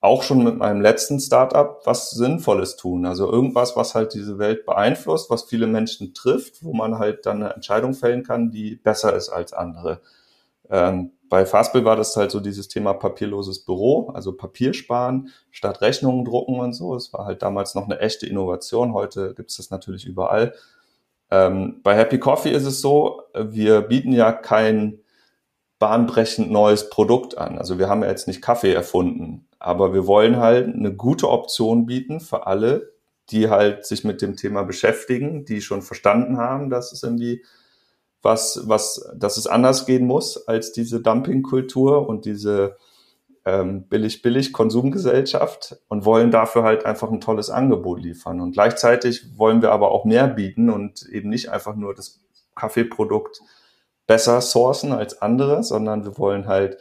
auch 0.00 0.22
schon 0.22 0.44
mit 0.44 0.58
meinem 0.58 0.82
letzten 0.82 1.18
Startup 1.18 1.80
was 1.86 2.10
Sinnvolles 2.10 2.76
tun. 2.76 3.06
Also 3.06 3.30
irgendwas, 3.30 3.74
was 3.74 3.94
halt 3.94 4.12
diese 4.12 4.38
Welt 4.38 4.66
beeinflusst, 4.66 5.30
was 5.30 5.44
viele 5.44 5.66
Menschen 5.66 6.12
trifft, 6.12 6.62
wo 6.62 6.74
man 6.74 6.98
halt 6.98 7.24
dann 7.24 7.42
eine 7.42 7.54
Entscheidung 7.54 7.94
fällen 7.94 8.22
kann, 8.22 8.50
die 8.50 8.76
besser 8.76 9.16
ist 9.16 9.30
als 9.30 9.54
andere. 9.54 10.02
Ähm, 10.68 11.12
bei 11.34 11.46
Fastbill 11.46 11.84
war 11.84 11.96
das 11.96 12.14
halt 12.16 12.30
so 12.30 12.38
dieses 12.38 12.68
Thema 12.68 12.94
papierloses 12.94 13.64
Büro, 13.64 14.10
also 14.14 14.36
Papier 14.36 14.72
sparen 14.72 15.30
statt 15.50 15.80
Rechnungen 15.80 16.24
drucken 16.24 16.60
und 16.60 16.74
so. 16.74 16.94
Es 16.94 17.12
war 17.12 17.26
halt 17.26 17.42
damals 17.42 17.74
noch 17.74 17.86
eine 17.86 17.98
echte 17.98 18.24
Innovation. 18.24 18.94
Heute 18.94 19.34
gibt 19.34 19.50
es 19.50 19.56
das 19.56 19.68
natürlich 19.68 20.06
überall. 20.06 20.54
Ähm, 21.32 21.80
bei 21.82 21.96
Happy 21.96 22.20
Coffee 22.20 22.52
ist 22.52 22.66
es 22.66 22.80
so, 22.80 23.22
wir 23.34 23.80
bieten 23.80 24.12
ja 24.12 24.30
kein 24.30 25.00
bahnbrechend 25.80 26.52
neues 26.52 26.88
Produkt 26.88 27.36
an. 27.36 27.58
Also 27.58 27.80
wir 27.80 27.88
haben 27.88 28.04
ja 28.04 28.10
jetzt 28.10 28.28
nicht 28.28 28.40
Kaffee 28.40 28.72
erfunden, 28.72 29.48
aber 29.58 29.92
wir 29.92 30.06
wollen 30.06 30.36
halt 30.36 30.72
eine 30.72 30.94
gute 30.94 31.28
Option 31.28 31.84
bieten 31.84 32.20
für 32.20 32.46
alle, 32.46 32.92
die 33.30 33.50
halt 33.50 33.86
sich 33.86 34.04
mit 34.04 34.22
dem 34.22 34.36
Thema 34.36 34.62
beschäftigen, 34.62 35.44
die 35.44 35.60
schon 35.62 35.82
verstanden 35.82 36.36
haben, 36.36 36.70
dass 36.70 36.92
es 36.92 37.02
irgendwie 37.02 37.42
was, 38.24 38.62
was, 38.64 39.08
dass 39.14 39.36
es 39.36 39.46
anders 39.46 39.86
gehen 39.86 40.06
muss 40.06 40.48
als 40.48 40.72
diese 40.72 41.00
Dumpingkultur 41.00 42.08
und 42.08 42.24
diese 42.24 42.76
ähm, 43.44 43.86
billig-billig-Konsumgesellschaft 43.88 45.76
und 45.88 46.06
wollen 46.06 46.30
dafür 46.30 46.62
halt 46.62 46.86
einfach 46.86 47.10
ein 47.10 47.20
tolles 47.20 47.50
Angebot 47.50 48.00
liefern. 48.00 48.40
Und 48.40 48.52
gleichzeitig 48.52 49.38
wollen 49.38 49.60
wir 49.60 49.72
aber 49.72 49.92
auch 49.92 50.06
mehr 50.06 50.26
bieten 50.26 50.70
und 50.70 51.02
eben 51.02 51.28
nicht 51.28 51.50
einfach 51.50 51.76
nur 51.76 51.94
das 51.94 52.20
Kaffeeprodukt 52.54 53.42
besser 54.06 54.40
sourcen 54.40 54.92
als 54.92 55.20
andere, 55.20 55.62
sondern 55.62 56.04
wir 56.04 56.16
wollen 56.16 56.46
halt 56.46 56.78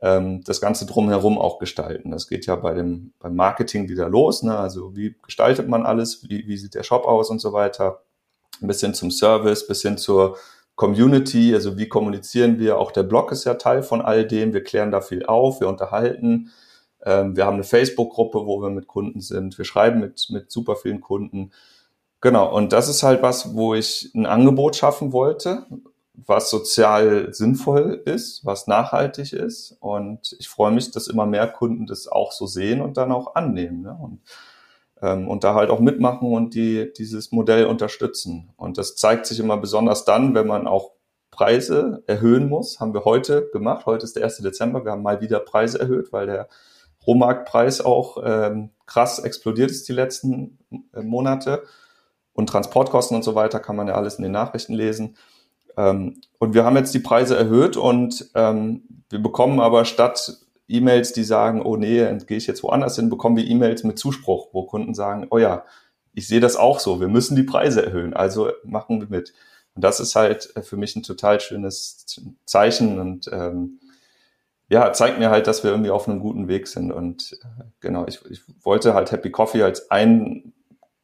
ähm, 0.00 0.42
das 0.44 0.60
Ganze 0.60 0.86
drumherum 0.86 1.38
auch 1.38 1.58
gestalten. 1.58 2.12
Das 2.12 2.28
geht 2.28 2.46
ja 2.46 2.54
bei 2.54 2.74
dem 2.74 3.12
beim 3.18 3.34
Marketing 3.34 3.88
wieder 3.88 4.08
los. 4.08 4.44
Ne? 4.44 4.56
Also 4.56 4.94
wie 4.94 5.16
gestaltet 5.24 5.68
man 5.68 5.84
alles? 5.84 6.28
Wie, 6.28 6.46
wie 6.46 6.56
sieht 6.56 6.74
der 6.74 6.84
Shop 6.84 7.04
aus 7.04 7.30
und 7.30 7.40
so 7.40 7.52
weiter? 7.52 8.02
Ein 8.62 8.68
bisschen 8.68 8.94
zum 8.94 9.10
Service, 9.10 9.66
bis 9.66 9.82
hin 9.82 9.98
zur 9.98 10.36
Community, 10.76 11.54
also 11.54 11.78
wie 11.78 11.88
kommunizieren 11.88 12.58
wir? 12.58 12.78
Auch 12.78 12.90
der 12.90 13.04
Blog 13.04 13.30
ist 13.32 13.44
ja 13.44 13.54
Teil 13.54 13.82
von 13.82 14.02
all 14.02 14.26
dem. 14.26 14.52
Wir 14.52 14.64
klären 14.64 14.90
da 14.90 15.00
viel 15.00 15.24
auf, 15.26 15.60
wir 15.60 15.68
unterhalten. 15.68 16.50
Ähm, 17.04 17.36
wir 17.36 17.46
haben 17.46 17.54
eine 17.54 17.64
Facebook-Gruppe, 17.64 18.46
wo 18.46 18.60
wir 18.60 18.70
mit 18.70 18.86
Kunden 18.86 19.20
sind. 19.20 19.56
Wir 19.56 19.64
schreiben 19.64 20.00
mit, 20.00 20.26
mit 20.30 20.50
super 20.50 20.76
vielen 20.76 21.00
Kunden. 21.00 21.52
Genau, 22.20 22.52
und 22.54 22.72
das 22.72 22.88
ist 22.88 23.02
halt 23.02 23.22
was, 23.22 23.54
wo 23.54 23.74
ich 23.74 24.10
ein 24.14 24.26
Angebot 24.26 24.76
schaffen 24.76 25.12
wollte, 25.12 25.66
was 26.14 26.50
sozial 26.50 27.34
sinnvoll 27.34 28.02
ist, 28.06 28.44
was 28.44 28.66
nachhaltig 28.66 29.32
ist. 29.32 29.76
Und 29.80 30.34
ich 30.38 30.48
freue 30.48 30.72
mich, 30.72 30.90
dass 30.90 31.06
immer 31.06 31.26
mehr 31.26 31.46
Kunden 31.46 31.86
das 31.86 32.08
auch 32.08 32.32
so 32.32 32.46
sehen 32.46 32.80
und 32.80 32.96
dann 32.96 33.12
auch 33.12 33.34
annehmen. 33.34 33.82
Ne? 33.82 33.96
Und 34.00 34.20
und 35.12 35.44
da 35.44 35.54
halt 35.54 35.70
auch 35.70 35.80
mitmachen 35.80 36.32
und 36.32 36.54
die, 36.54 36.92
dieses 36.96 37.32
Modell 37.32 37.66
unterstützen. 37.66 38.52
Und 38.56 38.78
das 38.78 38.96
zeigt 38.96 39.26
sich 39.26 39.40
immer 39.40 39.56
besonders 39.56 40.04
dann, 40.04 40.34
wenn 40.34 40.46
man 40.46 40.66
auch 40.66 40.92
Preise 41.30 42.04
erhöhen 42.06 42.48
muss. 42.48 42.78
Haben 42.78 42.94
wir 42.94 43.04
heute 43.04 43.48
gemacht. 43.52 43.86
Heute 43.86 44.04
ist 44.04 44.14
der 44.14 44.24
1. 44.24 44.38
Dezember. 44.38 44.84
Wir 44.84 44.92
haben 44.92 45.02
mal 45.02 45.20
wieder 45.20 45.40
Preise 45.40 45.80
erhöht, 45.80 46.12
weil 46.12 46.26
der 46.26 46.48
Rohmarktpreis 47.06 47.80
auch 47.80 48.18
ähm, 48.24 48.70
krass 48.86 49.18
explodiert 49.18 49.70
ist 49.70 49.88
die 49.88 49.92
letzten 49.92 50.58
äh, 50.94 51.02
Monate. 51.02 51.64
Und 52.32 52.48
Transportkosten 52.48 53.16
und 53.16 53.22
so 53.22 53.34
weiter 53.34 53.60
kann 53.60 53.76
man 53.76 53.88
ja 53.88 53.94
alles 53.94 54.16
in 54.16 54.22
den 54.22 54.32
Nachrichten 54.32 54.74
lesen. 54.74 55.16
Ähm, 55.76 56.20
und 56.38 56.54
wir 56.54 56.64
haben 56.64 56.76
jetzt 56.76 56.94
die 56.94 57.00
Preise 57.00 57.36
erhöht 57.36 57.76
und 57.76 58.30
ähm, 58.34 58.82
wir 59.10 59.20
bekommen 59.20 59.60
aber 59.60 59.84
statt 59.84 60.38
E-Mails, 60.68 61.12
die 61.12 61.24
sagen, 61.24 61.62
oh 61.62 61.76
nee, 61.76 62.04
gehe 62.26 62.36
ich 62.36 62.46
jetzt 62.46 62.62
woanders 62.62 62.96
hin, 62.96 63.10
bekommen 63.10 63.36
wir 63.36 63.46
E-Mails 63.46 63.84
mit 63.84 63.98
Zuspruch, 63.98 64.48
wo 64.52 64.64
Kunden 64.64 64.94
sagen, 64.94 65.26
oh 65.30 65.38
ja, 65.38 65.64
ich 66.14 66.28
sehe 66.28 66.40
das 66.40 66.56
auch 66.56 66.80
so, 66.80 67.00
wir 67.00 67.08
müssen 67.08 67.36
die 67.36 67.42
Preise 67.42 67.84
erhöhen, 67.84 68.14
also 68.14 68.50
machen 68.64 69.00
wir 69.00 69.08
mit. 69.08 69.34
Und 69.74 69.82
das 69.82 70.00
ist 70.00 70.14
halt 70.14 70.54
äh, 70.56 70.62
für 70.62 70.76
mich 70.76 70.96
ein 70.96 71.02
total 71.02 71.40
schönes 71.40 72.06
Zeichen 72.46 73.00
und 73.00 73.28
ähm, 73.32 73.80
ja, 74.68 74.92
zeigt 74.92 75.18
mir 75.18 75.30
halt, 75.30 75.46
dass 75.46 75.62
wir 75.62 75.70
irgendwie 75.70 75.90
auf 75.90 76.08
einem 76.08 76.20
guten 76.20 76.48
Weg 76.48 76.68
sind. 76.68 76.90
Und 76.92 77.38
äh, 77.42 77.64
genau, 77.80 78.06
ich, 78.06 78.24
ich 78.30 78.40
wollte 78.62 78.94
halt 78.94 79.12
Happy 79.12 79.30
Coffee 79.30 79.62
als 79.62 79.90
ein 79.90 80.54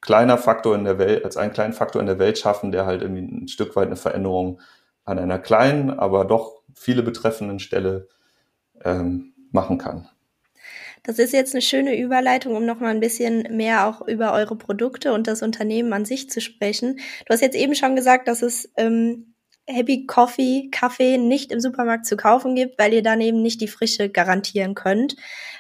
kleiner 0.01 0.39
Faktor 0.39 0.75
in 0.75 0.85
der 0.85 0.99
Welt, 0.99 1.25
als 1.25 1.37
einen 1.37 1.53
kleinen 1.53 1.75
Faktor 1.75 2.01
in 2.01 2.07
der 2.07 2.19
Welt 2.19 2.39
schaffen, 2.39 2.73
der 2.73 2.87
halt 2.87 3.03
irgendwie 3.03 3.23
ein 3.23 3.49
Stück 3.49 3.77
weit 3.77 3.89
eine 3.89 3.97
Veränderung 3.97 4.61
an 5.05 5.19
einer 5.19 5.39
kleinen, 5.39 5.91
aber 5.91 6.25
doch 6.25 6.63
viele 6.75 7.03
betreffenden 7.03 7.59
Stelle 7.59 8.09
ähm, 8.83 9.30
machen 9.53 9.79
kann. 9.79 10.09
Das 11.03 11.19
ist 11.19 11.33
jetzt 11.33 11.55
eine 11.55 11.63
schöne 11.63 11.99
Überleitung, 11.99 12.55
um 12.57 12.67
noch 12.67 12.81
mal 12.81 12.91
ein 12.91 13.01
bisschen 13.01 13.57
mehr 13.57 13.87
auch 13.87 14.07
über 14.07 14.33
eure 14.33 14.57
Produkte 14.57 15.13
und 15.15 15.27
das 15.27 15.43
Unternehmen 15.43 15.93
an 15.93 16.05
sich 16.05 16.29
zu 16.29 16.41
sprechen. 16.41 16.97
Du 17.27 17.33
hast 17.33 17.41
jetzt 17.41 17.57
eben 17.57 17.75
schon 17.75 17.97
gesagt, 17.97 18.29
dass 18.29 18.43
es 18.43 18.71
ähm, 18.77 19.30
Happy 19.67 20.07
Coffee, 20.07 20.69
Kaffee 20.71 21.17
nicht 21.17 21.53
im 21.53 21.61
Supermarkt 21.61 22.07
zu 22.07 22.17
kaufen 22.17 22.55
gibt, 22.55 22.79
weil 22.79 22.93
ihr 22.93 23.03
dann 23.03 23.21
eben 23.21 23.41
nicht 23.43 23.61
die 23.61 23.69
Frische 23.69 24.09
garantieren 24.09 24.75
könnt. 24.75 25.17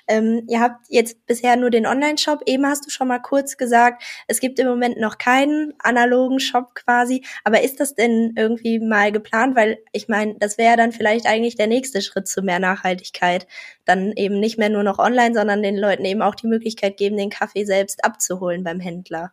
Ähm, 0.08 0.44
ihr 0.48 0.60
habt 0.60 0.86
jetzt 0.88 1.24
bisher 1.26 1.56
nur 1.56 1.70
den 1.70 1.86
Online-Shop. 1.86 2.42
Eben 2.46 2.66
hast 2.66 2.84
du 2.86 2.90
schon 2.90 3.08
mal 3.08 3.20
kurz 3.20 3.56
gesagt, 3.56 4.02
es 4.26 4.40
gibt 4.40 4.58
im 4.58 4.66
Moment 4.66 4.98
noch 4.98 5.18
keinen 5.18 5.74
analogen 5.78 6.40
Shop 6.40 6.74
quasi. 6.74 7.24
Aber 7.44 7.62
ist 7.62 7.78
das 7.78 7.94
denn 7.94 8.34
irgendwie 8.36 8.80
mal 8.80 9.12
geplant? 9.12 9.54
Weil 9.54 9.78
ich 9.92 10.08
meine, 10.08 10.34
das 10.38 10.58
wäre 10.58 10.76
dann 10.76 10.92
vielleicht 10.92 11.26
eigentlich 11.26 11.54
der 11.54 11.68
nächste 11.68 12.02
Schritt 12.02 12.26
zu 12.26 12.42
mehr 12.42 12.58
Nachhaltigkeit. 12.58 13.46
Dann 13.84 14.12
eben 14.12 14.40
nicht 14.40 14.58
mehr 14.58 14.70
nur 14.70 14.82
noch 14.82 14.98
online, 14.98 15.34
sondern 15.34 15.62
den 15.62 15.76
Leuten 15.76 16.04
eben 16.04 16.22
auch 16.22 16.34
die 16.34 16.48
Möglichkeit 16.48 16.96
geben, 16.96 17.16
den 17.16 17.30
Kaffee 17.30 17.64
selbst 17.64 18.04
abzuholen 18.04 18.64
beim 18.64 18.80
Händler. 18.80 19.32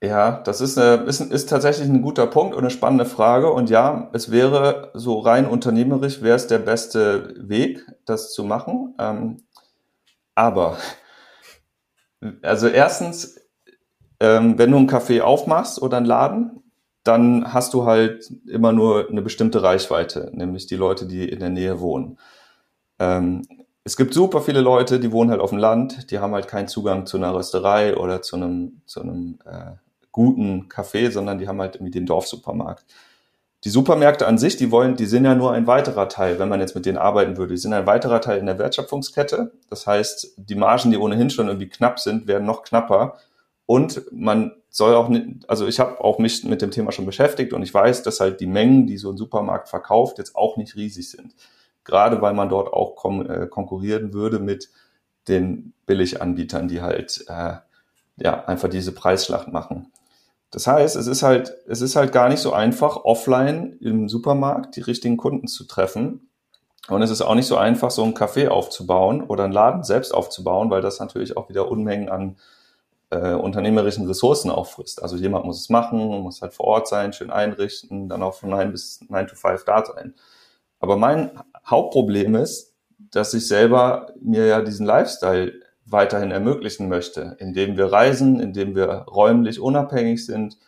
Ja, 0.00 0.40
das 0.42 0.60
ist, 0.60 0.78
eine, 0.78 1.02
ist, 1.04 1.20
ist 1.20 1.48
tatsächlich 1.48 1.88
ein 1.88 2.02
guter 2.02 2.28
Punkt 2.28 2.54
und 2.54 2.60
eine 2.60 2.70
spannende 2.70 3.04
Frage. 3.04 3.50
Und 3.52 3.68
ja, 3.68 4.10
es 4.12 4.30
wäre 4.30 4.92
so 4.94 5.18
rein 5.18 5.46
unternehmerisch, 5.46 6.22
wäre 6.22 6.36
es 6.36 6.46
der 6.46 6.58
beste 6.58 7.34
Weg, 7.48 7.84
das 8.04 8.32
zu 8.32 8.44
machen. 8.44 8.94
Ähm, 9.00 9.42
aber, 10.36 10.78
also 12.42 12.68
erstens, 12.68 13.40
ähm, 14.20 14.56
wenn 14.58 14.70
du 14.70 14.78
einen 14.78 14.88
Café 14.88 15.20
aufmachst 15.22 15.82
oder 15.82 15.96
einen 15.96 16.06
Laden, 16.06 16.62
dann 17.02 17.52
hast 17.52 17.74
du 17.74 17.84
halt 17.84 18.30
immer 18.46 18.72
nur 18.72 19.08
eine 19.08 19.22
bestimmte 19.22 19.62
Reichweite, 19.62 20.30
nämlich 20.34 20.66
die 20.66 20.76
Leute, 20.76 21.06
die 21.06 21.28
in 21.28 21.40
der 21.40 21.50
Nähe 21.50 21.80
wohnen. 21.80 22.18
Ähm, 23.00 23.42
es 23.84 23.96
gibt 23.96 24.14
super 24.14 24.42
viele 24.42 24.60
Leute, 24.60 25.00
die 25.00 25.12
wohnen 25.12 25.30
halt 25.30 25.40
auf 25.40 25.50
dem 25.50 25.58
Land, 25.58 26.10
die 26.10 26.18
haben 26.20 26.34
halt 26.34 26.48
keinen 26.48 26.68
Zugang 26.68 27.06
zu 27.06 27.16
einer 27.16 27.34
Rösterei 27.34 27.96
oder 27.96 28.22
zu 28.22 28.36
einem, 28.36 28.82
zu 28.86 29.00
einem 29.00 29.38
äh, 29.46 29.72
guten 30.12 30.68
Kaffee, 30.68 31.10
sondern 31.10 31.38
die 31.38 31.48
haben 31.48 31.60
halt 31.60 31.76
irgendwie 31.76 31.92
den 31.92 32.06
Dorfsupermarkt. 32.06 32.84
Die 33.64 33.70
Supermärkte 33.70 34.26
an 34.26 34.38
sich, 34.38 34.56
die 34.56 34.70
wollen, 34.70 34.94
die 34.94 35.06
sind 35.06 35.24
ja 35.24 35.34
nur 35.34 35.52
ein 35.52 35.66
weiterer 35.66 36.08
Teil, 36.08 36.38
wenn 36.38 36.48
man 36.48 36.60
jetzt 36.60 36.76
mit 36.76 36.86
denen 36.86 36.98
arbeiten 36.98 37.36
würde. 37.36 37.54
Die 37.54 37.60
sind 37.60 37.72
ein 37.72 37.86
weiterer 37.86 38.20
Teil 38.20 38.38
in 38.38 38.46
der 38.46 38.58
Wertschöpfungskette. 38.58 39.52
Das 39.68 39.86
heißt, 39.86 40.34
die 40.36 40.54
Margen, 40.54 40.92
die 40.92 40.96
ohnehin 40.96 41.28
schon 41.28 41.48
irgendwie 41.48 41.68
knapp 41.68 41.98
sind, 41.98 42.28
werden 42.28 42.46
noch 42.46 42.62
knapper. 42.62 43.18
Und 43.66 44.02
man 44.12 44.52
soll 44.70 44.94
auch 44.94 45.10
also 45.48 45.66
ich 45.66 45.80
habe 45.80 46.00
auch 46.00 46.18
mich 46.18 46.44
mit 46.44 46.62
dem 46.62 46.70
Thema 46.70 46.92
schon 46.92 47.04
beschäftigt 47.04 47.52
und 47.52 47.62
ich 47.62 47.74
weiß, 47.74 48.02
dass 48.02 48.20
halt 48.20 48.40
die 48.40 48.46
Mengen, 48.46 48.86
die 48.86 48.96
so 48.96 49.10
ein 49.10 49.16
Supermarkt 49.16 49.68
verkauft, 49.68 50.18
jetzt 50.18 50.36
auch 50.36 50.56
nicht 50.56 50.76
riesig 50.76 51.10
sind. 51.10 51.34
Gerade 51.84 52.22
weil 52.22 52.34
man 52.34 52.48
dort 52.48 52.72
auch 52.72 53.04
äh, 53.28 53.46
konkurrieren 53.48 54.12
würde 54.12 54.38
mit 54.38 54.70
den 55.26 55.72
Billiganbietern, 55.86 56.68
die 56.68 56.80
halt 56.80 57.24
äh, 57.28 57.56
ja 58.16 58.44
einfach 58.46 58.68
diese 58.68 58.92
Preisschlacht 58.92 59.48
machen. 59.48 59.90
Das 60.50 60.66
heißt, 60.66 60.96
es 60.96 61.06
ist 61.06 61.22
halt, 61.22 61.54
es 61.66 61.80
ist 61.80 61.96
halt 61.96 62.12
gar 62.12 62.28
nicht 62.28 62.40
so 62.40 62.52
einfach, 62.52 63.04
offline 63.04 63.76
im 63.80 64.08
Supermarkt 64.08 64.76
die 64.76 64.80
richtigen 64.80 65.16
Kunden 65.16 65.46
zu 65.46 65.64
treffen. 65.64 66.30
Und 66.88 67.02
es 67.02 67.10
ist 67.10 67.20
auch 67.20 67.34
nicht 67.34 67.46
so 67.46 67.56
einfach, 67.58 67.90
so 67.90 68.02
ein 68.02 68.14
Café 68.14 68.48
aufzubauen 68.48 69.22
oder 69.22 69.44
einen 69.44 69.52
Laden 69.52 69.84
selbst 69.84 70.14
aufzubauen, 70.14 70.70
weil 70.70 70.80
das 70.80 71.00
natürlich 71.00 71.36
auch 71.36 71.50
wieder 71.50 71.70
Unmengen 71.70 72.08
an 72.08 72.36
äh, 73.10 73.34
unternehmerischen 73.34 74.06
Ressourcen 74.06 74.50
auffrisst. 74.50 75.02
Also 75.02 75.16
jemand 75.16 75.44
muss 75.44 75.60
es 75.60 75.68
machen, 75.68 76.22
muss 76.22 76.40
halt 76.40 76.54
vor 76.54 76.66
Ort 76.66 76.88
sein, 76.88 77.12
schön 77.12 77.30
einrichten, 77.30 78.08
dann 78.08 78.22
auch 78.22 78.34
von 78.34 78.50
9 78.50 78.72
bis 78.72 79.00
9 79.08 79.26
to 79.26 79.36
5 79.36 79.64
da 79.64 79.84
sein. 79.84 80.14
Aber 80.80 80.96
mein 80.96 81.30
Hauptproblem 81.66 82.36
ist, 82.36 82.74
dass 83.10 83.34
ich 83.34 83.46
selber 83.46 84.12
mir 84.20 84.46
ja 84.46 84.62
diesen 84.62 84.86
Lifestyle 84.86 85.52
weiterhin 85.90 86.30
ermöglichen 86.30 86.88
möchte, 86.88 87.36
indem 87.38 87.76
wir 87.76 87.86
reisen, 87.86 88.40
indem 88.40 88.74
wir 88.74 89.06
räumlich 89.08 89.60
unabhängig 89.60 90.24
sind. 90.24 90.58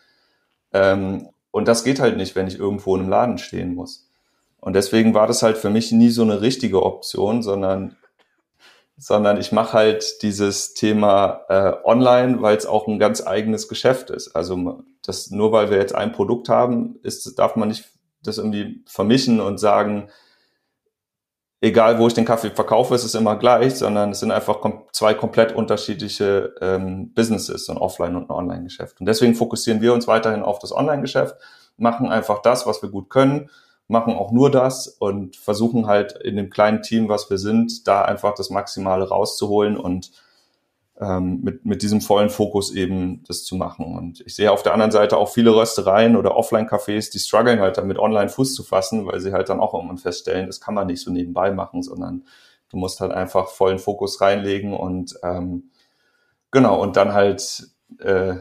Ähm, 0.72 1.28
und 1.50 1.68
das 1.68 1.84
geht 1.84 2.00
halt 2.00 2.16
nicht, 2.16 2.36
wenn 2.36 2.46
ich 2.46 2.58
irgendwo 2.58 2.94
in 2.94 3.02
einem 3.02 3.10
Laden 3.10 3.38
stehen 3.38 3.74
muss. 3.74 4.08
Und 4.60 4.74
deswegen 4.74 5.14
war 5.14 5.26
das 5.26 5.42
halt 5.42 5.58
für 5.58 5.70
mich 5.70 5.90
nie 5.92 6.10
so 6.10 6.22
eine 6.22 6.40
richtige 6.40 6.82
Option, 6.82 7.42
sondern 7.42 7.96
sondern 9.02 9.40
ich 9.40 9.50
mache 9.50 9.72
halt 9.72 10.22
dieses 10.22 10.74
Thema 10.74 11.40
äh, 11.48 11.72
online, 11.84 12.42
weil 12.42 12.54
es 12.54 12.66
auch 12.66 12.86
ein 12.86 12.98
ganz 12.98 13.26
eigenes 13.26 13.66
Geschäft 13.66 14.10
ist. 14.10 14.36
Also 14.36 14.82
das 15.02 15.30
nur 15.30 15.52
weil 15.52 15.70
wir 15.70 15.78
jetzt 15.78 15.94
ein 15.94 16.12
Produkt 16.12 16.50
haben, 16.50 16.98
ist, 17.02 17.38
darf 17.38 17.56
man 17.56 17.68
nicht 17.68 17.86
das 18.22 18.36
irgendwie 18.36 18.84
vermischen 18.86 19.40
und 19.40 19.56
sagen, 19.56 20.10
egal 21.60 21.98
wo 21.98 22.06
ich 22.06 22.14
den 22.14 22.24
Kaffee 22.24 22.50
verkaufe, 22.50 22.94
ist 22.94 23.04
es 23.04 23.14
immer 23.14 23.36
gleich, 23.36 23.76
sondern 23.76 24.10
es 24.10 24.20
sind 24.20 24.30
einfach 24.30 24.60
kom 24.60 24.84
zwei 24.92 25.14
komplett 25.14 25.54
unterschiedliche 25.54 26.54
ähm, 26.60 27.12
Businesses, 27.14 27.68
ein 27.68 27.78
Offline- 27.78 28.16
und 28.16 28.30
ein 28.30 28.36
Online-Geschäft. 28.36 29.00
Und 29.00 29.06
deswegen 29.06 29.34
fokussieren 29.34 29.80
wir 29.80 29.92
uns 29.92 30.06
weiterhin 30.06 30.42
auf 30.42 30.58
das 30.58 30.72
Online-Geschäft, 30.72 31.36
machen 31.76 32.08
einfach 32.08 32.40
das, 32.42 32.66
was 32.66 32.82
wir 32.82 32.90
gut 32.90 33.10
können, 33.10 33.50
machen 33.88 34.14
auch 34.14 34.30
nur 34.32 34.50
das 34.50 34.86
und 34.88 35.36
versuchen 35.36 35.86
halt 35.86 36.12
in 36.12 36.36
dem 36.36 36.48
kleinen 36.48 36.82
Team, 36.82 37.08
was 37.08 37.28
wir 37.28 37.38
sind, 37.38 37.86
da 37.86 38.02
einfach 38.02 38.34
das 38.34 38.50
Maximale 38.50 39.08
rauszuholen 39.08 39.76
und 39.76 40.12
ähm, 41.00 41.40
mit, 41.42 41.64
mit 41.64 41.82
diesem 41.82 42.00
vollen 42.00 42.28
Fokus 42.28 42.72
eben 42.72 43.24
das 43.26 43.44
zu 43.44 43.56
machen. 43.56 43.96
Und 43.96 44.20
ich 44.26 44.34
sehe 44.34 44.52
auf 44.52 44.62
der 44.62 44.74
anderen 44.74 44.92
Seite 44.92 45.16
auch 45.16 45.30
viele 45.30 45.54
Röstereien 45.54 46.16
oder 46.16 46.36
Offline-Cafés, 46.36 47.10
die 47.10 47.18
strugglen 47.18 47.60
halt 47.60 47.78
damit, 47.78 47.98
online 47.98 48.28
Fuß 48.28 48.54
zu 48.54 48.62
fassen, 48.62 49.06
weil 49.06 49.20
sie 49.20 49.32
halt 49.32 49.48
dann 49.48 49.60
auch 49.60 49.72
irgendwann 49.72 49.98
feststellen, 49.98 50.46
das 50.46 50.60
kann 50.60 50.74
man 50.74 50.86
nicht 50.86 51.00
so 51.02 51.10
nebenbei 51.10 51.50
machen, 51.52 51.82
sondern 51.82 52.24
du 52.68 52.76
musst 52.76 53.00
halt 53.00 53.12
einfach 53.12 53.48
vollen 53.48 53.78
Fokus 53.78 54.20
reinlegen 54.20 54.74
und 54.74 55.14
ähm, 55.22 55.70
genau, 56.50 56.80
und 56.80 56.96
dann 56.96 57.14
halt 57.14 57.68
äh, 57.98 58.34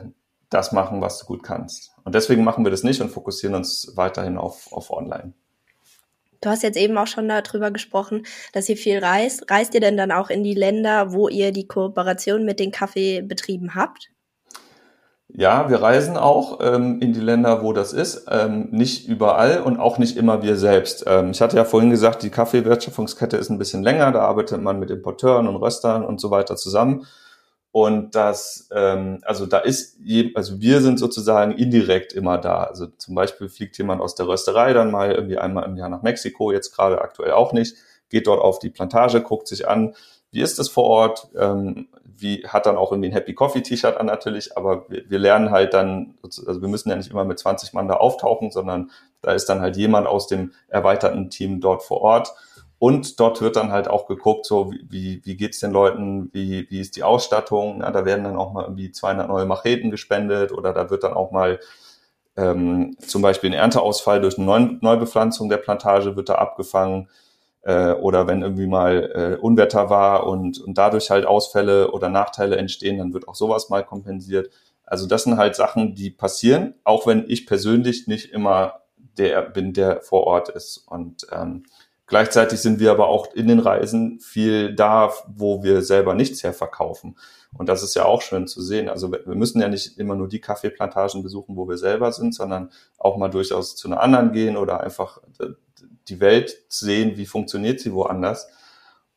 das 0.50 0.72
machen, 0.72 1.02
was 1.02 1.20
du 1.20 1.26
gut 1.28 1.44
kannst. 1.44 1.92
Und 2.04 2.14
deswegen 2.14 2.44
machen 2.44 2.66
wir 2.66 2.72
das 2.72 2.84
nicht 2.84 3.02
und 3.02 3.10
fokussieren 3.10 3.56
uns 3.56 3.94
weiterhin 3.96 4.38
auf, 4.38 4.74
auf 4.74 4.92
Online. 4.92 5.34
Du 6.42 6.50
hast 6.50 6.64
jetzt 6.64 6.78
eben 6.78 6.98
auch 6.98 7.08
schon 7.08 7.28
darüber 7.28 7.72
gesprochen, 7.72 8.26
dass 8.54 8.70
ihr 8.70 8.78
viel 8.78 9.00
reist. 9.00 9.50
Reist 9.52 9.74
ihr 9.74 9.82
denn 9.82 9.98
dann 9.98 10.12
auch 10.12 10.30
in 10.30 10.44
die 10.44 10.54
Länder, 10.54 11.12
wo 11.12 11.28
ihr 11.28 11.52
die 11.52 11.68
Kooperation 11.68 12.46
mit 12.46 12.60
den 12.60 12.72
Kaffeebetrieben 12.72 13.76
habt? 13.76 14.10
Ja, 15.32 15.70
wir 15.70 15.80
reisen 15.80 16.18
auch 16.18 16.60
ähm, 16.60 17.00
in 17.02 17.14
die 17.14 17.20
Länder, 17.20 17.62
wo 17.62 17.72
das 17.72 17.94
ist. 17.94 18.26
Ähm, 18.32 18.70
nicht 18.72 19.08
überall 19.08 19.62
und 19.62 19.80
auch 19.80 20.00
nicht 20.00 20.18
immer 20.18 20.42
wir 20.42 20.56
selbst. 20.56 21.04
Ähm, 21.06 21.32
ich 21.32 21.42
hatte 21.42 21.56
ja 21.56 21.66
vorhin 21.66 21.92
gesagt, 21.92 22.24
die 22.24 22.32
Kaffeewertschöpfungskette 22.32 23.38
ist 23.38 23.52
ein 23.52 23.60
bisschen 23.60 23.84
länger. 23.84 24.12
Da 24.12 24.22
arbeitet 24.22 24.62
man 24.62 24.80
mit 24.80 24.90
Importeuren 24.90 25.48
und 25.48 25.58
Röstern 25.58 26.04
und 26.04 26.20
so 26.20 26.32
weiter 26.32 26.56
zusammen. 26.56 27.06
Und 27.72 28.16
das, 28.16 28.68
ähm, 28.74 29.20
also 29.24 29.46
da 29.46 29.60
ist, 29.60 29.98
je, 30.02 30.32
also 30.34 30.60
wir 30.60 30.82
sind 30.82 30.98
sozusagen 30.98 31.52
indirekt 31.52 32.14
immer 32.14 32.40
da. 32.40 32.64
Also 32.64 32.88
zum 32.88 33.14
Beispiel 33.14 33.48
fliegt 33.48 33.78
jemand 33.78 34.02
aus 34.02 34.16
der 34.16 34.28
Rösterei 34.28 34.74
dann 34.74 34.90
mal 34.90 35.12
irgendwie 35.12 35.38
einmal 35.38 35.66
im 35.66 35.78
Jahr 35.78 35.90
nach 35.90 36.02
Mexiko, 36.02 36.52
jetzt 36.52 36.76
gerade 36.76 37.02
aktuell 37.02 37.32
auch 37.32 37.54
nicht, 37.54 37.76
geht 38.10 38.26
dort 38.26 38.42
auf 38.42 38.58
die 38.58 38.72
Plantage, 38.72 39.22
guckt 39.22 39.48
sich 39.48 39.68
an, 39.68 39.94
wie 40.32 40.42
ist 40.42 40.58
es 40.58 40.70
vor 40.70 40.86
Ort, 40.86 41.28
ähm, 41.36 41.88
wie 42.04 42.46
hat 42.48 42.66
dann 42.66 42.78
auch 42.78 42.92
irgendwie 42.92 43.10
ein 43.10 43.14
Happy 43.14 43.34
Coffee 43.34 43.62
T-Shirt 43.62 43.98
an 43.98 44.08
natürlich, 44.08 44.58
aber 44.58 44.90
wir, 44.90 45.10
wir 45.10 45.20
lernen 45.20 45.52
halt 45.52 45.74
dann, 45.74 46.16
also 46.24 46.62
wir 46.62 46.68
müssen 46.68 46.90
ja 46.90 46.96
nicht 46.96 47.12
immer 47.12 47.24
mit 47.24 47.40
20 47.40 47.74
Mann 47.74 47.88
da 47.88 47.96
auftauchen, 47.96 48.52
sondern 48.52 48.92
da 49.22 49.34
ist 49.34 49.46
dann 49.46 49.62
halt 49.62 49.78
jemand 49.78 50.08
aus 50.08 50.28
dem 50.28 50.54
erweiterten 50.68 51.30
Team 51.30 51.62
dort 51.62 51.84
vor 51.84 52.02
Ort 52.02 52.34
und 52.80 53.20
dort 53.20 53.42
wird 53.42 53.58
dann 53.58 53.72
halt 53.72 53.90
auch 53.90 54.08
geguckt, 54.08 54.46
so 54.46 54.72
wie, 54.72 55.22
wie 55.26 55.36
geht's 55.36 55.60
den 55.60 55.72
Leuten, 55.72 56.30
wie, 56.32 56.66
wie 56.70 56.80
ist 56.80 56.96
die 56.96 57.04
Ausstattung. 57.04 57.82
Ja, 57.82 57.92
da 57.92 58.06
werden 58.06 58.24
dann 58.24 58.38
auch 58.38 58.54
mal 58.54 58.64
irgendwie 58.64 58.92
200 58.92 59.28
neue 59.28 59.46
Macheten 59.46 59.92
gespendet 59.92 60.54
oder 60.54 60.72
da 60.74 60.90
wird 60.90 61.04
dann 61.04 61.14
auch 61.14 61.32
mal 61.32 61.60
ähm, 62.38 62.96
zum 63.00 63.22
Beispiel 63.22 63.50
ein 63.50 63.60
Ernteausfall 63.60 64.22
durch 64.22 64.38
eine 64.38 64.78
Neubepflanzung 64.82 65.50
der 65.50 65.58
Plantage 65.58 66.16
wird 66.16 66.30
da 66.30 66.36
abgefangen. 66.36 67.10
Äh, 67.64 67.92
oder 67.92 68.28
wenn 68.28 68.42
irgendwie 68.42 68.68
mal 68.68 69.12
äh, 69.14 69.42
Unwetter 69.42 69.90
war 69.90 70.26
und, 70.26 70.60
und 70.62 70.78
dadurch 70.78 71.10
halt 71.12 71.26
Ausfälle 71.26 71.92
oder 71.92 72.08
Nachteile 72.08 72.56
entstehen, 72.56 72.98
dann 72.98 73.14
wird 73.14 73.28
auch 73.28 73.36
sowas 73.36 73.70
mal 73.70 73.84
kompensiert. 73.84 74.50
Also 74.86 75.06
das 75.06 75.26
sind 75.26 75.36
halt 75.36 75.56
Sachen, 75.56 75.96
die 75.96 76.12
passieren, 76.12 76.76
auch 76.86 77.06
wenn 77.06 77.26
ich 77.28 77.46
persönlich 77.46 78.08
nicht 78.08 78.32
immer 78.32 78.80
der 79.18 79.42
bin, 79.42 79.74
der 79.74 80.02
vor 80.02 80.26
Ort 80.26 80.48
ist. 80.48 80.78
Und 80.88 81.28
ähm, 81.34 81.66
Gleichzeitig 82.10 82.60
sind 82.60 82.80
wir 82.80 82.92
aber 82.92 83.08
auch 83.08 83.34
in 83.36 83.48
den 83.48 83.60
Reisen 83.60 84.20
viel 84.20 84.74
da, 84.74 85.14
wo 85.28 85.64
wir 85.64 85.84
selber 85.84 86.16
nichts 86.16 86.44
herverkaufen. 86.44 87.16
Und 87.54 87.70
das 87.70 87.84
ist 87.84 87.96
ja 87.96 88.06
auch 88.06 88.24
schön 88.24 88.48
zu 88.48 88.62
sehen. 88.62 88.90
Also 88.90 89.12
wir 89.12 89.36
müssen 89.36 89.62
ja 89.62 89.70
nicht 89.70 89.98
immer 89.98 90.16
nur 90.16 90.28
die 90.28 90.42
Kaffeeplantagen 90.42 91.22
besuchen, 91.22 91.56
wo 91.56 91.70
wir 91.70 91.78
selber 91.78 92.12
sind, 92.12 92.34
sondern 92.34 92.72
auch 92.98 93.18
mal 93.18 93.30
durchaus 93.30 93.76
zu 93.76 93.88
einer 93.88 94.02
anderen 94.02 94.32
gehen 94.32 94.58
oder 94.58 94.82
einfach 94.82 95.22
die 96.08 96.20
Welt 96.20 96.58
sehen, 96.68 97.16
wie 97.16 97.28
funktioniert 97.28 97.80
sie 97.80 97.94
woanders. 97.94 98.50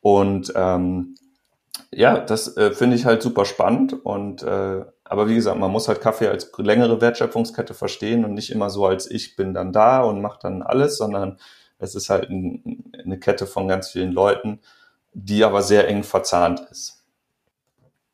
Und 0.03 0.53
ähm, 0.55 1.15
ja, 1.91 2.19
das 2.19 2.57
äh, 2.57 2.73
finde 2.73 2.97
ich 2.97 3.07
halt 3.07 3.23
super 3.23 3.47
spannend. 3.47 4.05
Und 4.05 4.43
äh, 4.43 4.85
aber 5.05 5.29
wie 5.29 5.35
gesagt, 5.35 5.59
man 5.59 5.71
muss 5.71 5.89
halt 5.89 6.01
Kaffee 6.01 6.29
als 6.29 6.51
längere 6.59 7.01
Wertschöpfungskette 7.01 7.75
verstehen 7.75 8.25
und 8.25 8.35
nicht 8.35 8.51
immer 8.51 8.71
so 8.71 8.87
als 8.87 9.11
ich 9.11 9.37
bin 9.37 9.55
dann 9.55 9.73
da 9.73 10.03
und 10.03 10.21
mache 10.23 10.39
dann 10.43 10.63
alles, 10.63 10.97
sondern 10.97 11.39
es 11.83 11.95
ist 11.95 12.11
halt 12.11 12.31
ein, 12.31 12.93
eine 13.05 13.19
Kette 13.19 13.47
von 13.47 13.69
ganz 13.69 13.91
vielen 13.91 14.13
Leuten. 14.13 14.61
die 15.15 15.45
aber 15.45 15.63
sehr 15.63 15.89
eng 15.89 16.05
verzahnt 16.05 16.61
ist. 16.71 17.03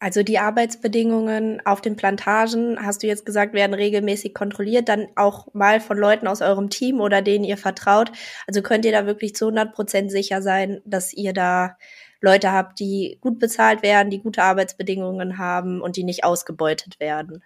Also 0.01 0.23
die 0.23 0.39
Arbeitsbedingungen 0.39 1.61
auf 1.65 1.81
den 1.81 1.97
Plantagen, 1.97 2.79
hast 2.85 3.03
du 3.03 3.09
jetzt 3.09 3.27
gesagt, 3.27 3.53
werden 3.53 3.75
regelmäßig 3.75 4.33
kontrolliert, 4.33 4.89
dann 4.89 5.09
auch 5.17 5.53
mal 5.55 5.81
von 5.81 5.99
Leuten 5.99 6.29
aus 6.29 6.41
eurem 6.41 6.71
Team 6.71 7.01
oder 7.01 7.21
denen 7.21 7.45
ihr 7.45 7.57
vertraut. 7.57 8.13
Also 8.47 8.63
könnt 8.63 8.85
ihr 8.85 8.93
da 8.93 9.07
wirklich 9.07 9.35
zu 9.35 9.47
100 9.47 9.75
Prozent 9.75 10.11
sicher 10.13 10.41
sein, 10.41 10.81
dass 10.85 11.13
ihr 11.13 11.33
da 11.33 11.77
Leute 12.21 12.53
habt, 12.53 12.79
die 12.79 13.19
gut 13.21 13.41
bezahlt 13.41 13.83
werden, 13.83 14.11
die 14.11 14.23
gute 14.23 14.43
Arbeitsbedingungen 14.43 15.39
haben 15.39 15.81
und 15.81 15.97
die 15.97 16.05
nicht 16.05 16.25
ausgebeutet 16.25 17.01
werden. 17.01 17.43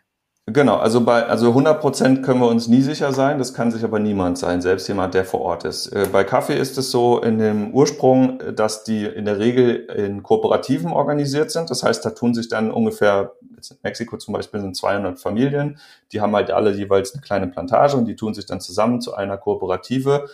Genau, 0.47 0.77
also 0.79 1.01
bei 1.03 1.25
also 1.25 1.51
100 1.51 1.81
Prozent 1.81 2.23
können 2.25 2.41
wir 2.41 2.49
uns 2.49 2.67
nie 2.67 2.83
sicher 2.83 3.13
sein. 3.13 3.39
Das 3.39 3.55
kann 3.55 3.71
sich 3.71 3.85
aber 3.85 4.01
niemand 4.01 4.39
sein, 4.39 4.61
selbst 4.61 4.89
jemand, 4.89 5.15
der 5.15 5.25
vor 5.25 5.41
Ort 5.41 5.65
ist. 5.65 5.87
Äh, 5.89 6.09
bei 6.11 6.25
Kaffee 6.25 6.59
ist 6.59 6.77
es 6.79 6.91
so 6.91 7.21
in 7.21 7.39
dem 7.39 7.73
Ursprung, 7.73 8.41
dass 8.57 8.83
die 8.83 9.05
in 9.05 9.25
der 9.25 9.39
Regel 9.39 9.77
in 9.97 10.25
Kooperativen 10.25 10.93
organisiert 10.93 11.53
sind. 11.53 11.71
Das 11.71 11.85
heißt, 11.85 12.05
da 12.05 12.11
tun 12.11 12.35
sich 12.35 12.49
dann 12.49 12.73
ungefähr 12.73 13.35
jetzt 13.55 13.71
in 13.71 13.79
Mexiko 13.85 14.17
zum 14.17 14.35
Beispiel 14.35 14.61
sind 14.61 14.77
200 14.77 15.21
Familien. 15.21 15.79
Die 16.11 16.21
haben 16.21 16.35
halt 16.35 16.51
alle 16.51 16.73
jeweils 16.73 17.15
eine 17.15 17.23
kleine 17.23 17.47
Plantage 17.47 17.97
und 17.97 18.07
die 18.07 18.17
tun 18.17 18.35
sich 18.35 18.47
dann 18.47 18.61
zusammen 18.61 19.01
zu 19.01 19.15
einer 19.15 19.39
Kooperative. 19.39 20.27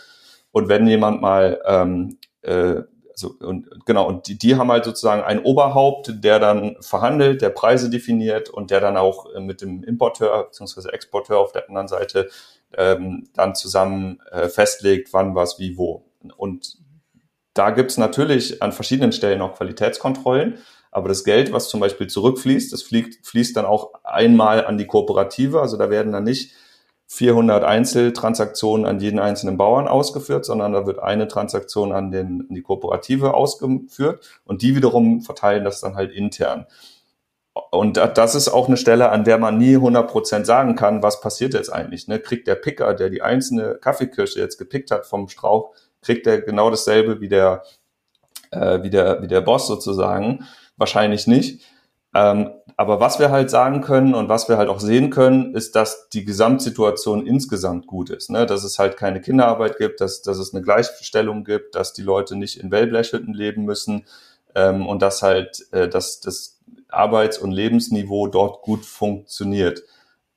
Und 0.51 0.69
wenn 0.69 0.87
jemand 0.87 1.21
mal 1.21 1.61
ähm, 1.67 2.17
äh, 2.41 2.81
so, 3.19 3.35
und 3.39 3.67
genau, 3.85 4.07
und 4.07 4.27
die, 4.27 4.37
die 4.37 4.55
haben 4.55 4.71
halt 4.71 4.85
sozusagen 4.85 5.21
ein 5.21 5.43
Oberhaupt, 5.43 6.23
der 6.23 6.39
dann 6.39 6.77
verhandelt, 6.79 7.41
der 7.41 7.49
Preise 7.49 7.89
definiert 7.89 8.49
und 8.49 8.71
der 8.71 8.79
dann 8.79 8.95
auch 8.95 9.33
äh, 9.33 9.41
mit 9.41 9.61
dem 9.61 9.83
Importeur 9.83 10.45
bzw. 10.45 10.89
Exporteur 10.89 11.37
auf 11.37 11.51
der 11.51 11.67
anderen 11.67 11.89
Seite 11.89 12.29
ähm, 12.77 13.27
dann 13.33 13.55
zusammen 13.55 14.21
äh, 14.31 14.47
festlegt, 14.47 15.11
wann, 15.11 15.35
was, 15.35 15.59
wie, 15.59 15.77
wo. 15.77 16.05
Und 16.37 16.77
da 17.53 17.71
gibt's 17.71 17.97
natürlich 17.97 18.63
an 18.63 18.71
verschiedenen 18.71 19.11
Stellen 19.11 19.41
auch 19.41 19.55
Qualitätskontrollen, 19.55 20.59
aber 20.91 21.09
das 21.09 21.23
Geld, 21.23 21.51
was 21.51 21.69
zum 21.69 21.81
Beispiel 21.81 22.07
zurückfließt, 22.07 22.71
das 22.71 22.83
fließt, 22.83 23.27
fließt 23.27 23.55
dann 23.57 23.65
auch 23.65 23.93
einmal 24.03 24.65
an 24.65 24.77
die 24.77 24.87
Kooperative. 24.87 25.61
Also 25.61 25.77
da 25.77 25.89
werden 25.89 26.13
dann 26.13 26.23
nicht 26.23 26.53
400 27.11 27.63
Einzeltransaktionen 27.63 28.85
an 28.85 28.99
jeden 28.99 29.19
einzelnen 29.19 29.57
Bauern 29.57 29.87
ausgeführt, 29.87 30.45
sondern 30.45 30.73
da 30.73 30.85
wird 30.85 30.99
eine 30.99 31.27
Transaktion 31.27 31.91
an, 31.91 32.11
den, 32.11 32.45
an 32.47 32.55
die 32.55 32.61
Kooperative 32.61 33.33
ausgeführt 33.33 34.23
und 34.45 34.61
die 34.61 34.75
wiederum 34.75 35.21
verteilen 35.21 35.63
das 35.63 35.81
dann 35.81 35.95
halt 35.95 36.11
intern. 36.11 36.67
Und 37.71 37.97
das 37.97 38.35
ist 38.35 38.47
auch 38.47 38.67
eine 38.67 38.77
Stelle, 38.77 39.09
an 39.09 39.23
der 39.23 39.39
man 39.39 39.57
nie 39.57 39.75
100% 39.75 40.45
sagen 40.45 40.75
kann, 40.75 41.01
was 41.01 41.19
passiert 41.19 41.55
jetzt 41.55 41.73
eigentlich. 41.73 42.07
Ne? 42.07 42.19
Kriegt 42.19 42.47
der 42.47 42.55
Picker, 42.55 42.93
der 42.93 43.09
die 43.09 43.23
einzelne 43.23 43.75
Kaffeekirsche 43.81 44.39
jetzt 44.39 44.59
gepickt 44.59 44.91
hat 44.91 45.07
vom 45.07 45.27
Strauch, 45.29 45.73
kriegt 46.03 46.27
der 46.27 46.41
genau 46.41 46.69
dasselbe 46.69 47.21
wie 47.21 47.27
der, 47.27 47.63
äh, 48.51 48.83
wie 48.83 48.91
der, 48.91 49.23
wie 49.23 49.27
der 49.27 49.41
Boss 49.41 49.65
sozusagen? 49.65 50.45
Wahrscheinlich 50.77 51.25
nicht. 51.25 51.65
Ähm, 52.13 52.51
aber 52.79 53.01
was 53.01 53.19
wir 53.19 53.29
halt 53.29 53.49
sagen 53.49 53.81
können 53.81 54.15
und 54.15 54.29
was 54.29 54.47
wir 54.47 54.57
halt 54.57 54.69
auch 54.69 54.79
sehen 54.79 55.09
können, 55.09 55.53
ist, 55.53 55.75
dass 55.75 56.07
die 56.07 56.23
Gesamtsituation 56.23 57.27
insgesamt 57.27 57.87
gut 57.87 58.09
ist. 58.09 58.29
Ne? 58.29 58.45
Dass 58.45 58.63
es 58.63 58.79
halt 58.79 58.95
keine 58.95 59.19
Kinderarbeit 59.19 59.77
gibt, 59.77 59.99
dass, 59.99 60.21
dass 60.21 60.37
es 60.37 60.53
eine 60.53 60.63
Gleichstellung 60.63 61.43
gibt, 61.43 61.75
dass 61.75 61.91
die 61.91 62.03
Leute 62.03 62.37
nicht 62.37 62.55
in 62.55 62.71
Wellblechhütten 62.71 63.33
leben 63.33 63.65
müssen 63.65 64.05
ähm, 64.55 64.87
und 64.87 65.01
dass 65.01 65.21
halt 65.21 65.67
äh, 65.73 65.89
dass 65.89 66.21
das 66.21 66.61
Arbeits- 66.87 67.37
und 67.37 67.51
Lebensniveau 67.51 68.27
dort 68.27 68.61
gut 68.61 68.85
funktioniert. 68.85 69.83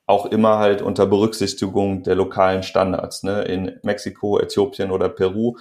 Auch 0.07 0.27
immer 0.27 0.59
halt 0.59 0.83
unter 0.83 1.07
Berücksichtigung 1.07 2.03
der 2.03 2.17
lokalen 2.17 2.65
Standards. 2.65 3.23
Ne? 3.23 3.43
In 3.43 3.79
Mexiko, 3.85 4.41
Äthiopien 4.41 4.91
oder 4.91 5.09
Peru 5.09 5.59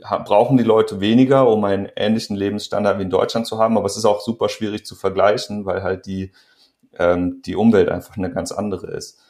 brauchen 0.00 0.56
die 0.56 0.64
Leute 0.64 1.00
weniger, 1.00 1.48
um 1.48 1.64
einen 1.64 1.88
ähnlichen 1.96 2.36
Lebensstandard 2.36 2.98
wie 2.98 3.02
in 3.02 3.10
Deutschland 3.10 3.46
zu 3.46 3.58
haben. 3.58 3.76
Aber 3.76 3.86
es 3.86 3.96
ist 3.96 4.04
auch 4.04 4.20
super 4.20 4.48
schwierig 4.48 4.86
zu 4.86 4.94
vergleichen, 4.94 5.66
weil 5.66 5.82
halt 5.82 6.06
die, 6.06 6.32
ähm, 6.98 7.42
die 7.44 7.56
Umwelt 7.56 7.88
einfach 7.88 8.16
eine 8.16 8.30
ganz 8.30 8.52
andere 8.52 8.88
ist. 8.88 9.20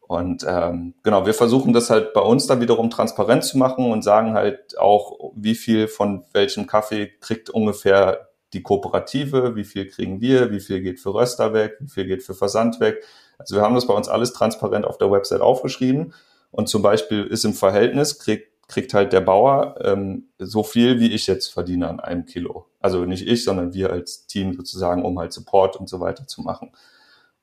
Und 0.00 0.46
ähm, 0.48 0.94
genau, 1.02 1.26
wir 1.26 1.34
versuchen 1.34 1.72
das 1.72 1.90
halt 1.90 2.12
bei 2.12 2.20
uns 2.20 2.46
da 2.46 2.60
wiederum 2.60 2.90
transparent 2.90 3.44
zu 3.44 3.58
machen 3.58 3.90
und 3.90 4.02
sagen 4.02 4.34
halt 4.34 4.78
auch, 4.78 5.32
wie 5.34 5.56
viel 5.56 5.88
von 5.88 6.24
welchem 6.32 6.66
Kaffee 6.66 7.10
kriegt 7.20 7.50
ungefähr 7.50 8.28
die 8.52 8.62
Kooperative, 8.62 9.56
wie 9.56 9.64
viel 9.64 9.88
kriegen 9.88 10.20
wir, 10.20 10.52
wie 10.52 10.60
viel 10.60 10.80
geht 10.80 11.00
für 11.00 11.12
Röster 11.12 11.52
weg, 11.52 11.76
wie 11.80 11.88
viel 11.88 12.06
geht 12.06 12.22
für 12.22 12.34
Versand 12.34 12.78
weg. 12.78 13.02
Also 13.38 13.56
wir 13.56 13.62
haben 13.62 13.74
das 13.74 13.88
bei 13.88 13.94
uns 13.94 14.08
alles 14.08 14.32
transparent 14.32 14.84
auf 14.84 14.98
der 14.98 15.10
Website 15.10 15.40
aufgeschrieben. 15.40 16.14
Und 16.52 16.68
zum 16.68 16.82
Beispiel 16.82 17.24
ist 17.24 17.44
im 17.44 17.52
Verhältnis, 17.52 18.18
kriegt 18.18 18.55
kriegt 18.68 18.94
halt 18.94 19.12
der 19.12 19.20
Bauer 19.20 19.76
ähm, 19.82 20.28
so 20.38 20.62
viel, 20.62 20.98
wie 20.98 21.12
ich 21.12 21.26
jetzt 21.26 21.52
verdiene 21.52 21.88
an 21.88 22.00
einem 22.00 22.26
Kilo. 22.26 22.66
Also 22.80 23.04
nicht 23.04 23.26
ich, 23.26 23.44
sondern 23.44 23.74
wir 23.74 23.90
als 23.90 24.26
Team 24.26 24.54
sozusagen, 24.54 25.04
um 25.04 25.18
halt 25.18 25.32
Support 25.32 25.76
und 25.76 25.88
so 25.88 26.00
weiter 26.00 26.26
zu 26.26 26.42
machen. 26.42 26.72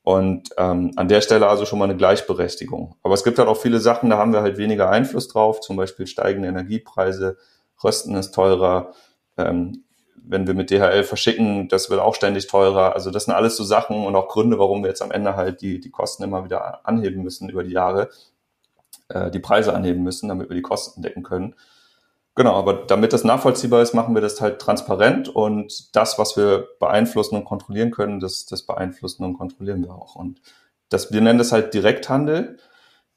Und 0.04 0.50
ähm, 0.58 0.92
an 0.98 1.08
der 1.08 1.22
Stelle 1.22 1.48
also 1.48 1.66
schon 1.66 1.80
mal 1.80 1.86
eine 1.86 1.96
Gleichberechtigung. 1.96 2.96
Aber 3.04 3.14
es 3.14 3.24
gibt 3.24 3.40
halt 3.40 3.48
auch 3.48 3.58
viele 3.58 3.80
Sachen, 3.80 4.10
da 4.10 4.18
haben 4.18 4.34
wir 4.34 4.42
halt 4.42 4.58
weniger 4.58 4.90
Einfluss 4.90 5.30
drauf, 5.30 5.62
zum 5.62 5.78
Beispiel 5.78 6.08
steigende 6.08 6.50
Energiepreise, 6.50 7.38
Rösten 7.82 8.16
ist 8.16 8.34
teurer, 8.34 8.94
ähm, 9.38 9.84
wenn 10.26 10.48
wir 10.48 10.54
mit 10.54 10.72
DHL 10.72 11.04
verschicken, 11.04 11.68
das 11.68 11.90
wird 11.90 12.00
auch 12.00 12.16
ständig 12.16 12.48
teurer. 12.48 12.94
Also 12.94 13.12
das 13.12 13.26
sind 13.26 13.34
alles 13.34 13.58
so 13.58 13.64
Sachen 13.64 14.06
und 14.06 14.16
auch 14.16 14.30
Gründe, 14.30 14.60
warum 14.60 14.84
wir 14.84 14.90
jetzt 14.90 15.02
am 15.02 15.12
Ende 15.12 15.36
halt 15.36 15.62
die, 15.62 15.80
die 15.80 15.90
Kosten 15.90 16.24
immer 16.24 16.46
wieder 16.46 16.86
anheben 16.88 17.24
müssen 17.24 17.50
über 17.50 17.64
die 17.64 17.74
Jahre 17.74 18.10
äh, 19.14 19.32
die 19.32 19.40
Preise 19.40 19.74
anheben 19.74 20.04
müssen, 20.04 20.30
damit 20.30 20.50
wir 20.50 20.56
die 20.56 20.62
Kosten 20.62 21.02
decken 21.02 21.24
können. 21.24 21.56
Genau, 22.36 22.56
aber 22.56 22.74
damit 22.74 23.14
das 23.14 23.24
nachvollziehbar 23.24 23.84
ist, 23.84 23.94
machen 23.94 24.16
wir 24.16 24.22
das 24.22 24.42
halt 24.42 24.60
transparent 24.60 25.30
und 25.30 25.96
das, 25.96 26.18
was 26.18 26.36
wir 26.36 26.68
beeinflussen 26.80 27.36
und 27.36 27.46
kontrollieren 27.46 27.92
können, 27.92 28.20
das, 28.20 28.48
das 28.48 28.64
beeinflussen 28.64 29.24
und 29.24 29.38
kontrollieren 29.38 29.84
wir 29.84 29.94
auch. 29.94 30.16
Und 30.16 30.42
das, 30.90 31.12
wir 31.12 31.22
nennen 31.22 31.38
das 31.38 31.52
halt 31.52 31.74
Direkthandel. 31.74 32.58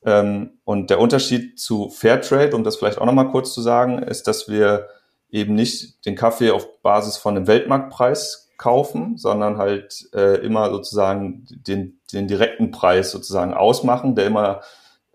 Ähm, 0.04 0.58
und 0.64 0.90
der 0.90 1.00
Unterschied 1.00 1.58
zu 1.58 1.88
Fairtrade, 1.88 2.54
um 2.54 2.62
das 2.62 2.76
vielleicht 2.76 2.98
auch 2.98 3.06
nochmal 3.06 3.30
kurz 3.30 3.54
zu 3.54 3.62
sagen, 3.62 4.02
ist, 4.02 4.26
dass 4.28 4.48
wir 4.48 4.88
eben 5.30 5.54
nicht 5.54 6.04
den 6.04 6.14
Kaffee 6.14 6.50
auf 6.50 6.82
Basis 6.82 7.16
von 7.16 7.36
einem 7.36 7.46
Weltmarktpreis 7.46 8.50
kaufen, 8.58 9.16
sondern 9.16 9.56
halt 9.56 10.08
äh, 10.14 10.36
immer 10.44 10.70
sozusagen 10.70 11.46
den, 11.50 12.00
den 12.12 12.28
direkten 12.28 12.70
Preis 12.70 13.10
sozusagen 13.10 13.54
ausmachen, 13.54 14.14
der 14.14 14.26
immer 14.26 14.60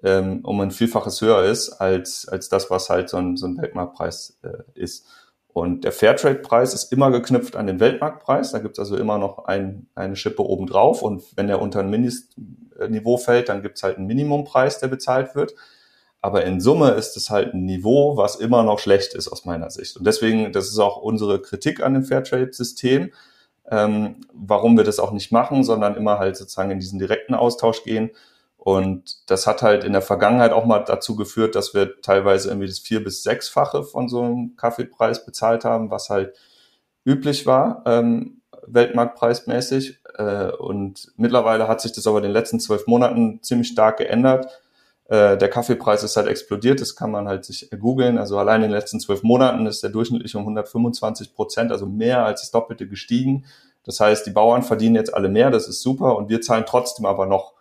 ähm, 0.04 0.42
um 0.44 0.60
ein 0.62 0.72
Vielfaches 0.72 1.22
höher 1.22 1.44
ist 1.44 1.70
als, 1.74 2.28
als 2.28 2.50
das, 2.50 2.70
was 2.70 2.90
halt 2.90 3.10
so 3.10 3.18
ein, 3.18 3.38
so 3.38 3.48
ein 3.48 3.58
Weltmarktpreis 3.58 4.40
äh, 4.44 4.80
ist. 4.80 5.06
Und 5.54 5.84
der 5.84 5.92
Fairtrade-Preis 5.92 6.74
ist 6.74 6.92
immer 6.94 7.12
geknüpft 7.12 7.56
an 7.56 7.68
den 7.68 7.80
Weltmarktpreis. 7.80 8.52
Da 8.52 8.60
gibt 8.60 8.78
es 8.78 8.80
also 8.80 8.96
immer 8.96 9.18
noch 9.18 9.46
ein, 9.46 9.88
eine 9.96 10.16
Schippe 10.16 10.44
obendrauf. 10.44 11.02
Und 11.02 11.24
wenn 11.36 11.48
der 11.48 11.62
unter 11.62 11.82
ein 11.82 11.90
Mindestniveau 11.90 13.18
fällt, 13.18 13.50
dann 13.50 13.62
gibt 13.62 13.78
es 13.78 13.84
halt 13.84 13.98
einen 13.98 14.08
Minimumpreis, 14.08 14.80
der 14.80 14.88
bezahlt 14.88 15.36
wird. 15.36 15.54
Aber 16.22 16.46
in 16.46 16.62
Summe 16.62 16.92
ist 16.92 17.18
es 17.18 17.30
halt 17.30 17.54
ein 17.54 17.66
Niveau, 17.66 18.16
was 18.16 18.36
immer 18.36 18.64
noch 18.64 18.80
schlecht 18.80 19.14
ist 19.14 19.28
aus 19.28 19.44
meiner 19.44 19.70
Sicht. 19.72 19.98
Und 19.98 20.06
deswegen, 20.06 20.54
das 20.54 20.70
ist 20.70 20.80
auch 20.80 20.98
unsere 20.98 21.42
Kritik 21.42 21.84
an 21.84 21.96
dem 21.96 22.04
Fairtrade-System, 22.04 23.12
ähm, 23.70 24.16
warum 24.34 24.78
wir 24.78 24.84
das 24.84 25.00
auch 25.00 25.12
nicht 25.12 25.32
machen, 25.32 25.64
sondern 25.64 25.96
immer 25.96 26.20
halt 26.20 26.38
sozusagen 26.38 26.72
in 26.72 26.80
diesen 26.80 27.00
direkten 27.00 27.34
Austausch 27.34 27.84
gehen 27.84 28.12
und 28.64 29.28
das 29.32 29.48
hat 29.48 29.64
halt 29.64 29.84
in 29.84 29.94
der 29.94 30.04
Vergangenheit 30.04 30.52
auch 30.52 30.66
mal 30.66 30.84
dazu 30.86 31.16
geführt, 31.16 31.56
dass 31.56 31.74
wir 31.74 32.00
teilweise 32.04 32.50
irgendwie 32.50 32.68
das 32.68 32.78
vier- 32.78 33.04
bis 33.04 33.24
sechsfache 33.24 33.84
von 33.84 34.08
so 34.08 34.22
einem 34.22 34.56
Kaffeepreis 34.56 35.26
bezahlt 35.26 35.66
haben, 35.66 35.90
was 35.90 36.12
halt 36.12 36.36
üblich 37.04 37.48
war, 37.48 37.82
ähm, 37.88 38.44
weltmarktpreismäßig. 38.68 40.02
Äh, 40.16 40.52
und 40.52 41.12
mittlerweile 41.18 41.68
hat 41.68 41.82
sich 41.82 41.92
das 41.92 42.06
aber 42.06 42.18
in 42.18 42.26
den 42.26 42.34
letzten 42.34 42.60
zwölf 42.60 42.86
Monaten 42.86 43.42
ziemlich 43.42 43.70
stark 43.70 43.98
geändert. 43.98 44.46
Äh, 45.06 45.40
der 45.40 45.50
Kaffeepreis 45.50 46.04
ist 46.04 46.16
halt 46.16 46.28
explodiert, 46.28 46.82
das 46.82 46.96
kann 46.96 47.10
man 47.10 47.28
halt 47.28 47.46
sich 47.46 47.68
googeln. 47.72 48.20
Also 48.20 48.38
allein 48.38 48.62
in 48.62 48.70
den 48.70 48.78
letzten 48.78 49.00
zwölf 49.00 49.24
Monaten 49.24 49.66
ist 49.66 49.82
der 49.82 49.90
durchschnittlich 49.90 50.36
um 50.36 50.44
125 50.44 51.34
Prozent, 51.34 51.72
also 51.72 51.88
mehr 51.88 52.24
als 52.26 52.42
das 52.42 52.52
Doppelte 52.52 52.88
gestiegen. 52.88 53.46
Das 53.84 54.00
heißt, 54.00 54.24
die 54.28 54.32
Bauern 54.32 54.62
verdienen 54.62 54.94
jetzt 54.94 55.16
alle 55.16 55.30
mehr, 55.30 55.50
das 55.50 55.68
ist 55.68 55.82
super 55.82 56.16
und 56.16 56.30
wir 56.30 56.42
zahlen 56.42 56.66
trotzdem 56.68 57.08
aber 57.08 57.26
noch 57.26 57.56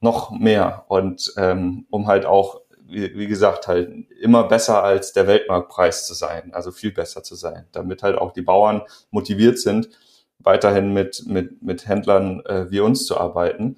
noch 0.00 0.30
mehr 0.30 0.84
und 0.88 1.32
ähm, 1.36 1.86
um 1.90 2.06
halt 2.06 2.26
auch, 2.26 2.62
wie, 2.86 3.16
wie 3.16 3.26
gesagt, 3.26 3.68
halt 3.68 4.10
immer 4.20 4.44
besser 4.44 4.82
als 4.82 5.12
der 5.12 5.26
Weltmarktpreis 5.26 6.06
zu 6.06 6.14
sein, 6.14 6.52
also 6.52 6.72
viel 6.72 6.92
besser 6.92 7.22
zu 7.22 7.34
sein, 7.34 7.66
damit 7.72 8.02
halt 8.02 8.16
auch 8.16 8.32
die 8.32 8.42
Bauern 8.42 8.82
motiviert 9.10 9.58
sind, 9.58 9.90
weiterhin 10.38 10.92
mit, 10.92 11.24
mit, 11.26 11.62
mit 11.62 11.86
Händlern 11.86 12.40
äh, 12.46 12.70
wie 12.70 12.80
uns 12.80 13.04
zu 13.04 13.18
arbeiten, 13.18 13.76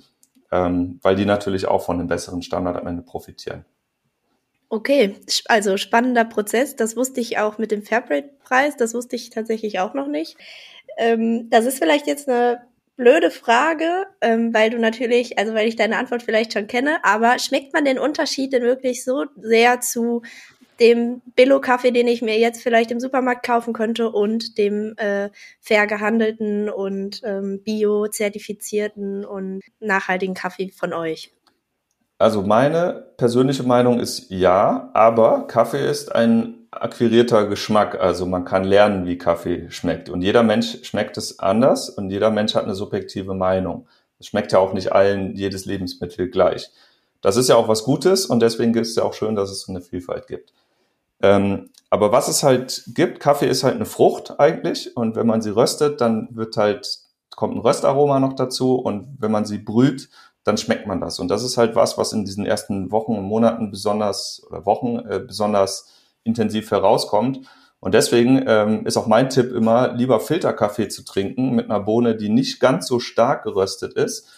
ähm, 0.52 1.00
weil 1.02 1.16
die 1.16 1.26
natürlich 1.26 1.66
auch 1.66 1.82
von 1.82 1.98
einem 1.98 2.08
besseren 2.08 2.42
Standard 2.42 2.76
am 2.76 2.86
Ende 2.86 3.02
profitieren. 3.02 3.64
Okay, 4.68 5.16
also 5.46 5.76
spannender 5.76 6.24
Prozess. 6.24 6.76
Das 6.76 6.96
wusste 6.96 7.20
ich 7.20 7.36
auch 7.36 7.58
mit 7.58 7.70
dem 7.70 7.82
Fairtrade-Preis. 7.82 8.76
Das 8.78 8.94
wusste 8.94 9.16
ich 9.16 9.28
tatsächlich 9.28 9.80
auch 9.80 9.92
noch 9.92 10.06
nicht. 10.06 10.38
Ähm, 10.96 11.50
das 11.50 11.66
ist 11.66 11.78
vielleicht 11.78 12.06
jetzt 12.06 12.26
eine 12.26 12.62
blöde 12.96 13.30
Frage, 13.30 14.06
ähm, 14.20 14.52
weil 14.52 14.70
du 14.70 14.78
natürlich, 14.78 15.38
also 15.38 15.54
weil 15.54 15.68
ich 15.68 15.76
deine 15.76 15.98
Antwort 15.98 16.22
vielleicht 16.22 16.52
schon 16.52 16.66
kenne, 16.66 17.04
aber 17.04 17.38
schmeckt 17.38 17.72
man 17.72 17.84
den 17.84 17.98
Unterschied 17.98 18.52
denn 18.52 18.62
wirklich 18.62 19.04
so 19.04 19.24
sehr 19.36 19.80
zu 19.80 20.22
dem 20.80 21.22
Billo-Kaffee, 21.36 21.92
den 21.92 22.08
ich 22.08 22.22
mir 22.22 22.38
jetzt 22.38 22.62
vielleicht 22.62 22.90
im 22.90 23.00
Supermarkt 23.00 23.46
kaufen 23.46 23.72
könnte 23.72 24.10
und 24.10 24.58
dem 24.58 24.94
äh, 24.96 25.30
fair 25.60 25.86
gehandelten 25.86 26.68
und 26.68 27.20
ähm, 27.24 27.62
bio-zertifizierten 27.62 29.24
und 29.24 29.60
nachhaltigen 29.80 30.34
Kaffee 30.34 30.70
von 30.70 30.92
euch? 30.92 31.32
Also 32.18 32.42
meine 32.42 33.12
persönliche 33.16 33.62
Meinung 33.62 34.00
ist 34.00 34.30
ja, 34.30 34.90
aber 34.92 35.46
Kaffee 35.46 35.88
ist 35.88 36.14
ein 36.14 36.61
akquirierter 36.72 37.46
Geschmack. 37.46 38.00
Also 38.00 38.26
man 38.26 38.44
kann 38.44 38.64
lernen, 38.64 39.06
wie 39.06 39.18
Kaffee 39.18 39.70
schmeckt. 39.70 40.08
Und 40.08 40.22
jeder 40.22 40.42
Mensch 40.42 40.78
schmeckt 40.82 41.16
es 41.16 41.38
anders 41.38 41.90
und 41.90 42.10
jeder 42.10 42.30
Mensch 42.30 42.54
hat 42.54 42.64
eine 42.64 42.74
subjektive 42.74 43.34
Meinung. 43.34 43.86
Es 44.18 44.26
schmeckt 44.26 44.52
ja 44.52 44.58
auch 44.58 44.72
nicht 44.72 44.92
allen 44.92 45.36
jedes 45.36 45.64
Lebensmittel 45.64 46.28
gleich. 46.28 46.70
Das 47.20 47.36
ist 47.36 47.48
ja 47.48 47.56
auch 47.56 47.68
was 47.68 47.84
Gutes 47.84 48.26
und 48.26 48.40
deswegen 48.40 48.74
ist 48.74 48.90
es 48.90 48.96
ja 48.96 49.04
auch 49.04 49.14
schön, 49.14 49.36
dass 49.36 49.50
es 49.50 49.62
so 49.62 49.72
eine 49.72 49.80
Vielfalt 49.80 50.26
gibt. 50.26 50.52
Ähm, 51.20 51.70
aber 51.88 52.10
was 52.10 52.26
es 52.28 52.42
halt 52.42 52.84
gibt, 52.94 53.20
Kaffee 53.20 53.46
ist 53.46 53.62
halt 53.62 53.76
eine 53.76 53.84
Frucht 53.84 54.40
eigentlich 54.40 54.96
und 54.96 55.14
wenn 55.14 55.26
man 55.26 55.40
sie 55.40 55.50
röstet, 55.50 56.00
dann 56.00 56.28
wird 56.32 56.56
halt, 56.56 56.98
kommt 57.36 57.54
ein 57.54 57.60
Röstaroma 57.60 58.18
noch 58.18 58.32
dazu 58.32 58.74
und 58.76 59.16
wenn 59.20 59.30
man 59.30 59.44
sie 59.44 59.58
brüht, 59.58 60.08
dann 60.42 60.58
schmeckt 60.58 60.88
man 60.88 61.00
das. 61.00 61.20
Und 61.20 61.28
das 61.28 61.44
ist 61.44 61.56
halt 61.56 61.76
was, 61.76 61.96
was 61.96 62.12
in 62.12 62.24
diesen 62.24 62.44
ersten 62.44 62.90
Wochen 62.90 63.14
und 63.14 63.24
Monaten 63.24 63.70
besonders, 63.70 64.42
oder 64.48 64.66
Wochen 64.66 64.98
äh, 65.08 65.20
besonders 65.20 65.92
intensiv 66.24 66.70
herauskommt. 66.70 67.40
Und 67.80 67.94
deswegen 67.94 68.44
ähm, 68.46 68.86
ist 68.86 68.96
auch 68.96 69.06
mein 69.06 69.28
Tipp 69.28 69.52
immer, 69.52 69.92
lieber 69.92 70.20
Filterkaffee 70.20 70.88
zu 70.88 71.04
trinken 71.04 71.54
mit 71.54 71.68
einer 71.68 71.80
Bohne, 71.80 72.16
die 72.16 72.28
nicht 72.28 72.60
ganz 72.60 72.86
so 72.86 73.00
stark 73.00 73.42
geröstet 73.42 73.94
ist, 73.94 74.28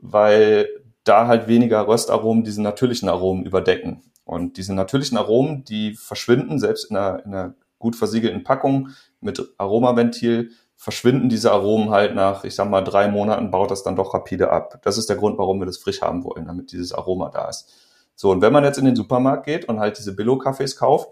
weil 0.00 0.68
da 1.04 1.26
halt 1.26 1.46
weniger 1.46 1.86
Röstaromen 1.86 2.42
diese 2.42 2.62
natürlichen 2.62 3.08
Aromen 3.08 3.44
überdecken. 3.44 4.02
Und 4.24 4.56
diese 4.56 4.74
natürlichen 4.74 5.18
Aromen, 5.18 5.64
die 5.64 5.94
verschwinden, 5.94 6.58
selbst 6.58 6.90
in 6.90 6.96
einer, 6.96 7.24
in 7.24 7.34
einer 7.34 7.54
gut 7.78 7.96
versiegelten 7.96 8.42
Packung 8.42 8.88
mit 9.20 9.46
Aromaventil, 9.58 10.50
verschwinden 10.76 11.28
diese 11.28 11.52
Aromen 11.52 11.90
halt 11.90 12.14
nach, 12.14 12.44
ich 12.44 12.54
sag 12.54 12.68
mal, 12.68 12.82
drei 12.82 13.08
Monaten, 13.08 13.50
baut 13.50 13.70
das 13.70 13.82
dann 13.82 13.96
doch 13.96 14.14
rapide 14.14 14.50
ab. 14.50 14.80
Das 14.82 14.98
ist 14.98 15.08
der 15.08 15.16
Grund, 15.16 15.38
warum 15.38 15.60
wir 15.60 15.66
das 15.66 15.78
frisch 15.78 16.02
haben 16.02 16.24
wollen, 16.24 16.46
damit 16.46 16.72
dieses 16.72 16.92
Aroma 16.92 17.30
da 17.30 17.48
ist. 17.48 17.72
So, 18.14 18.30
und 18.30 18.40
wenn 18.40 18.52
man 18.52 18.64
jetzt 18.64 18.78
in 18.78 18.84
den 18.84 18.96
Supermarkt 18.96 19.46
geht 19.46 19.68
und 19.68 19.78
halt 19.78 19.98
diese 19.98 20.14
Billo-Kaffees 20.14 20.76
kauft, 20.76 21.10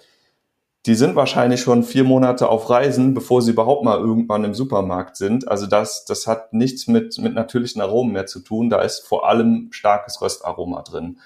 die 0.87 0.95
sind 0.95 1.16
wahrscheinlich 1.16 1.62
schon 1.62 1.82
vier 1.82 2.05
Monate 2.05 2.49
auf 2.49 2.68
Reisen, 2.68 3.14
bevor 3.14 3.41
sie 3.41 3.53
überhaupt 3.53 3.85
mal 3.85 3.99
irgendwann 3.99 4.45
im 4.45 4.55
Supermarkt 4.55 5.16
sind. 5.16 5.49
Also 5.49 5.66
das, 5.66 6.05
das 6.05 6.26
hat 6.26 6.53
nichts 6.53 6.87
mit, 6.89 7.16
mit 7.18 7.35
natürlichen 7.35 7.80
Aromen 7.80 8.12
mehr 8.12 8.26
zu 8.26 8.41
tun. 8.41 8.68
Da 8.68 8.82
ist 8.82 9.01
vor 9.01 9.26
allem 9.26 9.68
starkes 9.70 10.20
Röstaroma 10.20 10.82
drin. 10.82 11.18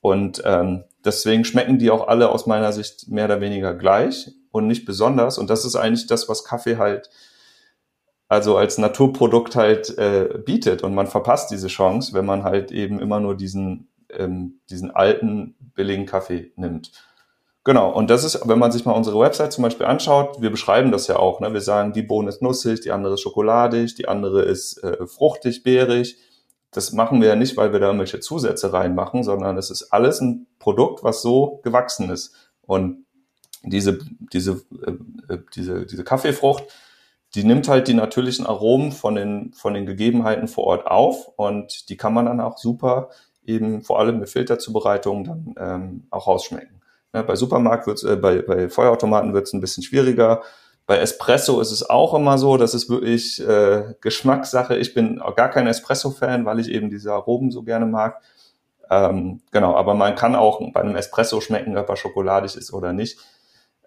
Und 0.00 0.42
ähm, 0.44 0.84
deswegen 1.04 1.44
schmecken 1.44 1.78
die 1.78 1.90
auch 1.90 2.06
alle 2.06 2.30
aus 2.30 2.46
meiner 2.46 2.72
Sicht 2.72 3.08
mehr 3.08 3.24
oder 3.24 3.40
weniger 3.40 3.74
gleich 3.74 4.30
und 4.52 4.68
nicht 4.68 4.84
besonders. 4.84 5.38
Und 5.38 5.50
das 5.50 5.64
ist 5.64 5.74
eigentlich 5.74 6.06
das, 6.06 6.28
was 6.28 6.44
Kaffee 6.44 6.76
halt 6.76 7.10
also 8.28 8.56
als 8.56 8.78
Naturprodukt 8.78 9.56
halt 9.56 9.98
äh, 9.98 10.38
bietet. 10.44 10.84
Und 10.84 10.94
man 10.94 11.08
verpasst 11.08 11.50
diese 11.50 11.66
Chance, 11.66 12.14
wenn 12.14 12.24
man 12.24 12.44
halt 12.44 12.70
eben 12.70 13.00
immer 13.00 13.18
nur 13.18 13.36
diesen, 13.36 13.88
ähm, 14.08 14.60
diesen 14.70 14.92
alten, 14.92 15.56
billigen 15.74 16.06
Kaffee 16.06 16.52
nimmt. 16.54 16.92
Genau, 17.62 17.92
und 17.92 18.08
das 18.08 18.24
ist, 18.24 18.48
wenn 18.48 18.58
man 18.58 18.72
sich 18.72 18.86
mal 18.86 18.92
unsere 18.92 19.20
Website 19.20 19.52
zum 19.52 19.62
Beispiel 19.62 19.84
anschaut, 19.84 20.40
wir 20.40 20.50
beschreiben 20.50 20.90
das 20.92 21.08
ja 21.08 21.16
auch. 21.16 21.40
Ne? 21.40 21.52
Wir 21.52 21.60
sagen, 21.60 21.92
die 21.92 22.02
Bohne 22.02 22.30
ist 22.30 22.40
nussig, 22.40 22.80
die 22.80 22.90
andere 22.90 23.14
ist 23.14 23.20
schokoladig, 23.20 23.94
die 23.94 24.08
andere 24.08 24.42
ist 24.42 24.82
äh, 24.82 25.06
fruchtig, 25.06 25.62
beerig. 25.62 26.16
Das 26.70 26.92
machen 26.92 27.20
wir 27.20 27.28
ja 27.28 27.36
nicht, 27.36 27.56
weil 27.58 27.72
wir 27.72 27.80
da 27.80 27.86
irgendwelche 27.86 28.20
Zusätze 28.20 28.72
reinmachen, 28.72 29.24
sondern 29.24 29.58
es 29.58 29.70
ist 29.70 29.92
alles 29.92 30.20
ein 30.20 30.46
Produkt, 30.58 31.04
was 31.04 31.20
so 31.20 31.60
gewachsen 31.62 32.08
ist. 32.08 32.34
Und 32.62 33.04
diese, 33.62 33.98
diese, 34.32 34.62
äh, 34.86 35.34
äh 35.34 35.38
diese, 35.54 35.84
diese 35.84 36.04
Kaffeefrucht, 36.04 36.64
die 37.34 37.44
nimmt 37.44 37.68
halt 37.68 37.88
die 37.88 37.94
natürlichen 37.94 38.46
Aromen 38.46 38.90
von 38.90 39.14
den, 39.14 39.52
von 39.52 39.74
den 39.74 39.84
Gegebenheiten 39.84 40.48
vor 40.48 40.64
Ort 40.64 40.86
auf 40.86 41.28
und 41.36 41.90
die 41.90 41.96
kann 41.96 42.14
man 42.14 42.24
dann 42.24 42.40
auch 42.40 42.56
super 42.56 43.10
eben 43.44 43.82
vor 43.82 43.98
allem 43.98 44.18
mit 44.18 44.30
Filterzubereitung 44.30 45.24
dann 45.24 45.54
ähm, 45.58 46.06
auch 46.10 46.26
rausschmecken. 46.26 46.79
Ja, 47.14 47.22
bei 47.22 47.34
Supermarkt 47.36 47.86
wird's, 47.86 48.04
äh, 48.04 48.16
bei, 48.16 48.42
bei 48.42 48.68
Feuerautomaten 48.68 49.34
wird 49.34 49.46
es 49.46 49.52
ein 49.52 49.60
bisschen 49.60 49.82
schwieriger. 49.82 50.42
Bei 50.86 50.98
Espresso 50.98 51.60
ist 51.60 51.70
es 51.72 51.88
auch 51.88 52.14
immer 52.14 52.38
so, 52.38 52.56
das 52.56 52.74
ist 52.74 52.88
wirklich 52.88 53.40
äh, 53.46 53.94
Geschmackssache. 54.00 54.76
Ich 54.76 54.94
bin 54.94 55.20
auch 55.20 55.36
gar 55.36 55.48
kein 55.48 55.66
Espresso-Fan, 55.66 56.44
weil 56.44 56.60
ich 56.60 56.68
eben 56.68 56.90
diese 56.90 57.12
Aromen 57.12 57.50
so 57.50 57.62
gerne 57.62 57.86
mag. 57.86 58.20
Ähm, 58.90 59.40
genau, 59.52 59.76
aber 59.76 59.94
man 59.94 60.16
kann 60.16 60.34
auch 60.34 60.60
bei 60.72 60.80
einem 60.80 60.96
Espresso 60.96 61.40
schmecken, 61.40 61.76
ob 61.78 61.88
er 61.88 61.96
schokoladig 61.96 62.56
ist 62.56 62.72
oder 62.72 62.92
nicht. 62.92 63.18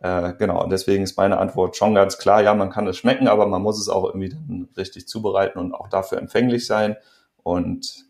Äh, 0.02 0.34
genau, 0.38 0.64
und 0.64 0.70
deswegen 0.70 1.04
ist 1.04 1.18
meine 1.18 1.38
Antwort 1.38 1.76
schon 1.76 1.96
ganz 1.96 2.18
klar, 2.18 2.42
ja, 2.42 2.54
man 2.54 2.70
kann 2.70 2.88
es 2.88 2.98
schmecken, 2.98 3.28
aber 3.28 3.48
man 3.48 3.62
muss 3.62 3.80
es 3.80 3.90
auch 3.90 4.06
irgendwie 4.06 4.30
dann 4.30 4.70
richtig 4.78 5.08
zubereiten 5.08 5.60
und 5.60 5.74
auch 5.74 5.90
dafür 5.90 6.20
empfänglich 6.20 6.66
sein. 6.66 6.98
Und 7.42 8.06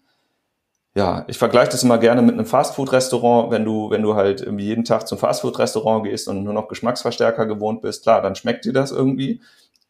ja, 0.96 1.26
ich 1.28 1.38
vergleiche 1.40 1.72
das 1.72 1.84
immer 1.84 1.98
gerne 1.98 2.22
mit 2.22 2.36
einem 2.36 2.46
Fastfood-Restaurant. 2.46 3.52
Wenn 3.52 3.66
du, 3.66 3.90
wenn 3.90 4.04
du 4.04 4.16
halt 4.16 4.42
irgendwie 4.42 4.66
jeden 4.66 4.84
Tag 4.84 5.08
zum 5.08 5.18
Fastfood-Restaurant 5.18 6.04
gehst 6.06 6.28
und 6.28 6.44
nur 6.44 6.54
noch 6.54 6.68
Geschmacksverstärker 6.68 7.48
gewohnt 7.48 7.82
bist, 7.82 8.04
klar, 8.04 8.22
dann 8.22 8.36
schmeckt 8.36 8.66
dir 8.66 8.74
das 8.74 8.92
irgendwie. 8.92 9.42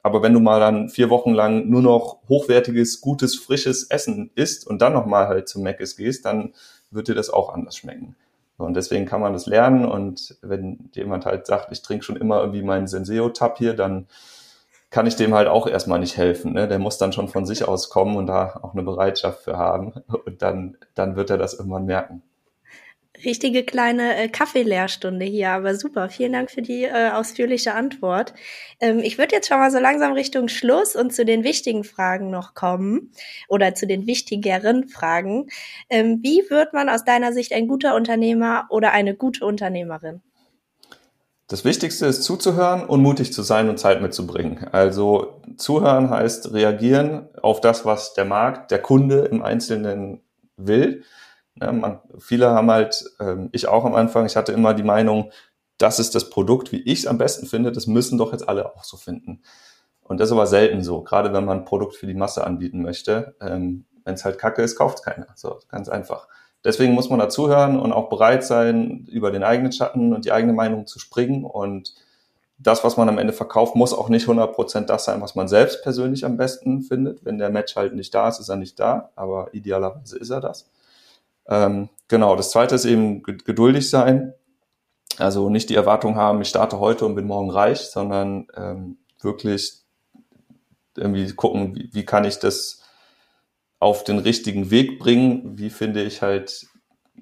Aber 0.01 0.21
wenn 0.21 0.33
du 0.33 0.39
mal 0.39 0.59
dann 0.59 0.89
vier 0.89 1.09
Wochen 1.09 1.33
lang 1.33 1.69
nur 1.69 1.81
noch 1.81 2.19
hochwertiges, 2.29 3.01
gutes, 3.01 3.35
frisches 3.35 3.83
Essen 3.85 4.31
isst 4.35 4.65
und 4.65 4.81
dann 4.81 4.93
nochmal 4.93 5.27
halt 5.27 5.49
zum 5.49 5.63
Mc's 5.63 5.97
gehst, 5.97 6.25
dann 6.25 6.53
wird 6.91 7.07
dir 7.07 7.15
das 7.15 7.29
auch 7.29 7.53
anders 7.53 7.77
schmecken. 7.77 8.15
Und 8.57 8.75
deswegen 8.75 9.05
kann 9.05 9.21
man 9.21 9.33
das 9.33 9.45
lernen. 9.45 9.85
Und 9.85 10.37
wenn 10.41 10.89
jemand 10.93 11.25
halt 11.25 11.47
sagt, 11.47 11.71
ich 11.71 11.81
trinke 11.81 12.05
schon 12.05 12.15
immer 12.15 12.39
irgendwie 12.39 12.61
meinen 12.61 12.87
Senseo-Tab 12.87 13.57
hier, 13.57 13.73
dann 13.73 14.07
kann 14.93 15.07
ich 15.07 15.15
dem 15.15 15.33
halt 15.33 15.47
auch 15.47 15.65
erstmal 15.65 15.99
nicht 15.99 16.17
helfen. 16.17 16.53
Ne? 16.53 16.67
Der 16.67 16.77
muss 16.77 16.99
dann 16.99 17.13
schon 17.13 17.27
von 17.27 17.47
sich 17.47 17.67
aus 17.67 17.89
kommen 17.89 18.15
und 18.15 18.27
da 18.27 18.59
auch 18.61 18.73
eine 18.73 18.83
Bereitschaft 18.83 19.43
für 19.43 19.57
haben. 19.57 19.91
Und 20.25 20.43
dann, 20.43 20.77
dann 20.93 21.15
wird 21.15 21.31
er 21.31 21.39
das 21.39 21.55
irgendwann 21.55 21.85
merken. 21.85 22.21
Richtige 23.25 23.63
kleine 23.63 24.15
äh, 24.15 24.27
Kaffeelehrstunde 24.27 25.25
hier, 25.25 25.49
aber 25.49 25.73
super. 25.75 26.09
Vielen 26.09 26.33
Dank 26.33 26.51
für 26.51 26.61
die 26.61 26.83
äh, 26.83 27.09
ausführliche 27.09 27.73
Antwort. 27.73 28.35
Ähm, 28.79 28.99
ich 28.99 29.17
würde 29.17 29.35
jetzt 29.35 29.47
schon 29.47 29.57
mal 29.57 29.71
so 29.71 29.79
langsam 29.79 30.13
Richtung 30.13 30.47
Schluss 30.47 30.95
und 30.95 31.11
zu 31.11 31.25
den 31.25 31.43
wichtigen 31.43 31.83
Fragen 31.83 32.29
noch 32.29 32.53
kommen 32.53 33.11
oder 33.47 33.73
zu 33.73 33.87
den 33.87 34.05
wichtigeren 34.05 34.87
Fragen. 34.87 35.47
Ähm, 35.89 36.19
wie 36.21 36.43
wird 36.49 36.73
man 36.73 36.87
aus 36.89 37.03
deiner 37.03 37.33
Sicht 37.33 37.51
ein 37.51 37.67
guter 37.67 37.95
Unternehmer 37.95 38.67
oder 38.69 38.91
eine 38.91 39.15
gute 39.15 39.43
Unternehmerin? 39.43 40.21
Das 41.53 41.65
Wichtigste 41.65 42.07
ist 42.07 42.23
zuzuhören 42.23 42.83
und 42.83 43.03
mutig 43.03 43.31
zu 43.31 43.43
sein 43.43 43.69
und 43.69 43.77
Zeit 43.77 44.01
mitzubringen. 44.01 44.67
Also 44.71 45.39
zuhören 45.55 46.09
heißt 46.09 46.51
reagieren 46.51 47.29
auf 47.43 47.61
das, 47.61 47.85
was 47.85 48.15
der 48.15 48.25
Markt, 48.25 48.71
der 48.71 48.81
Kunde 48.81 49.25
im 49.25 49.43
Einzelnen 49.43 50.23
will. 50.57 51.03
Ja, 51.61 51.71
man, 51.71 51.99
viele 52.17 52.49
haben 52.49 52.71
halt, 52.71 53.05
ähm, 53.19 53.49
ich 53.51 53.67
auch 53.67 53.85
am 53.85 53.93
Anfang, 53.93 54.25
ich 54.25 54.35
hatte 54.35 54.51
immer 54.51 54.73
die 54.73 54.81
Meinung, 54.81 55.31
das 55.77 55.99
ist 55.99 56.15
das 56.15 56.31
Produkt, 56.31 56.71
wie 56.71 56.81
ich 56.81 57.01
es 57.01 57.05
am 57.05 57.19
besten 57.19 57.45
finde, 57.45 57.71
das 57.71 57.85
müssen 57.85 58.17
doch 58.17 58.31
jetzt 58.31 58.49
alle 58.49 58.75
auch 58.75 58.83
so 58.83 58.97
finden. 58.97 59.43
Und 60.01 60.19
das 60.19 60.29
ist 60.29 60.33
aber 60.33 60.47
selten 60.47 60.81
so, 60.81 61.03
gerade 61.03 61.33
wenn 61.33 61.45
man 61.45 61.59
ein 61.59 61.65
Produkt 61.65 61.95
für 61.95 62.07
die 62.07 62.15
Masse 62.15 62.47
anbieten 62.47 62.81
möchte. 62.81 63.35
Ähm, 63.39 63.85
wenn 64.05 64.15
es 64.15 64.25
halt 64.25 64.39
kacke 64.39 64.63
ist, 64.63 64.75
kauft 64.75 64.97
es 64.97 65.03
keiner. 65.03 65.27
So, 65.35 65.59
ganz 65.69 65.87
einfach. 65.87 66.27
Deswegen 66.63 66.93
muss 66.93 67.09
man 67.09 67.19
dazuhören 67.19 67.79
und 67.79 67.91
auch 67.91 68.09
bereit 68.09 68.43
sein, 68.45 69.05
über 69.11 69.31
den 69.31 69.43
eigenen 69.43 69.71
Schatten 69.71 70.13
und 70.13 70.25
die 70.25 70.31
eigene 70.31 70.53
Meinung 70.53 70.87
zu 70.87 70.97
springen. 70.97 71.43
Und 71.43 71.93
das, 72.57 72.83
was 72.83 72.95
man 72.95 73.09
am 73.09 73.17
Ende 73.17 73.33
verkauft, 73.33 73.75
muss 73.75 73.93
auch 73.93 74.07
nicht 74.07 74.27
100% 74.27 74.85
das 74.85 75.05
sein, 75.05 75.21
was 75.21 75.35
man 75.35 75.47
selbst 75.47 75.83
persönlich 75.83 76.25
am 76.25 76.37
besten 76.37 76.81
findet. 76.83 77.25
Wenn 77.25 77.37
der 77.37 77.49
Match 77.49 77.75
halt 77.75 77.93
nicht 77.95 78.13
da 78.15 78.29
ist, 78.29 78.39
ist 78.39 78.49
er 78.49 78.55
nicht 78.55 78.79
da, 78.79 79.09
aber 79.15 79.53
idealerweise 79.53 80.17
ist 80.17 80.29
er 80.29 80.39
das. 80.39 80.69
Ähm, 81.47 81.89
genau, 82.07 82.35
das 82.35 82.51
zweite 82.51 82.75
ist 82.75 82.85
eben 82.85 83.23
geduldig 83.23 83.89
sein. 83.89 84.33
Also 85.17 85.49
nicht 85.49 85.69
die 85.69 85.75
Erwartung 85.75 86.15
haben, 86.15 86.41
ich 86.41 86.49
starte 86.49 86.79
heute 86.79 87.05
und 87.05 87.15
bin 87.15 87.27
morgen 87.27 87.51
reich, 87.51 87.81
sondern 87.81 88.47
ähm, 88.55 88.97
wirklich 89.21 89.83
irgendwie 90.95 91.31
gucken, 91.33 91.75
wie, 91.75 91.89
wie 91.93 92.05
kann 92.05 92.23
ich 92.23 92.39
das 92.39 92.82
auf 93.83 94.03
den 94.03 94.17
richtigen 94.17 94.71
Weg 94.71 94.97
bringen. 94.97 95.57
Wie 95.57 95.69
finde 95.69 96.03
ich 96.03 96.21
halt 96.21 96.67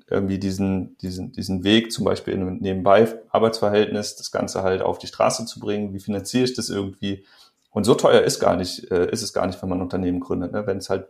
irgendwie 0.07 0.39
diesen, 0.39 0.97
diesen, 0.97 1.31
diesen 1.31 1.63
Weg, 1.63 1.91
zum 1.91 2.05
Beispiel 2.05 2.33
in 2.33 2.41
einem 2.41 2.57
nebenbei 2.57 3.07
Arbeitsverhältnis, 3.29 4.15
das 4.15 4.31
Ganze 4.31 4.61
halt 4.61 4.81
auf 4.81 4.99
die 4.99 5.07
Straße 5.07 5.45
zu 5.45 5.59
bringen. 5.59 5.93
Wie 5.93 5.99
finanziere 5.99 6.43
ich 6.43 6.53
das 6.53 6.69
irgendwie? 6.69 7.25
Und 7.71 7.85
so 7.85 7.95
teuer 7.95 8.21
ist 8.21 8.39
gar 8.39 8.55
nicht, 8.55 8.91
äh, 8.91 9.09
ist 9.09 9.23
es 9.23 9.33
gar 9.33 9.47
nicht, 9.47 9.61
wenn 9.61 9.69
man 9.69 9.79
ein 9.79 9.83
Unternehmen 9.83 10.19
gründet. 10.19 10.51
Ne? 10.51 10.67
Wenn 10.67 10.77
es 10.77 10.89
halt, 10.89 11.07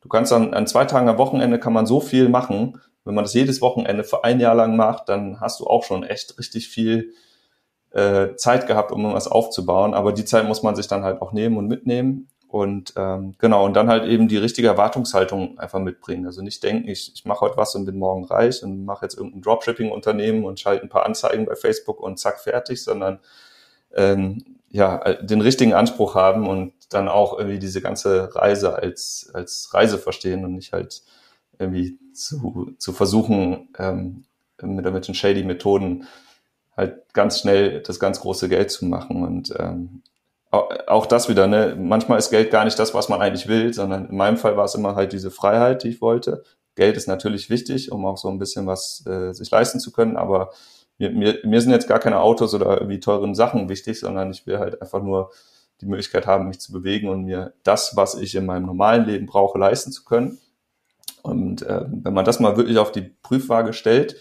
du 0.00 0.08
kannst 0.08 0.32
dann 0.32 0.54
an 0.54 0.66
zwei 0.66 0.84
Tagen 0.84 1.08
am 1.08 1.18
Wochenende 1.18 1.58
kann 1.58 1.72
man 1.72 1.86
so 1.86 2.00
viel 2.00 2.28
machen. 2.28 2.80
Wenn 3.04 3.14
man 3.14 3.24
das 3.24 3.34
jedes 3.34 3.60
Wochenende 3.60 4.04
für 4.04 4.24
ein 4.24 4.40
Jahr 4.40 4.54
lang 4.54 4.76
macht, 4.76 5.08
dann 5.08 5.40
hast 5.40 5.60
du 5.60 5.66
auch 5.66 5.84
schon 5.84 6.04
echt 6.04 6.38
richtig 6.38 6.68
viel 6.68 7.12
äh, 7.90 8.34
Zeit 8.36 8.66
gehabt, 8.66 8.92
um 8.92 9.12
was 9.12 9.28
aufzubauen. 9.28 9.94
Aber 9.94 10.12
die 10.12 10.24
Zeit 10.24 10.46
muss 10.46 10.62
man 10.62 10.76
sich 10.76 10.86
dann 10.86 11.04
halt 11.04 11.20
auch 11.20 11.32
nehmen 11.32 11.56
und 11.56 11.66
mitnehmen. 11.66 12.28
Und 12.56 12.94
ähm, 12.96 13.34
genau, 13.38 13.66
und 13.66 13.74
dann 13.74 13.88
halt 13.88 14.04
eben 14.04 14.28
die 14.28 14.38
richtige 14.38 14.68
Erwartungshaltung 14.68 15.58
einfach 15.58 15.78
mitbringen. 15.78 16.24
Also 16.24 16.40
nicht 16.40 16.62
denken, 16.62 16.88
ich, 16.88 17.12
ich 17.14 17.26
mache 17.26 17.42
heute 17.42 17.58
was 17.58 17.74
und 17.74 17.84
bin 17.84 17.98
morgen 17.98 18.24
reich 18.24 18.62
und 18.62 18.86
mache 18.86 19.04
jetzt 19.04 19.16
irgendein 19.16 19.42
Dropshipping-Unternehmen 19.42 20.44
und 20.44 20.58
schalte 20.58 20.82
ein 20.82 20.88
paar 20.88 21.04
Anzeigen 21.04 21.44
bei 21.44 21.54
Facebook 21.54 22.00
und 22.00 22.18
zack, 22.18 22.40
fertig, 22.40 22.82
sondern 22.82 23.20
ähm, 23.94 24.42
ja, 24.70 25.12
den 25.14 25.42
richtigen 25.42 25.74
Anspruch 25.74 26.14
haben 26.14 26.48
und 26.48 26.72
dann 26.88 27.08
auch 27.08 27.38
irgendwie 27.38 27.58
diese 27.58 27.82
ganze 27.82 28.34
Reise 28.34 28.74
als, 28.74 29.30
als 29.34 29.74
Reise 29.74 29.98
verstehen 29.98 30.42
und 30.46 30.54
nicht 30.54 30.72
halt 30.72 31.02
irgendwie 31.58 31.98
zu, 32.14 32.74
zu 32.78 32.94
versuchen, 32.94 33.68
ähm, 33.78 34.24
mit 34.62 34.86
irgendwelchen 34.86 35.14
shady 35.14 35.44
Methoden 35.44 36.06
halt 36.74 37.12
ganz 37.12 37.40
schnell 37.40 37.82
das 37.82 38.00
ganz 38.00 38.20
große 38.20 38.48
Geld 38.48 38.70
zu 38.70 38.86
machen. 38.86 39.24
Und 39.24 39.52
ähm, 39.58 40.02
auch 40.86 41.06
das 41.06 41.28
wieder, 41.28 41.46
ne? 41.46 41.76
Manchmal 41.78 42.18
ist 42.18 42.30
Geld 42.30 42.50
gar 42.50 42.64
nicht 42.64 42.78
das, 42.78 42.94
was 42.94 43.08
man 43.08 43.20
eigentlich 43.20 43.48
will, 43.48 43.72
sondern 43.72 44.08
in 44.08 44.16
meinem 44.16 44.36
Fall 44.36 44.56
war 44.56 44.64
es 44.64 44.74
immer 44.74 44.94
halt 44.94 45.12
diese 45.12 45.30
Freiheit, 45.30 45.82
die 45.82 45.88
ich 45.88 46.00
wollte. 46.00 46.42
Geld 46.74 46.96
ist 46.96 47.08
natürlich 47.08 47.48
wichtig, 47.50 47.90
um 47.90 48.04
auch 48.04 48.18
so 48.18 48.28
ein 48.28 48.38
bisschen 48.38 48.66
was 48.66 49.04
äh, 49.06 49.32
sich 49.32 49.50
leisten 49.50 49.80
zu 49.80 49.92
können, 49.92 50.16
aber 50.16 50.50
mir, 50.98 51.10
mir, 51.10 51.38
mir 51.44 51.60
sind 51.60 51.72
jetzt 51.72 51.88
gar 51.88 51.98
keine 51.98 52.20
Autos 52.20 52.54
oder 52.54 52.78
irgendwie 52.78 53.00
teuren 53.00 53.34
Sachen 53.34 53.68
wichtig, 53.68 54.00
sondern 54.00 54.30
ich 54.30 54.46
will 54.46 54.58
halt 54.58 54.80
einfach 54.80 55.02
nur 55.02 55.30
die 55.80 55.86
Möglichkeit 55.86 56.26
haben, 56.26 56.48
mich 56.48 56.60
zu 56.60 56.72
bewegen 56.72 57.08
und 57.08 57.24
mir 57.24 57.52
das, 57.62 57.96
was 57.96 58.14
ich 58.14 58.34
in 58.34 58.46
meinem 58.46 58.66
normalen 58.66 59.04
Leben 59.04 59.26
brauche, 59.26 59.58
leisten 59.58 59.92
zu 59.92 60.04
können. 60.04 60.38
Und 61.22 61.62
äh, 61.62 61.84
wenn 61.86 62.14
man 62.14 62.24
das 62.24 62.40
mal 62.40 62.56
wirklich 62.56 62.78
auf 62.78 62.92
die 62.92 63.02
Prüfwaage 63.22 63.72
stellt 63.72 64.16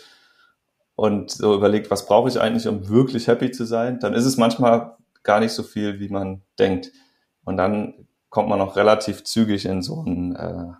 und 0.96 1.32
so 1.32 1.54
überlegt, 1.54 1.92
was 1.92 2.08
brauche 2.08 2.30
ich 2.30 2.40
eigentlich, 2.40 2.68
um 2.68 2.90
wirklich 2.90 3.28
happy 3.28 3.52
zu 3.52 3.66
sein, 3.66 4.00
dann 4.00 4.14
ist 4.14 4.26
es 4.26 4.38
manchmal 4.38 4.98
gar 5.26 5.42
nicht 5.42 5.52
so 5.52 5.64
viel, 5.64 6.00
wie 6.00 6.10
man 6.10 6.42
denkt. 6.58 6.92
Und 7.44 7.58
dann 7.58 8.08
kommt 8.30 8.50
man 8.50 8.62
auch 8.62 8.76
relativ 8.76 9.24
zügig 9.24 9.66
in 9.66 9.82
so 9.82 10.00
einen 10.00 10.36
äh, 10.36 10.72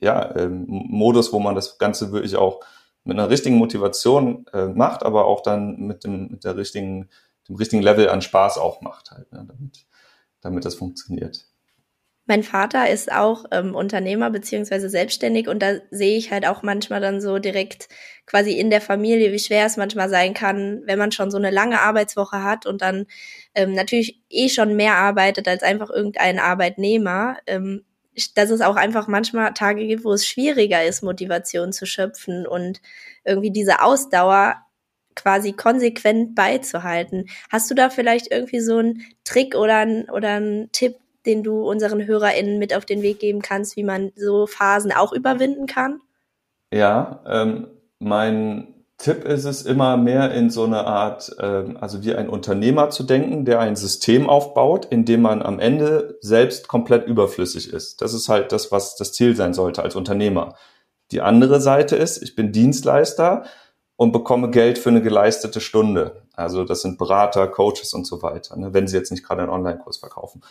ja, 0.00 0.34
ähm, 0.36 0.64
Modus, 0.66 1.32
wo 1.32 1.38
man 1.38 1.54
das 1.54 1.78
Ganze 1.78 2.12
wirklich 2.12 2.36
auch 2.36 2.60
mit 3.04 3.18
einer 3.18 3.30
richtigen 3.30 3.56
Motivation 3.56 4.46
äh, 4.52 4.66
macht, 4.66 5.04
aber 5.04 5.26
auch 5.26 5.42
dann 5.42 5.76
mit 5.78 6.04
dem, 6.04 6.28
mit 6.28 6.44
der 6.44 6.56
richtigen, 6.56 7.08
dem 7.48 7.56
richtigen 7.56 7.82
Level 7.82 8.08
an 8.08 8.22
Spaß 8.22 8.58
auch 8.58 8.80
macht 8.80 9.10
halt, 9.10 9.32
ne, 9.32 9.44
damit, 9.46 9.86
damit 10.40 10.64
das 10.64 10.74
funktioniert. 10.74 11.49
Mein 12.30 12.44
Vater 12.44 12.88
ist 12.88 13.10
auch 13.10 13.46
ähm, 13.50 13.74
Unternehmer 13.74 14.30
beziehungsweise 14.30 14.88
selbstständig 14.88 15.48
und 15.48 15.60
da 15.60 15.78
sehe 15.90 16.16
ich 16.16 16.30
halt 16.30 16.46
auch 16.46 16.62
manchmal 16.62 17.00
dann 17.00 17.20
so 17.20 17.40
direkt 17.40 17.88
quasi 18.24 18.52
in 18.52 18.70
der 18.70 18.80
Familie, 18.80 19.32
wie 19.32 19.40
schwer 19.40 19.66
es 19.66 19.76
manchmal 19.76 20.08
sein 20.08 20.32
kann, 20.32 20.82
wenn 20.84 20.96
man 20.96 21.10
schon 21.10 21.32
so 21.32 21.38
eine 21.38 21.50
lange 21.50 21.80
Arbeitswoche 21.80 22.44
hat 22.44 22.66
und 22.66 22.82
dann 22.82 23.06
ähm, 23.56 23.74
natürlich 23.74 24.22
eh 24.30 24.48
schon 24.48 24.76
mehr 24.76 24.94
arbeitet 24.94 25.48
als 25.48 25.64
einfach 25.64 25.90
irgendein 25.90 26.38
Arbeitnehmer. 26.38 27.38
Ähm, 27.48 27.84
dass 28.36 28.50
es 28.50 28.60
auch 28.60 28.76
einfach 28.76 29.08
manchmal 29.08 29.52
Tage 29.52 29.84
gibt, 29.84 30.04
wo 30.04 30.12
es 30.12 30.24
schwieriger 30.24 30.84
ist, 30.84 31.02
Motivation 31.02 31.72
zu 31.72 31.84
schöpfen 31.84 32.46
und 32.46 32.80
irgendwie 33.24 33.50
diese 33.50 33.82
Ausdauer 33.82 34.54
quasi 35.16 35.52
konsequent 35.52 36.36
beizuhalten. 36.36 37.28
Hast 37.50 37.68
du 37.72 37.74
da 37.74 37.90
vielleicht 37.90 38.30
irgendwie 38.30 38.60
so 38.60 38.76
einen 38.76 39.02
Trick 39.24 39.56
oder 39.56 39.78
einen, 39.78 40.08
oder 40.08 40.34
einen 40.34 40.70
Tipp, 40.70 40.94
den 41.26 41.42
du 41.42 41.68
unseren 41.68 42.06
HörerInnen 42.06 42.58
mit 42.58 42.74
auf 42.74 42.84
den 42.84 43.02
Weg 43.02 43.18
geben 43.18 43.42
kannst, 43.42 43.76
wie 43.76 43.84
man 43.84 44.12
so 44.16 44.46
Phasen 44.46 44.92
auch 44.92 45.12
überwinden 45.12 45.66
kann? 45.66 46.00
Ja, 46.72 47.20
ähm, 47.26 47.68
mein 47.98 48.74
Tipp 49.00 49.24
ist 49.24 49.46
es 49.46 49.62
immer 49.62 49.96
mehr 49.96 50.32
in 50.32 50.50
so 50.50 50.64
eine 50.64 50.86
Art, 50.86 51.34
ähm, 51.40 51.78
also 51.80 52.02
wie 52.02 52.14
ein 52.14 52.28
Unternehmer 52.28 52.90
zu 52.90 53.02
denken, 53.02 53.46
der 53.46 53.58
ein 53.58 53.74
System 53.74 54.28
aufbaut, 54.28 54.84
in 54.84 55.06
dem 55.06 55.22
man 55.22 55.42
am 55.42 55.58
Ende 55.58 56.18
selbst 56.20 56.68
komplett 56.68 57.06
überflüssig 57.06 57.72
ist. 57.72 58.02
Das 58.02 58.12
ist 58.12 58.28
halt 58.28 58.52
das, 58.52 58.70
was 58.72 58.96
das 58.96 59.12
Ziel 59.12 59.34
sein 59.34 59.54
sollte 59.54 59.82
als 59.82 59.96
Unternehmer. 59.96 60.54
Die 61.12 61.22
andere 61.22 61.60
Seite 61.60 61.96
ist, 61.96 62.22
ich 62.22 62.36
bin 62.36 62.52
Dienstleister 62.52 63.44
und 63.96 64.12
bekomme 64.12 64.50
Geld 64.50 64.78
für 64.78 64.90
eine 64.90 65.02
geleistete 65.02 65.60
Stunde. 65.60 66.22
Also 66.34 66.64
das 66.64 66.82
sind 66.82 66.98
Berater, 66.98 67.48
Coaches 67.48 67.94
und 67.94 68.06
so 68.06 68.22
weiter, 68.22 68.56
ne, 68.56 68.74
wenn 68.74 68.86
sie 68.86 68.96
jetzt 68.96 69.10
nicht 69.10 69.26
gerade 69.26 69.42
einen 69.42 69.50
Online-Kurs 69.50 69.96
verkaufen. 69.96 70.42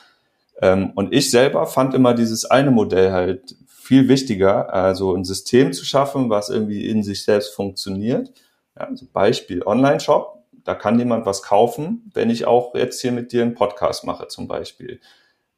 Ähm, 0.61 0.91
und 0.95 1.13
ich 1.13 1.31
selber 1.31 1.65
fand 1.67 1.93
immer 1.93 2.13
dieses 2.13 2.45
eine 2.45 2.71
Modell 2.71 3.11
halt 3.11 3.55
viel 3.67 4.07
wichtiger, 4.07 4.73
also 4.73 5.15
ein 5.15 5.25
System 5.25 5.73
zu 5.73 5.85
schaffen, 5.85 6.29
was 6.29 6.49
irgendwie 6.49 6.87
in 6.87 7.01
sich 7.01 7.23
selbst 7.23 7.55
funktioniert. 7.55 8.31
Ja, 8.77 8.85
also 8.85 9.05
Beispiel 9.11 9.63
Online-Shop, 9.65 10.43
da 10.63 10.75
kann 10.75 10.99
jemand 10.99 11.25
was 11.25 11.41
kaufen, 11.41 12.11
wenn 12.13 12.29
ich 12.29 12.45
auch 12.45 12.75
jetzt 12.75 13.01
hier 13.01 13.11
mit 13.11 13.31
dir 13.31 13.41
einen 13.41 13.55
Podcast 13.55 14.05
mache 14.05 14.27
zum 14.27 14.47
Beispiel. 14.47 14.99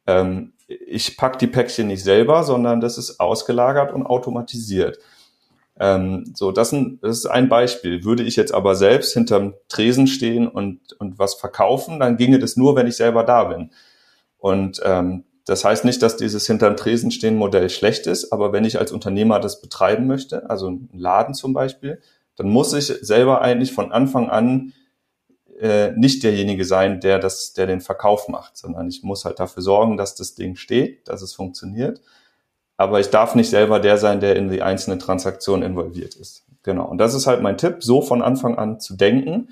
Ähm, 0.06 0.52
ich 0.66 1.16
pack 1.16 1.38
die 1.38 1.46
Päckchen 1.46 1.88
nicht 1.88 2.02
selber, 2.02 2.44
sondern 2.44 2.80
das 2.80 2.96
ist 2.96 3.20
ausgelagert 3.20 3.92
und 3.92 4.06
automatisiert. 4.06 4.98
Ähm, 5.78 6.32
so, 6.34 6.52
das, 6.52 6.72
ein, 6.72 6.98
das 7.02 7.18
ist 7.18 7.26
ein 7.26 7.48
Beispiel. 7.48 8.04
Würde 8.04 8.22
ich 8.22 8.36
jetzt 8.36 8.54
aber 8.54 8.74
selbst 8.74 9.12
hinterm 9.14 9.54
Tresen 9.68 10.06
stehen 10.06 10.48
und, 10.48 10.80
und 10.98 11.18
was 11.18 11.34
verkaufen, 11.34 12.00
dann 12.00 12.16
ginge 12.16 12.38
das 12.38 12.56
nur, 12.56 12.76
wenn 12.76 12.86
ich 12.86 12.96
selber 12.96 13.24
da 13.24 13.44
bin. 13.44 13.70
Und 14.42 14.80
ähm, 14.84 15.22
das 15.44 15.64
heißt 15.64 15.84
nicht, 15.84 16.02
dass 16.02 16.16
dieses 16.16 16.48
hinterm 16.48 16.76
Tresen 16.76 17.12
stehen 17.12 17.36
Modell 17.36 17.70
schlecht 17.70 18.08
ist, 18.08 18.32
aber 18.32 18.52
wenn 18.52 18.64
ich 18.64 18.76
als 18.76 18.90
Unternehmer 18.90 19.38
das 19.38 19.60
betreiben 19.60 20.08
möchte, 20.08 20.50
also 20.50 20.68
ein 20.68 20.88
Laden 20.92 21.32
zum 21.32 21.52
Beispiel, 21.52 22.00
dann 22.34 22.48
muss 22.48 22.72
ich 22.72 22.86
selber 22.86 23.40
eigentlich 23.40 23.72
von 23.72 23.92
Anfang 23.92 24.30
an 24.30 24.72
äh, 25.60 25.92
nicht 25.92 26.24
derjenige 26.24 26.64
sein, 26.64 26.98
der 26.98 27.20
das, 27.20 27.52
der 27.52 27.68
den 27.68 27.80
Verkauf 27.80 28.26
macht, 28.26 28.56
sondern 28.56 28.88
ich 28.88 29.04
muss 29.04 29.24
halt 29.24 29.38
dafür 29.38 29.62
sorgen, 29.62 29.96
dass 29.96 30.16
das 30.16 30.34
Ding 30.34 30.56
steht, 30.56 31.06
dass 31.06 31.22
es 31.22 31.34
funktioniert. 31.34 32.00
Aber 32.76 32.98
ich 32.98 33.10
darf 33.10 33.36
nicht 33.36 33.48
selber 33.50 33.78
der 33.78 33.96
sein, 33.96 34.18
der 34.18 34.34
in 34.34 34.50
die 34.50 34.62
einzelnen 34.62 34.98
Transaktionen 34.98 35.62
involviert 35.62 36.16
ist. 36.16 36.46
Genau. 36.64 36.86
Und 36.88 36.98
das 36.98 37.14
ist 37.14 37.28
halt 37.28 37.42
mein 37.42 37.58
Tipp, 37.58 37.76
so 37.78 38.02
von 38.02 38.22
Anfang 38.22 38.58
an 38.58 38.80
zu 38.80 38.96
denken 38.96 39.50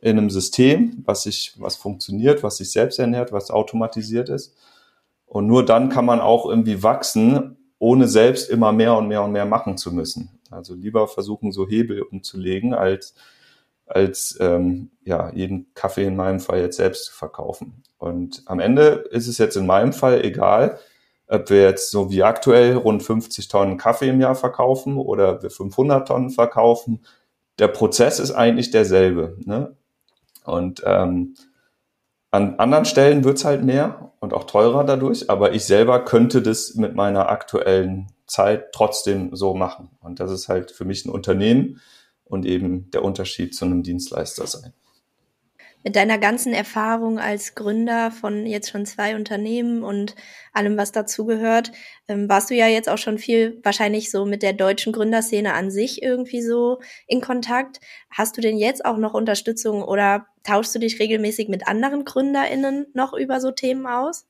in 0.00 0.18
einem 0.18 0.30
System, 0.30 1.02
was 1.04 1.24
sich, 1.24 1.54
was 1.58 1.76
funktioniert, 1.76 2.42
was 2.42 2.58
sich 2.58 2.70
selbst 2.70 2.98
ernährt, 2.98 3.32
was 3.32 3.50
automatisiert 3.50 4.28
ist 4.28 4.54
und 5.28 5.46
nur 5.46 5.64
dann 5.64 5.90
kann 5.90 6.06
man 6.06 6.20
auch 6.20 6.46
irgendwie 6.48 6.82
wachsen, 6.82 7.56
ohne 7.78 8.08
selbst 8.08 8.48
immer 8.48 8.72
mehr 8.72 8.96
und 8.96 9.08
mehr 9.08 9.22
und 9.22 9.32
mehr 9.32 9.44
machen 9.44 9.76
zu 9.76 9.92
müssen. 9.92 10.40
Also 10.50 10.74
lieber 10.74 11.06
versuchen, 11.06 11.52
so 11.52 11.68
Hebel 11.68 12.00
umzulegen, 12.00 12.72
als, 12.72 13.14
als 13.86 14.38
ähm, 14.40 14.90
ja, 15.04 15.30
jeden 15.34 15.72
Kaffee 15.74 16.06
in 16.06 16.16
meinem 16.16 16.40
Fall 16.40 16.60
jetzt 16.60 16.78
selbst 16.78 17.04
zu 17.04 17.12
verkaufen. 17.12 17.82
Und 17.98 18.42
am 18.46 18.58
Ende 18.58 19.04
ist 19.10 19.28
es 19.28 19.36
jetzt 19.36 19.56
in 19.56 19.66
meinem 19.66 19.92
Fall 19.92 20.24
egal, 20.24 20.78
ob 21.26 21.50
wir 21.50 21.60
jetzt 21.60 21.90
so 21.90 22.10
wie 22.10 22.22
aktuell 22.22 22.76
rund 22.76 23.02
50 23.02 23.48
Tonnen 23.48 23.76
Kaffee 23.76 24.08
im 24.08 24.20
Jahr 24.20 24.34
verkaufen 24.34 24.96
oder 24.96 25.42
wir 25.42 25.50
500 25.50 26.08
Tonnen 26.08 26.30
verkaufen. 26.30 27.04
Der 27.58 27.68
Prozess 27.68 28.18
ist 28.18 28.30
eigentlich 28.30 28.70
derselbe. 28.70 29.36
Ne? 29.44 29.76
Und 30.48 30.82
ähm, 30.84 31.34
an 32.30 32.56
anderen 32.56 32.84
Stellen 32.84 33.24
wird's 33.24 33.44
halt 33.44 33.64
mehr 33.64 34.12
und 34.20 34.34
auch 34.34 34.44
teurer 34.44 34.84
dadurch, 34.84 35.30
aber 35.30 35.52
ich 35.54 35.64
selber 35.64 36.04
könnte 36.04 36.42
das 36.42 36.74
mit 36.74 36.94
meiner 36.94 37.28
aktuellen 37.28 38.08
Zeit 38.26 38.72
trotzdem 38.72 39.34
so 39.34 39.54
machen. 39.54 39.90
Und 40.00 40.20
das 40.20 40.30
ist 40.30 40.48
halt 40.48 40.70
für 40.70 40.84
mich 40.84 41.04
ein 41.04 41.10
Unternehmen 41.10 41.80
und 42.24 42.44
eben 42.44 42.90
der 42.90 43.04
Unterschied 43.04 43.54
zu 43.54 43.64
einem 43.64 43.82
Dienstleister 43.82 44.46
sein 44.46 44.74
mit 45.84 45.96
deiner 45.96 46.18
ganzen 46.18 46.52
Erfahrung 46.52 47.18
als 47.18 47.54
Gründer 47.54 48.10
von 48.10 48.46
jetzt 48.46 48.70
schon 48.70 48.84
zwei 48.84 49.14
Unternehmen 49.14 49.82
und 49.82 50.14
allem, 50.52 50.76
was 50.76 50.92
dazugehört, 50.92 51.72
ähm, 52.08 52.28
warst 52.28 52.50
du 52.50 52.54
ja 52.54 52.66
jetzt 52.66 52.88
auch 52.88 52.98
schon 52.98 53.18
viel 53.18 53.60
wahrscheinlich 53.62 54.10
so 54.10 54.24
mit 54.24 54.42
der 54.42 54.52
deutschen 54.52 54.92
Gründerszene 54.92 55.54
an 55.54 55.70
sich 55.70 56.02
irgendwie 56.02 56.42
so 56.42 56.80
in 57.06 57.20
Kontakt. 57.20 57.80
Hast 58.10 58.36
du 58.36 58.40
denn 58.40 58.56
jetzt 58.56 58.84
auch 58.84 58.96
noch 58.96 59.14
Unterstützung 59.14 59.82
oder 59.82 60.26
tauschst 60.42 60.74
du 60.74 60.78
dich 60.78 60.98
regelmäßig 60.98 61.48
mit 61.48 61.68
anderen 61.68 62.04
GründerInnen 62.04 62.86
noch 62.94 63.14
über 63.14 63.40
so 63.40 63.50
Themen 63.50 63.86
aus? 63.86 64.26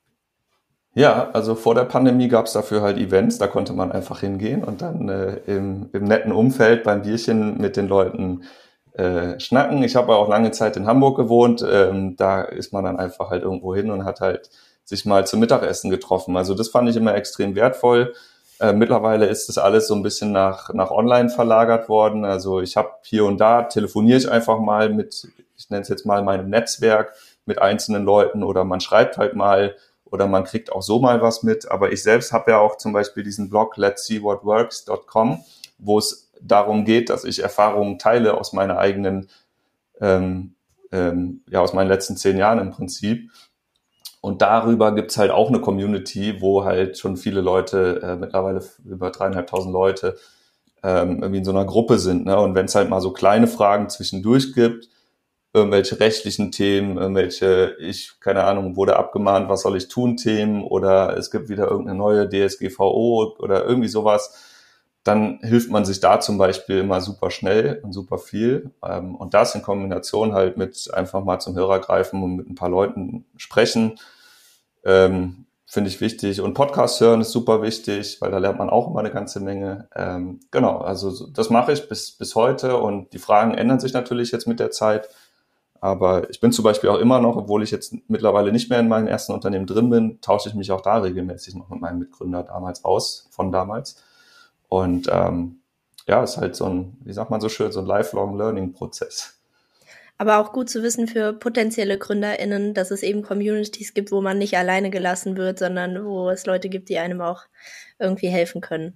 Ja, 0.95 1.31
also 1.31 1.55
vor 1.55 1.75
der 1.75 1.85
Pandemie 1.85 2.29
gab 2.29 2.47
es 2.47 2.55
dafür 2.55 2.83
halt 2.83 2.99
Events, 2.99 3.39
da 3.39 3.47
konnte 3.47 3.73
man 3.73 3.93
einfach 3.93 4.21
hingehen 4.21 4.65
und 4.65 4.83
dann 4.83 5.09
äh, 5.09 5.37
im, 5.47 5.91
im 5.93 6.05
netten 6.05 6.33
Umfeld 6.33 6.83
beim 6.83 7.03
Bierchen 7.03 7.59
mit 7.59 7.77
den 7.77 7.87
Leuten 7.87 8.43
äh, 8.99 9.39
schnacken. 9.39 9.83
Ich 9.85 9.95
habe 9.95 10.17
auch 10.17 10.29
lange 10.29 10.51
Zeit 10.51 10.77
in 10.77 10.87
Hamburg 10.87 11.17
gewohnt. 11.17 11.65
Ähm, 11.69 12.17
da 12.17 12.43
ist 12.43 12.73
man 12.73 12.83
dann 12.85 12.99
einfach 12.99 13.31
halt 13.31 13.45
irgendwo 13.45 13.75
hin 13.75 13.91
und 13.91 14.05
hat 14.05 14.21
halt 14.21 14.51
sich 14.85 15.05
mal 15.05 15.27
zum 15.27 15.39
Mittagessen 15.39 15.91
getroffen. 15.91 16.37
Also 16.37 16.55
das 16.55 16.69
fand 16.69 16.89
ich 16.91 16.97
immer 16.97 17.15
extrem 17.15 17.55
wertvoll. 17.55 18.13
Äh, 18.59 18.73
mittlerweile 18.73 19.27
ist 19.27 19.49
das 19.49 19.57
alles 19.57 19.87
so 19.87 19.95
ein 19.95 20.03
bisschen 20.03 20.33
nach, 20.33 20.75
nach 20.75 20.91
online 20.91 21.31
verlagert 21.31 21.89
worden. 21.89 22.25
Also 22.25 22.61
ich 22.61 22.77
habe 22.77 22.91
hier 23.03 23.25
und 23.25 23.39
da 23.39 23.63
telefoniere 23.63 24.19
ich 24.19 24.29
einfach 24.29 24.59
mal 24.59 24.89
mit, 24.89 25.29
ich 25.57 25.71
nenne 25.71 25.83
es 25.83 25.89
jetzt 25.89 26.05
mal 26.05 26.25
meinem 26.25 26.51
Netzwerk, 26.51 27.15
mit 27.45 27.63
einzelnen 27.63 28.05
Leuten 28.05 28.43
oder 28.43 28.65
man 28.65 28.81
schreibt 28.81 29.17
halt 29.17 29.37
mal 29.37 29.77
oder 30.05 30.27
man 30.27 30.45
kriegt 30.45 30.73
auch 30.73 30.83
so 30.83 30.99
mal 30.99 31.23
was 31.23 31.45
mit. 31.45 31.71
Aber 31.71 31.93
ich 31.93 32.03
selbst 32.03 32.33
habe 32.33 32.51
ja 32.51 32.59
auch 32.59 32.77
zum 32.77 32.93
Beispiel 32.93 33.23
diesen 33.23 33.49
Blog 33.49 33.77
let's 33.77 34.07
see 34.07 34.23
what 34.23 34.45
works.com, 34.45 35.45
wo 35.79 35.99
es 35.99 36.28
darum 36.41 36.85
geht, 36.85 37.11
dass 37.11 37.25
ich 37.25 37.43
Erfahrungen 37.43 37.99
teile 37.99 38.39
aus 38.39 38.53
meiner 38.53 38.79
eigenen, 38.79 39.29
ähm, 40.01 40.55
ähm, 40.93 41.43
ja, 41.49 41.61
aus 41.61 41.73
meinen 41.73 41.89
letzten 41.89 42.17
zehn 42.17 42.37
Jahren 42.37 42.59
im 42.59 42.71
Prinzip. 42.71 43.31
Und 44.21 44.43
darüber 44.43 44.95
gibt's 44.95 45.17
halt 45.17 45.31
auch 45.31 45.49
eine 45.49 45.61
Community, 45.61 46.41
wo 46.41 46.65
halt 46.65 46.99
schon 46.99 47.17
viele 47.17 47.41
Leute, 47.41 48.01
äh, 48.03 48.17
mittlerweile 48.17 48.63
über 48.85 49.11
dreieinhalbtausend 49.11 49.73
Leute, 49.73 50.17
ähm, 50.83 51.23
irgendwie 51.23 51.39
in 51.39 51.45
so 51.45 51.51
einer 51.51 51.65
Gruppe 51.65 51.99
sind. 51.99 52.27
Ne? 52.27 52.39
Und 52.39 52.55
wenn 52.55 52.67
es 52.67 52.75
halt 52.75 52.89
mal 52.91 53.01
so 53.01 53.13
kleine 53.13 53.47
Fragen 53.47 53.89
zwischendurch 53.89 54.55
gibt, 54.55 54.89
irgendwelche 55.53 55.99
rechtlichen 56.01 56.53
Themen, 56.53 56.99
irgendwelche, 56.99 57.77
ich, 57.81 58.21
keine 58.21 58.45
Ahnung, 58.45 58.77
wurde 58.77 58.97
abgemahnt, 58.97 59.49
was 59.49 59.63
soll 59.63 59.77
ich 59.77 59.89
tun, 59.89 60.17
Themen 60.17 60.63
oder 60.63 61.17
es 61.17 61.31
gibt 61.31 61.49
wieder 61.49 61.69
irgendeine 61.69 61.99
neue 61.99 62.29
DSGVO 62.29 63.37
oder 63.39 63.65
irgendwie 63.65 63.89
sowas, 63.89 64.48
dann 65.09 65.39
hilft 65.43 65.71
man 65.71 65.85
sich 65.87 66.01
da 66.01 66.21
zum 66.21 66.37
Beispiel 66.37 66.81
immer 66.81 67.01
super 67.01 67.31
schnell 67.31 67.81
und 67.83 67.93
super 67.93 68.19
viel. 68.19 68.71
Ähm, 68.85 69.17
und 69.17 69.33
das 69.35 69.55
in 69.55 69.63
Kombination 69.63 70.35
halt 70.35 70.59
mit 70.59 70.91
einfach 70.93 71.25
mal 71.25 71.41
zum 71.41 71.57
Hörer 71.57 71.81
greifen 71.81 72.23
und 72.23 72.37
mit 72.37 72.49
ein 72.49 72.55
paar 72.55 72.69
Leuten 72.69 73.25
sprechen, 73.37 73.99
ähm, 74.85 75.47
finde 75.67 75.89
ich 75.89 76.01
wichtig. 76.03 76.43
Und 76.43 76.55
Podcast 76.55 77.01
hören 77.01 77.23
ist 77.23 77.33
super 77.33 77.63
wichtig, 77.63 78.21
weil 78.21 78.31
da 78.31 78.39
lernt 78.39 78.59
man 78.59 78.69
auch 78.69 78.89
immer 78.89 79.01
eine 79.01 79.11
ganze 79.11 79.41
Menge. 79.41 79.89
Ähm, 79.97 80.41
genau, 80.51 80.79
also 80.79 81.27
das 81.29 81.49
mache 81.49 81.73
ich 81.73 81.89
bis, 81.89 82.13
bis 82.13 82.35
heute 82.35 82.77
und 82.77 83.13
die 83.15 83.19
Fragen 83.19 83.55
ändern 83.55 83.81
sich 83.81 83.95
natürlich 83.95 84.31
jetzt 84.31 84.47
mit 84.47 84.61
der 84.61 84.71
Zeit. 84.71 85.09
Aber 85.81 86.29
ich 86.29 86.41
bin 86.41 86.53
zum 86.53 86.65
Beispiel 86.65 86.91
auch 86.91 86.99
immer 86.99 87.21
noch, 87.21 87.37
obwohl 87.37 87.63
ich 87.63 87.71
jetzt 87.71 87.95
mittlerweile 88.09 88.53
nicht 88.53 88.69
mehr 88.69 88.81
in 88.81 88.89
meinem 88.89 89.07
ersten 89.07 89.33
Unternehmen 89.33 89.67
drin 89.67 89.89
bin, 89.89 90.21
tausche 90.21 90.51
ich 90.51 90.55
mich 90.55 90.71
auch 90.71 90.83
da 90.83 90.99
regelmäßig 90.99 91.55
noch 91.55 91.71
mit 91.71 91.81
meinem 91.81 92.01
Mitgründer 92.01 92.43
damals 92.43 92.85
aus, 92.85 93.29
von 93.31 93.53
damals. 93.53 94.03
Und 94.69 95.09
ähm, 95.11 95.61
ja, 96.07 96.23
ist 96.23 96.39
halt 96.39 96.57
so 96.57 96.67
ein, 96.67 96.97
wie 97.05 97.13
sagt 97.13 97.31
man 97.31 97.41
so 97.41 97.49
schön, 97.49 97.73
so 97.73 97.81
ein 97.81 97.87
lifelong 97.87 98.37
Learning 98.37 98.73
Prozess. 98.73 99.39
Aber 100.17 100.39
auch 100.39 100.53
gut 100.53 100.69
zu 100.69 100.83
wissen 100.83 101.07
für 101.07 101.33
potenzielle 101.33 101.97
GründerInnen, 101.97 102.75
dass 102.75 102.91
es 102.91 103.05
eben 103.05 103.23
Communities 103.23 103.95
gibt, 103.95 104.11
wo 104.11 104.21
man 104.21 104.39
nicht 104.39 104.57
alleine 104.57 104.91
gelassen 104.91 105.37
wird, 105.37 105.61
sondern 105.61 106.05
wo 106.05 106.29
es 106.31 106.45
Leute 106.45 106.69
gibt, 106.69 106.89
die 106.89 106.99
einem 106.99 107.21
auch 107.21 107.43
irgendwie 108.01 108.29
helfen 108.29 108.61
können. 108.61 108.95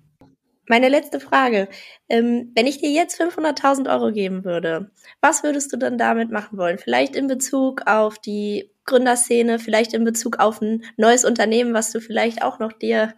Meine 0.68 0.88
letzte 0.88 1.20
Frage. 1.20 1.68
Ähm, 2.08 2.50
wenn 2.54 2.66
ich 2.66 2.78
dir 2.78 2.90
jetzt 2.90 3.20
500.000 3.20 3.92
Euro 3.92 4.12
geben 4.12 4.44
würde, 4.44 4.90
was 5.20 5.42
würdest 5.42 5.72
du 5.72 5.76
dann 5.76 5.98
damit 5.98 6.30
machen 6.30 6.58
wollen? 6.58 6.78
Vielleicht 6.78 7.14
in 7.14 7.26
Bezug 7.26 7.82
auf 7.86 8.18
die 8.18 8.70
Gründerszene, 8.84 9.58
vielleicht 9.58 9.92
in 9.92 10.04
Bezug 10.04 10.38
auf 10.38 10.60
ein 10.60 10.84
neues 10.96 11.24
Unternehmen, 11.24 11.74
was 11.74 11.92
du 11.92 12.00
vielleicht 12.00 12.42
auch 12.42 12.58
noch 12.58 12.72
dir 12.72 13.14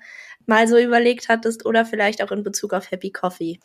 mal 0.47 0.69
so 0.69 0.79
überlegt 0.79 1.29
hattest 1.29 1.67
oder 1.67 1.85
vielleicht 1.85 2.23
auch 2.23 2.31
in 2.31 2.43
Bezug 2.43 2.73
auf 2.73 2.91
Happy 2.91 3.11
Coffee? 3.11 3.59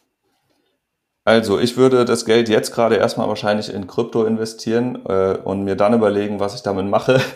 Also 1.25 1.59
ich 1.59 1.77
würde 1.77 2.05
das 2.05 2.25
Geld 2.25 2.49
jetzt 2.49 2.73
gerade 2.73 2.95
erstmal 2.95 3.27
wahrscheinlich 3.27 3.73
in 3.73 3.87
Krypto 3.87 4.23
investieren 4.25 5.05
äh, 5.07 5.37
und 5.43 5.63
mir 5.63 5.75
dann 5.75 5.93
überlegen, 5.93 6.39
was 6.39 6.55
ich 6.55 6.61
damit 6.61 6.85
mache. 6.85 7.21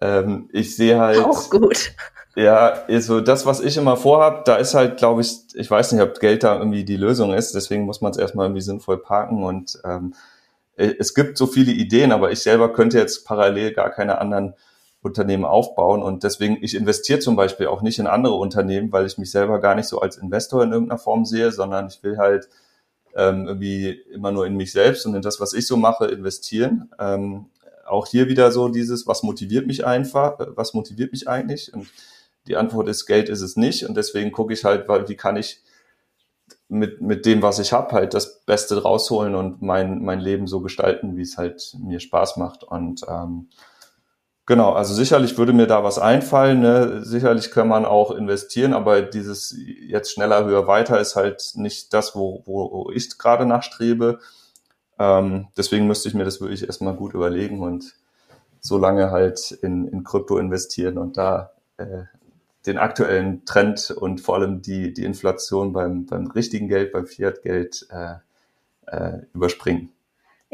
Ähm, 0.00 0.50
ich 0.52 0.76
sehe 0.76 0.98
halt. 0.98 1.24
Auch 1.24 1.48
gut. 1.48 1.92
Ja, 2.34 2.84
also 2.88 3.20
das, 3.20 3.46
was 3.46 3.60
ich 3.60 3.76
immer 3.76 3.96
vorhab, 3.96 4.44
da 4.44 4.56
ist 4.56 4.74
halt, 4.74 4.96
glaube 4.96 5.20
ich, 5.20 5.38
ich 5.54 5.70
weiß 5.70 5.92
nicht, 5.92 6.02
ob 6.02 6.18
Geld 6.18 6.42
da 6.42 6.58
irgendwie 6.58 6.84
die 6.84 6.96
Lösung 6.96 7.32
ist, 7.32 7.54
deswegen 7.54 7.84
muss 7.84 8.00
man 8.00 8.10
es 8.10 8.18
erstmal 8.18 8.46
irgendwie 8.46 8.60
sinnvoll 8.60 8.98
parken 8.98 9.44
und 9.44 9.78
ähm, 9.84 10.12
es 10.76 11.14
gibt 11.14 11.38
so 11.38 11.46
viele 11.46 11.70
Ideen, 11.70 12.10
aber 12.10 12.32
ich 12.32 12.40
selber 12.40 12.72
könnte 12.72 12.98
jetzt 12.98 13.24
parallel 13.24 13.72
gar 13.72 13.90
keine 13.90 14.18
anderen 14.18 14.54
Unternehmen 15.04 15.44
aufbauen 15.44 16.02
und 16.02 16.24
deswegen, 16.24 16.58
ich 16.62 16.74
investiere 16.74 17.18
zum 17.18 17.36
Beispiel 17.36 17.66
auch 17.66 17.82
nicht 17.82 17.98
in 17.98 18.06
andere 18.06 18.34
Unternehmen, 18.34 18.90
weil 18.90 19.06
ich 19.06 19.18
mich 19.18 19.30
selber 19.30 19.60
gar 19.60 19.74
nicht 19.74 19.86
so 19.86 20.00
als 20.00 20.16
Investor 20.16 20.62
in 20.62 20.72
irgendeiner 20.72 20.98
Form 20.98 21.26
sehe, 21.26 21.52
sondern 21.52 21.88
ich 21.88 22.02
will 22.02 22.16
halt 22.16 22.48
ähm, 23.14 23.46
irgendwie 23.46 23.90
immer 24.12 24.32
nur 24.32 24.46
in 24.46 24.56
mich 24.56 24.72
selbst 24.72 25.04
und 25.06 25.14
in 25.14 25.22
das, 25.22 25.40
was 25.40 25.52
ich 25.52 25.66
so 25.66 25.76
mache, 25.76 26.06
investieren. 26.06 26.90
Ähm, 26.98 27.46
auch 27.86 28.06
hier 28.06 28.28
wieder 28.28 28.50
so 28.50 28.68
dieses, 28.68 29.06
was 29.06 29.22
motiviert 29.22 29.66
mich 29.66 29.86
einfach, 29.86 30.38
was 30.38 30.72
motiviert 30.72 31.12
mich 31.12 31.28
eigentlich? 31.28 31.72
Und 31.74 31.86
die 32.46 32.56
Antwort 32.56 32.88
ist, 32.88 33.06
Geld 33.06 33.28
ist 33.28 33.42
es 33.42 33.56
nicht. 33.56 33.86
Und 33.86 33.96
deswegen 33.96 34.32
gucke 34.32 34.54
ich 34.54 34.64
halt, 34.64 34.88
wie 34.88 35.16
kann 35.16 35.36
ich 35.36 35.62
mit, 36.68 37.00
mit 37.00 37.26
dem, 37.26 37.42
was 37.42 37.58
ich 37.58 37.72
habe, 37.72 37.92
halt 37.92 38.14
das 38.14 38.40
Beste 38.40 38.82
rausholen 38.82 39.34
und 39.34 39.60
mein, 39.60 40.02
mein 40.02 40.20
Leben 40.20 40.46
so 40.46 40.60
gestalten, 40.60 41.16
wie 41.16 41.22
es 41.22 41.36
halt 41.36 41.76
mir 41.78 42.00
Spaß 42.00 42.36
macht. 42.38 42.64
Und 42.64 43.02
ähm, 43.08 43.48
genau, 44.46 44.72
also 44.72 44.94
sicherlich 44.94 45.36
würde 45.38 45.52
mir 45.52 45.66
da 45.66 45.84
was 45.84 45.98
einfallen. 45.98 46.60
Ne? 46.60 47.04
Sicherlich 47.04 47.50
kann 47.50 47.68
man 47.68 47.84
auch 47.84 48.10
investieren, 48.10 48.72
aber 48.72 49.02
dieses 49.02 49.56
jetzt 49.56 50.12
schneller, 50.12 50.44
höher, 50.44 50.66
weiter 50.66 51.00
ist 51.00 51.16
halt 51.16 51.52
nicht 51.54 51.92
das, 51.92 52.14
wo, 52.14 52.42
wo, 52.46 52.90
ich 52.90 53.18
gerade 53.18 53.46
nachstrebe. 53.46 54.18
Ähm, 54.98 55.48
deswegen 55.56 55.86
müsste 55.86 56.08
ich 56.08 56.14
mir 56.14 56.24
das 56.24 56.40
wirklich 56.40 56.66
erstmal 56.66 56.94
gut 56.94 57.14
überlegen 57.14 57.60
und 57.60 57.94
so 58.60 58.78
lange 58.78 59.10
halt 59.10 59.52
in, 59.62 59.88
in 59.88 60.04
Krypto 60.04 60.38
investieren 60.38 60.98
und 60.98 61.16
da 61.16 61.52
äh, 61.76 62.04
den 62.66 62.78
aktuellen 62.78 63.44
Trend 63.44 63.90
und 63.90 64.20
vor 64.20 64.36
allem 64.36 64.62
die, 64.62 64.94
die 64.94 65.04
Inflation 65.04 65.72
beim, 65.72 66.06
beim 66.06 66.28
richtigen 66.28 66.68
Geld, 66.68 66.92
beim 66.92 67.06
Fiat-Geld 67.06 67.86
äh, 67.90 68.14
äh, 68.86 69.18
überspringen. 69.34 69.90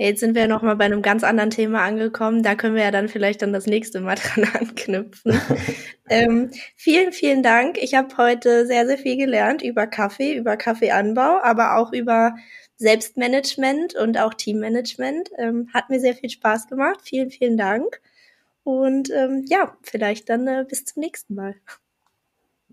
Jetzt 0.01 0.21
sind 0.21 0.35
wir 0.35 0.49
noch 0.49 0.63
mal 0.63 0.77
bei 0.77 0.87
einem 0.87 1.03
ganz 1.03 1.23
anderen 1.25 1.51
Thema 1.51 1.83
angekommen. 1.83 2.43
Da 2.43 2.55
können 2.55 2.75
wir 2.75 2.85
ja 2.85 2.91
dann 2.91 3.11
vielleicht 3.11 3.43
dann 3.43 3.53
das 3.53 3.67
nächste 3.67 4.01
Mal 4.01 4.15
dran 4.35 4.49
anknüpfen. 4.59 5.39
ähm, 6.09 6.51
vielen, 6.75 7.13
vielen 7.13 7.43
Dank. 7.43 7.77
Ich 7.77 7.95
habe 7.95 8.17
heute 8.17 8.67
sehr, 8.67 8.87
sehr 8.87 8.97
viel 8.97 9.19
gelernt 9.19 9.61
über 9.61 9.87
Kaffee, 9.87 10.35
über 10.35 10.57
Kaffeeanbau, 10.57 11.43
aber 11.43 11.77
auch 11.77 11.93
über 11.93 12.35
Selbstmanagement 12.79 13.95
und 13.95 14.17
auch 14.17 14.33
Teammanagement. 14.33 15.33
Ähm, 15.37 15.69
hat 15.75 15.91
mir 15.91 16.01
sehr 16.01 16.15
viel 16.15 16.31
Spaß 16.31 16.69
gemacht. 16.69 17.01
Vielen, 17.03 17.31
vielen 17.31 17.59
Dank. 17.59 18.01
Und 18.63 19.11
ähm, 19.11 19.45
ja, 19.51 19.77
vielleicht 19.83 20.31
dann 20.31 20.47
äh, 20.47 20.65
bis 20.67 20.87
zum 20.87 21.03
nächsten 21.03 21.35
Mal. 21.35 21.57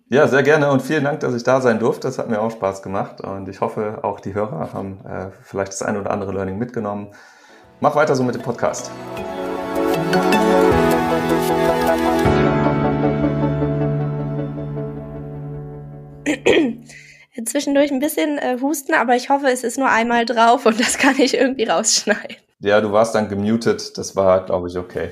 Ja, 0.10 0.26
sehr 0.26 0.42
gerne 0.42 0.72
und 0.72 0.82
vielen 0.82 1.04
Dank, 1.04 1.20
dass 1.20 1.36
ich 1.36 1.44
da 1.44 1.60
sein 1.60 1.80
durfte. 1.80 2.08
Das 2.08 2.18
hat 2.18 2.30
mir 2.30 2.40
auch 2.40 2.50
Spaß 2.50 2.82
gemacht 2.82 3.20
und 3.20 3.50
ich 3.50 3.60
hoffe, 3.60 4.00
auch 4.04 4.22
die 4.22 4.34
Hörer 4.34 4.72
haben 4.72 5.06
äh, 5.06 5.32
vielleicht 5.44 5.74
das 5.74 5.82
eine 5.82 6.00
oder 6.00 6.12
andere 6.12 6.32
Learning 6.32 6.58
mitgenommen. 6.58 7.10
Mach 7.82 7.94
weiter 7.94 8.16
so 8.16 8.24
mit 8.24 8.34
dem 8.34 8.42
Podcast. 8.42 8.90
Zwischendurch 17.46 17.92
ein 17.92 18.00
bisschen 18.00 18.38
äh, 18.38 18.58
Husten, 18.62 18.94
aber 18.94 19.18
ich 19.18 19.30
hoffe, 19.30 19.48
es 19.48 19.66
ist 19.66 19.78
nur 19.78 19.90
einmal 19.90 20.26
drauf 20.26 20.66
und 20.66 20.80
das 20.80 20.98
kann 20.98 21.20
ich 21.20 21.34
irgendwie 21.36 21.66
rausschneiden. 21.66 22.38
Ja, 22.60 22.80
du 22.80 22.94
warst 22.94 23.14
dann 23.14 23.28
gemutet, 23.28 23.98
das 23.98 24.16
war, 24.16 24.46
glaube 24.46 24.70
ich, 24.70 24.78
okay. 24.78 25.12